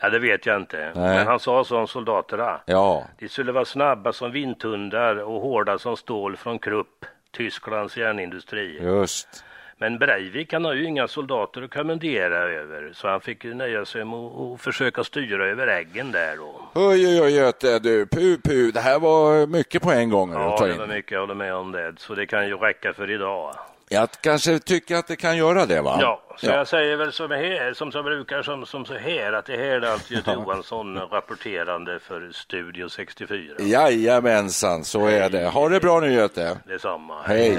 Ja, 0.00 0.10
det 0.10 0.18
vet 0.18 0.46
jag 0.46 0.56
inte. 0.56 0.76
Nej. 0.94 1.16
Men 1.16 1.26
han 1.26 1.40
sa 1.40 1.64
så 1.64 1.78
om 1.78 1.86
soldaterna. 1.86 2.60
Ja, 2.66 3.04
De 3.18 3.28
skulle 3.28 3.52
vara 3.52 3.64
snabba 3.64 4.12
som 4.12 4.32
vindhundar 4.32 5.16
och 5.16 5.40
hårda 5.40 5.78
som 5.78 5.96
stål 5.96 6.36
från 6.36 6.58
Krupp, 6.58 7.04
Tysklands 7.36 7.96
järnindustri. 7.96 8.78
just. 8.82 9.44
Men 9.82 9.98
Breivik 9.98 10.52
han 10.52 10.64
har 10.64 10.74
ju 10.74 10.84
inga 10.84 11.08
soldater 11.08 11.62
att 11.62 11.70
kommendera 11.74 12.36
över 12.36 12.92
så 12.94 13.08
han 13.08 13.20
fick 13.20 13.44
ju 13.44 13.54
nöja 13.54 13.84
sig 13.84 14.04
med 14.04 14.18
att 14.18 14.60
försöka 14.60 15.04
styra 15.04 15.46
över 15.46 15.66
äggen 15.66 16.12
där 16.12 16.36
då. 16.36 16.70
Oj, 16.74 17.06
oj, 17.06 17.22
oj, 17.22 17.34
Göte, 17.34 17.78
du, 17.78 18.06
pu, 18.06 18.38
pu, 18.38 18.70
det 18.70 18.80
här 18.80 18.98
var 18.98 19.46
mycket 19.46 19.82
på 19.82 19.92
en 19.92 20.10
gång 20.10 20.32
Ja, 20.32 20.66
det 20.66 20.78
var 20.78 20.86
mycket 20.86 21.12
jag 21.12 21.20
håller 21.20 21.34
med 21.34 21.54
om 21.54 21.72
det. 21.72 21.94
Så 21.98 22.14
det 22.14 22.26
kan 22.26 22.48
ju 22.48 22.56
räcka 22.56 22.92
för 22.92 23.10
idag. 23.10 23.54
Jag 23.88 24.08
kanske 24.10 24.58
tycker 24.58 24.96
att 24.96 25.06
det 25.06 25.16
kan 25.16 25.36
göra 25.36 25.66
det, 25.66 25.80
va? 25.80 25.98
Ja, 26.00 26.22
så 26.36 26.46
jag 26.46 26.68
säger 26.68 26.96
väl 26.96 27.12
som, 27.12 27.30
här, 27.30 27.72
som 27.72 27.92
så 27.92 28.02
brukar 28.02 28.42
som, 28.42 28.66
som 28.66 28.84
så 28.84 28.94
här 28.94 29.32
att 29.32 29.46
det 29.46 29.56
här 29.56 29.64
är 29.64 29.92
alltså 29.92 30.14
Göte 30.14 30.30
Johansson 30.32 30.98
rapporterande 30.98 31.98
för 32.00 32.30
Studio 32.32 32.88
64. 32.88 33.54
Jajamensan, 33.58 34.84
så 34.84 35.06
är 35.06 35.30
det. 35.30 35.46
Ha 35.46 35.68
det 35.68 35.80
bra 35.80 36.00
nu, 36.00 36.12
Göte. 36.12 36.58
Detsamma. 36.66 37.14
Hej. 37.24 37.58